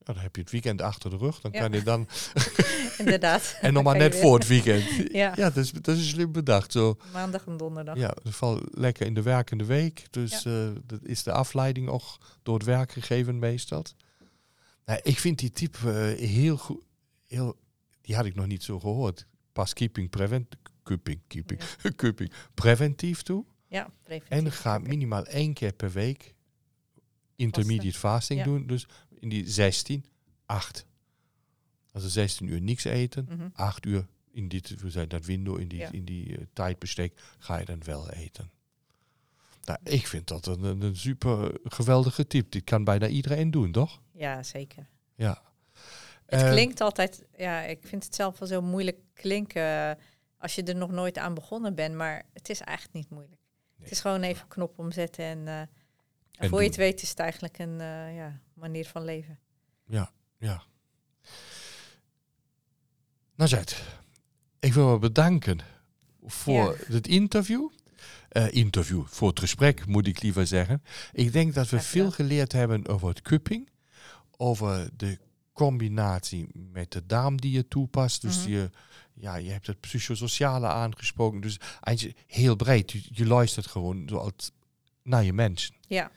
Ja, 0.06 0.12
dan 0.12 0.22
heb 0.22 0.36
je 0.36 0.42
het 0.42 0.50
weekend 0.50 0.82
achter 0.82 1.10
de 1.10 1.16
rug. 1.16 1.40
Dan 1.40 1.52
Ja. 1.52 1.60
kan 1.60 1.72
je 1.72 1.82
dan... 1.82 2.08
Inderdaad. 2.98 3.56
En 3.60 3.72
nog 3.72 3.82
maar 3.82 3.96
net 3.96 4.16
voor 4.16 4.38
het 4.38 4.46
weekend. 4.46 4.84
Ja. 5.12 5.32
ja 5.36 5.50
dat, 5.50 5.56
is, 5.56 5.72
dat 5.72 5.96
is 5.96 6.08
slim 6.08 6.32
bedacht. 6.32 6.72
Zo. 6.72 6.96
Maandag 7.12 7.46
en 7.46 7.56
donderdag. 7.56 7.96
Ja, 7.96 8.14
dat 8.22 8.34
valt 8.34 8.62
lekker 8.70 9.06
in 9.06 9.14
de 9.14 9.22
werkende 9.22 9.64
week. 9.64 10.06
Dus 10.10 10.44
eh, 10.44 10.68
dat 10.86 11.00
is 11.02 11.22
de 11.22 11.32
afleiding 11.32 11.88
ook 11.88 12.18
door 12.42 12.54
het 12.54 12.64
werk 12.66 12.92
gegeven 12.92 13.38
meestal. 13.38 13.84
Nou, 14.84 15.00
ik 15.02 15.18
vind 15.18 15.38
die 15.38 15.50
type 15.50 15.90
eh, 15.92 16.28
heel 16.28 16.56
goed. 16.56 16.80
Heel, 17.26 17.56
die 18.00 18.16
had 18.16 18.24
ik 18.24 18.34
nog 18.34 18.46
niet 18.46 18.62
zo 18.62 18.80
gehoord. 18.80 19.26
Pas 19.52 19.72
keeping 19.72 20.10
prevent... 20.10 20.56
Keeping, 20.82 21.20
keeping, 21.28 21.60
keeping 21.96 22.32
preventief 22.54 23.22
toe. 23.22 23.44
Ja, 23.68 23.90
preventief. 24.02 24.38
En 24.38 24.52
ga 24.52 24.78
minimaal 24.78 25.24
één 25.26 25.52
keer 25.52 25.72
per 25.72 25.90
week 25.92 26.34
intermediate 27.36 27.98
fasting 27.98 28.38
Ja. 28.38 28.44
doen. 28.44 28.66
Dus 28.66 28.86
in 29.18 29.28
die 29.28 29.48
16, 29.50 30.04
8. 30.46 30.86
Als 31.92 32.04
er 32.04 32.10
16 32.10 32.46
uur 32.48 32.60
niks 32.60 32.84
eten, 32.84 33.26
Mhm. 33.30 33.48
8 33.52 33.86
uur 33.86 34.06
in 34.32 34.48
die, 34.48 34.62
we 34.76 34.90
zijn 34.90 35.08
dat 35.08 35.24
window, 35.24 35.60
in 35.60 35.68
die, 35.68 35.78
Ja. 35.78 35.92
in 35.92 36.04
die 36.04 36.36
eh, 36.38 36.44
tijdbestek, 36.52 37.20
ga 37.38 37.58
je 37.58 37.64
dan 37.64 37.84
wel 37.84 38.10
eten. 38.10 38.50
Nou, 39.64 39.78
ik 39.82 40.06
vind 40.06 40.26
dat 40.28 40.46
een, 40.46 40.62
een, 40.82 40.96
super 40.96 41.58
geweldige 41.64 42.26
tip. 42.26 42.50
Dit 42.50 42.64
kan 42.64 42.84
bijna 42.84 43.06
iedereen 43.08 43.50
doen, 43.50 43.72
toch? 43.72 44.00
Ja, 44.12 44.42
zeker. 44.42 44.86
Ja. 45.14 45.42
Het 46.26 46.42
Eh, 46.42 46.50
klinkt 46.50 46.80
altijd, 46.80 47.24
ja, 47.36 47.60
ik 47.62 47.78
vind 47.86 48.04
het 48.04 48.14
zelf 48.14 48.38
wel 48.38 48.48
zo 48.48 48.62
moeilijk 48.62 48.98
klinken 49.12 49.62
eh, 49.62 50.02
als 50.38 50.54
je 50.54 50.62
er 50.62 50.76
nog 50.76 50.90
nooit 50.90 51.18
aan 51.18 51.34
begonnen 51.34 51.74
bent, 51.74 51.94
maar 51.94 52.22
het 52.32 52.48
is 52.48 52.60
eigenlijk 52.60 52.96
niet 52.96 53.10
moeilijk. 53.10 53.40
Het 53.80 53.90
is 53.90 54.00
gewoon 54.00 54.22
even 54.22 54.48
knop 54.48 54.78
omzetten 54.78 55.24
en, 55.24 55.48
eh, 55.48 55.62
en 56.38 56.48
voor 56.48 56.60
je 56.60 56.66
het 56.66 56.76
weet 56.76 57.02
is 57.02 57.08
het 57.08 57.18
eigenlijk 57.18 57.58
een 57.58 57.80
eh, 57.80 58.16
ja, 58.16 58.40
manier 58.54 58.86
van 58.86 59.04
leven. 59.04 59.38
Ja. 60.38 60.62
Nazet, 63.34 63.82
ik 64.60 64.72
wil 64.74 64.88
me 64.88 64.98
bedanken 64.98 65.58
voor 66.26 66.78
het 66.86 67.06
interview. 67.08 67.68
Eh, 68.28 68.52
interview, 68.52 69.06
voor 69.06 69.28
het 69.28 69.38
gesprek 69.38 69.86
moet 69.86 70.06
ik 70.06 70.22
liever 70.22 70.46
zeggen. 70.46 70.82
Ik 71.12 71.32
denk 71.32 71.54
dat 71.54 71.68
we 71.68 71.80
veel 71.80 72.10
geleerd 72.10 72.52
hebben 72.52 72.86
over 72.88 73.08
het 73.08 73.22
cupping. 73.22 73.68
Over 74.36 74.88
de 74.96 75.18
combinatie 75.52 76.48
met 76.52 76.92
de 76.92 77.06
darm 77.06 77.40
die 77.40 77.52
je 77.52 77.68
toepast. 77.68 78.20
Dus 78.20 78.38
Mhm. 78.38 78.50
je, 78.50 78.70
ja, 79.14 79.36
je 79.36 79.50
hebt 79.50 79.66
het 79.66 79.80
psychosociale 79.80 80.66
aangesproken. 80.66 81.40
Dus 81.40 81.60
eigenlijk 81.80 82.22
heel 82.26 82.56
breed. 82.56 82.92
Je, 82.92 83.00
je 83.10 83.26
luistert 83.26 83.66
gewoon 83.66 84.08
naar 85.02 85.24
je 85.24 85.32
mensen. 85.32 85.74
Ja, 85.94 86.10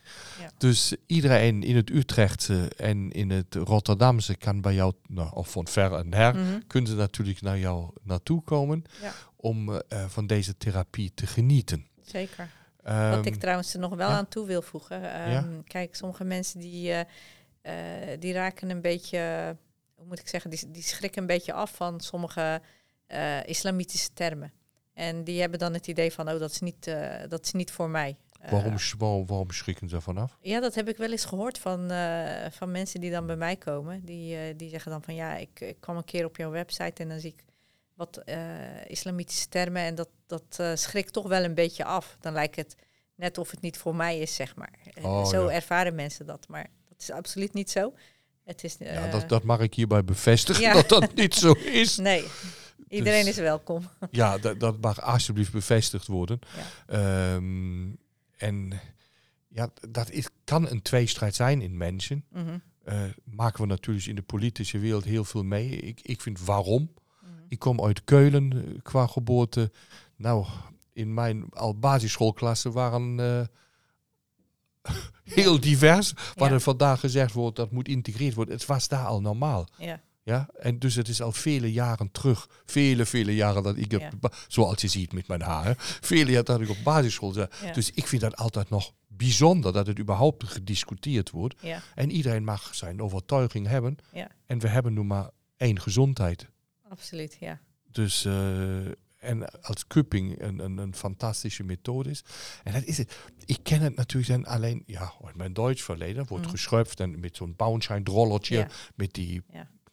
Dus 0.57 0.95
iedereen 1.05 1.63
in 1.63 1.75
het 1.75 1.89
Utrechtse 1.89 2.69
en 2.77 3.11
in 3.11 3.29
het 3.29 3.55
Rotterdamse 3.55 4.35
kan 4.35 4.61
bij 4.61 4.73
jou, 4.73 4.93
nou, 5.07 5.29
of 5.33 5.51
van 5.51 5.67
ver 5.67 5.93
en 5.93 6.13
her, 6.13 6.35
Mhm. 6.35 6.59
kunnen 6.67 6.89
ze 6.89 6.95
natuurlijk 6.95 7.41
naar 7.41 7.57
jou 7.59 7.89
naartoe 8.03 8.41
komen 8.43 8.83
Ja. 9.01 9.11
om 9.35 9.73
eh, 9.75 10.05
van 10.07 10.27
deze 10.27 10.57
therapie 10.57 11.11
te 11.13 11.27
genieten. 11.27 11.87
zeker. 12.01 12.49
Ehm, 12.83 13.09
Wat 13.15 13.25
ik 13.25 13.35
trouwens 13.35 13.73
er 13.73 13.79
nog 13.79 13.95
wel 13.95 14.09
ja. 14.09 14.17
aan 14.17 14.27
toe 14.27 14.45
wil 14.47 14.61
voegen. 14.61 15.13
ehm, 15.13 15.61
Kijk, 15.63 15.95
sommige 15.95 16.23
mensen 16.23 16.59
die, 16.59 16.91
eh, 16.91 18.11
eh, 18.11 18.19
die 18.19 18.33
raken 18.33 18.69
een 18.69 18.81
beetje, 18.81 19.55
hoe 19.95 20.05
moet 20.05 20.19
ik 20.19 20.27
zeggen, 20.27 20.49
die, 20.49 20.71
die 20.71 20.83
schrikken 20.83 21.21
een 21.21 21.27
beetje 21.27 21.53
af 21.53 21.75
van 21.75 21.99
sommige 21.99 22.61
islamitische 23.45 24.09
termen. 24.13 24.51
En 24.93 25.23
die 25.23 25.39
hebben 25.39 25.59
dan 25.59 25.73
het 25.73 25.87
idee 25.87 26.11
van, 26.11 26.29
oh, 26.29 26.39
dat 26.39 26.51
is 26.51 26.59
niet, 26.59 26.91
dat 27.29 27.45
is 27.45 27.51
niet 27.51 27.71
voor 27.71 27.89
mij. 27.89 28.17
Eh, 28.47 28.53
waarom, 28.53 28.77
sch- 28.77 28.93
waarom, 28.97 29.25
waarom 29.25 29.51
schrikken 29.51 29.89
ze 29.89 30.01
vanaf? 30.01 30.37
Ja, 30.41 30.59
dat 30.59 30.75
heb 30.75 30.89
ik 30.89 30.97
wel 30.97 31.11
eens 31.11 31.25
gehoord 31.25 31.57
van, 31.57 31.91
eh, 31.91 32.45
van 32.51 32.71
mensen 32.71 32.99
die 33.01 33.11
dan 33.11 33.25
bij 33.25 33.35
mij 33.35 33.55
komen. 33.55 34.05
Die, 34.05 34.35
eh, 34.37 34.53
die 34.57 34.69
zeggen 34.69 34.91
dan 34.91 35.03
van 35.03 35.15
ja, 35.15 35.35
ik, 35.35 35.59
ik 35.59 35.79
kwam 35.79 35.97
een 35.97 36.03
keer 36.05 36.25
op 36.25 36.37
jouw 36.37 36.49
website 36.51 37.01
en 37.03 37.09
dan 37.09 37.19
zie 37.19 37.33
ik 37.37 37.43
wat 37.95 38.17
eh, 38.17 38.37
islamitische 38.87 39.47
termen 39.47 39.81
en 39.81 39.95
dat, 39.95 40.09
dat 40.27 40.43
eh, 40.57 40.71
schrikt 40.75 41.13
toch 41.13 41.27
wel 41.27 41.43
een 41.43 41.53
beetje 41.55 41.83
af. 41.85 42.17
Dan 42.19 42.33
lijkt 42.33 42.55
het 42.55 42.75
net 43.15 43.37
of 43.37 43.51
het 43.51 43.61
niet 43.61 43.77
voor 43.77 43.95
mij 43.95 44.19
is, 44.19 44.35
zeg 44.35 44.55
maar. 44.55 44.73
Eh, 44.93 45.05
Oh, 45.05 45.25
zo 45.25 45.45
ja. 45.45 45.51
ervaren 45.51 45.95
mensen 45.95 46.25
dat, 46.25 46.47
maar 46.47 46.67
dat 46.89 46.99
is 47.01 47.11
absoluut 47.11 47.53
niet 47.53 47.71
zo. 47.71 47.93
Het 48.43 48.63
is, 48.63 48.75
ja, 48.79 48.85
eh, 48.85 49.11
dat, 49.11 49.29
dat 49.29 49.43
mag 49.43 49.59
ik 49.59 49.73
hierbij 49.73 50.03
bevestigen, 50.03 50.61
ja. 50.61 50.73
dat 50.73 50.89
dat 50.89 51.13
niet 51.13 51.35
zo 51.35 51.51
is. 51.51 51.97
Nee, 52.09 52.23
Iedereen 52.87 53.25
Dus- 53.25 53.29
is 53.37 53.41
welkom. 53.41 53.89
Ja, 54.11 54.37
dat, 54.37 54.59
dat 54.59 54.81
mag 54.81 55.01
alsjeblieft 55.01 55.51
bevestigd 55.51 56.07
worden. 56.07 56.39
Ja. 56.87 57.33
Ehm, 57.35 57.89
en 58.37 58.79
ja, 59.47 59.69
dat 59.89 60.09
is, 60.11 60.29
kan 60.43 60.69
een 60.69 60.81
tweestrijd 60.81 61.35
zijn 61.35 61.61
in 61.61 61.77
mensen. 61.77 62.25
Eh, 62.83 63.01
maken 63.23 63.61
we 63.61 63.67
natuurlijk 63.67 64.05
in 64.05 64.15
de 64.15 64.21
politische 64.21 64.79
wereld 64.79 65.03
heel 65.03 65.23
veel 65.23 65.43
mee. 65.43 65.69
Ik, 65.69 65.99
ik 66.01 66.21
vind 66.21 66.41
waarom. 66.45 66.93
mhm. 67.21 67.31
Ik 67.47 67.59
kom 67.59 67.81
uit 67.83 68.03
Keulen 68.03 68.51
eh, 68.53 68.79
qua 68.83 69.07
geboorte. 69.07 69.71
Nou, 70.15 70.45
in 70.93 71.13
mijn 71.13 71.45
al 71.49 71.79
basisschoolklasse 71.79 72.71
waren 72.71 73.19
eh, 73.19 74.93
heel 75.35 75.59
divers. 75.59 76.13
Wat 76.35 76.47
Ja. 76.47 76.53
er 76.53 76.61
vandaag 76.61 76.99
gezegd 76.99 77.33
wordt, 77.33 77.55
dat 77.55 77.71
moet 77.71 77.87
integreerd 77.87 78.33
worden. 78.33 78.53
Het 78.53 78.65
was 78.65 78.87
daar 78.87 79.05
al 79.05 79.21
normaal. 79.21 79.67
Ja, 79.77 80.01
Ja, 80.27 80.49
en 80.59 80.79
dus 80.79 80.95
het 80.95 81.07
is 81.07 81.21
al 81.21 81.31
vele 81.31 81.71
jaren 81.71 82.11
terug. 82.11 82.49
Vele, 82.65 83.05
vele 83.05 83.35
jaren 83.35 83.63
dat 83.63 83.77
ik, 83.77 83.91
Ja. 83.91 84.09
zoals 84.47 84.81
je 84.81 84.87
ziet 84.87 85.13
met 85.13 85.27
mijn 85.27 85.41
haar, 85.41 85.73
vele 86.01 86.29
jaren 86.31 86.45
dat 86.45 86.61
ik 86.61 86.69
op 86.69 86.77
basisschool 86.83 87.31
zat. 87.31 87.55
ja, 87.63 87.71
Dus 87.73 87.91
ik 87.91 88.07
vind 88.07 88.21
dat 88.21 88.35
altijd 88.35 88.69
nog 88.69 88.93
bijzonder 89.07 89.73
dat 89.73 89.87
het 89.87 89.99
überhaupt 89.99 90.43
gediscuteerd 90.43 91.29
wordt. 91.29 91.55
ja, 91.61 91.81
En 91.95 92.11
iedereen 92.11 92.43
mag 92.43 92.75
zijn 92.75 93.01
overtuiging 93.01 93.67
hebben. 93.67 93.97
En 94.45 94.59
we 94.59 94.67
hebben 94.67 94.93
nu 94.93 95.03
maar 95.03 95.29
één 95.57 95.79
gezondheid. 95.79 96.47
absoluut. 96.89 97.37
Ja, 97.39 97.59
Dus, 97.91 98.25
eh, 98.25 98.85
en 99.17 99.61
als 99.61 99.87
cupping 99.87 100.41
een, 100.41 100.59
een, 100.59 100.77
een 100.77 100.95
fantastische 100.95 101.63
methode 101.63 102.09
is. 102.09 102.23
En 102.63 102.73
dat 102.73 102.83
is 102.83 102.97
het. 102.97 103.17
Ik 103.45 103.59
ken 103.63 103.81
het 103.81 103.95
natuurlijk 103.95 104.31
dan 104.31 104.45
alleen, 104.45 104.83
ja, 104.85 105.13
uit 105.25 105.35
mijn 105.35 105.53
Duits 105.53 105.83
verleden. 105.83 106.25
Wordt 106.27 106.43
Mhm. 106.45 106.53
geschrupt 106.53 106.99
en 106.99 107.19
met 107.19 107.35
zo'n 107.35 107.53
Bauenschein-drollertje. 107.55 108.57
Ja. 108.57 108.67
Met 108.95 109.13
die 109.13 109.41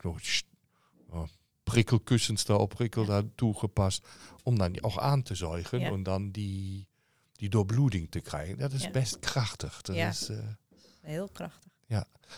Ja. 0.04 1.18
oh, 1.18 1.28
prikkelkussens 1.62 2.44
daarop, 2.44 2.68
prikkel 2.68 3.02
Ja. 3.02 3.08
daar 3.08 3.22
toegepast. 3.34 4.08
Om 4.42 4.58
dan 4.58 4.82
ook 4.82 4.96
aan 4.98 5.22
te 5.22 5.34
zuigen. 5.34 5.80
Ja. 5.80 5.90
En 5.90 6.02
dan 6.02 6.30
die, 6.30 6.88
die 7.32 7.48
doorbloeding 7.48 8.10
te 8.10 8.20
krijgen. 8.20 8.58
Dat 8.58 8.72
is 8.72 8.82
Ja. 8.82 8.90
best 8.90 9.18
krachtig. 9.18 9.80
Dat 9.82 9.96
Ja. 9.96 10.08
is, 10.08 10.28
eh, 10.28 10.38
heel 11.00 11.28
krachtig. 11.28 11.72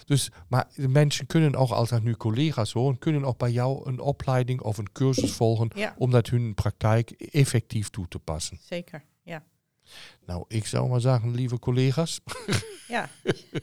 dus, 0.05 0.31
maar 0.49 0.69
de 0.75 0.89
mensen 0.89 1.27
kunnen 1.27 1.55
ook 1.57 1.71
altijd 1.71 2.03
nu 2.03 2.15
collega's 2.15 2.73
horen, 2.73 2.99
kunnen 2.99 3.25
ook 3.25 3.39
bij 3.39 3.51
jou 3.51 3.89
een 3.89 4.01
opleiding 4.01 4.61
of 4.61 4.79
een 4.79 4.93
cursus 4.93 5.33
volgen 5.33 5.71
Ja, 5.75 5.95
om 5.99 6.11
dat 6.11 6.27
hun 6.29 6.55
praktijk 6.55 7.11
effectief 7.11 7.91
toe 7.91 8.09
te 8.09 8.19
passen. 8.19 8.59
zeker. 8.63 9.05
Ja, 9.23 9.45
Nou, 10.27 10.45
ik 10.49 10.67
zou 10.67 10.89
maar 10.89 11.01
zeggen, 11.01 11.35
lieve 11.35 11.59
collega's. 11.59 12.21
ja. 12.89 13.09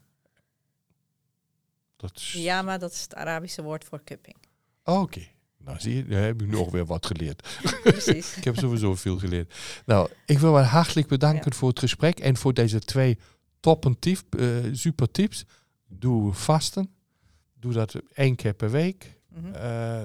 Dat 1.95 2.15
is... 2.15 2.31
Hiyama, 2.31 2.77
dat 2.77 2.91
is 2.91 3.01
het 3.01 3.15
Arabische 3.15 3.63
woord 3.63 3.83
voor 3.83 4.03
cupping. 4.03 4.35
Oké, 4.83 5.27
nou 5.63 5.79
zie 5.79 5.95
je, 5.95 6.05
daar 6.05 6.23
heb 6.23 6.41
ik 6.41 6.47
nog 6.47 6.71
weer 6.71 6.85
wat 6.85 7.05
geleerd. 7.05 7.59
Precies. 7.83 8.35
Ik 8.37 8.43
heb 8.43 8.57
sowieso 8.57 8.95
veel 8.95 9.17
geleerd. 9.17 9.53
Nou, 9.85 10.09
ik 10.25 10.39
wil 10.39 10.53
wel 10.53 10.63
hartelijk 10.63 11.07
bedanken 11.07 11.53
voor 11.53 11.69
het 11.69 11.79
gesprek 11.79 12.19
en 12.19 12.37
voor 12.37 12.53
deze 12.53 12.79
twee 12.79 13.17
toppen 13.59 13.99
tip, 13.99 14.35
eh, 14.35 14.47
super 14.71 15.11
tips. 15.11 15.45
Doe 15.87 16.33
vasten. 16.33 16.89
Doe 17.53 17.73
dat 17.73 17.95
één 18.13 18.35
keer 18.35 18.53
per 18.53 18.71
week. 18.71 19.17
Mhm. 19.27 19.53
Eh, 19.53 20.01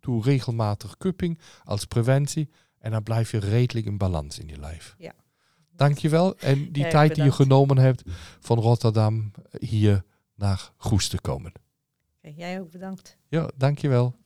doe 0.00 0.22
regelmatig 0.22 0.96
cupping 0.96 1.38
als 1.64 1.84
preventie. 1.84 2.50
En 2.78 2.90
dan 2.90 3.02
blijf 3.02 3.30
je 3.30 3.38
redelijk 3.38 3.86
in 3.86 3.98
balans 3.98 4.38
in 4.38 4.48
je 4.48 4.58
lijf. 4.58 4.94
Ja. 4.98 5.12
Dankjewel. 5.76 6.36
En 6.36 6.68
die 6.72 6.88
tijd 6.88 7.14
die 7.14 7.24
je 7.24 7.32
genomen 7.32 7.78
hebt 7.78 8.02
van 8.40 8.58
Rotterdam 8.58 9.30
hier 9.58 10.04
naar 10.34 10.70
Goes 10.76 11.08
te 11.08 11.20
komen. 11.20 11.52
Jij 12.20 12.60
ook 12.60 12.70
bedankt. 12.70 13.18
Ja, 13.28 13.50
dankjewel. 13.56 14.16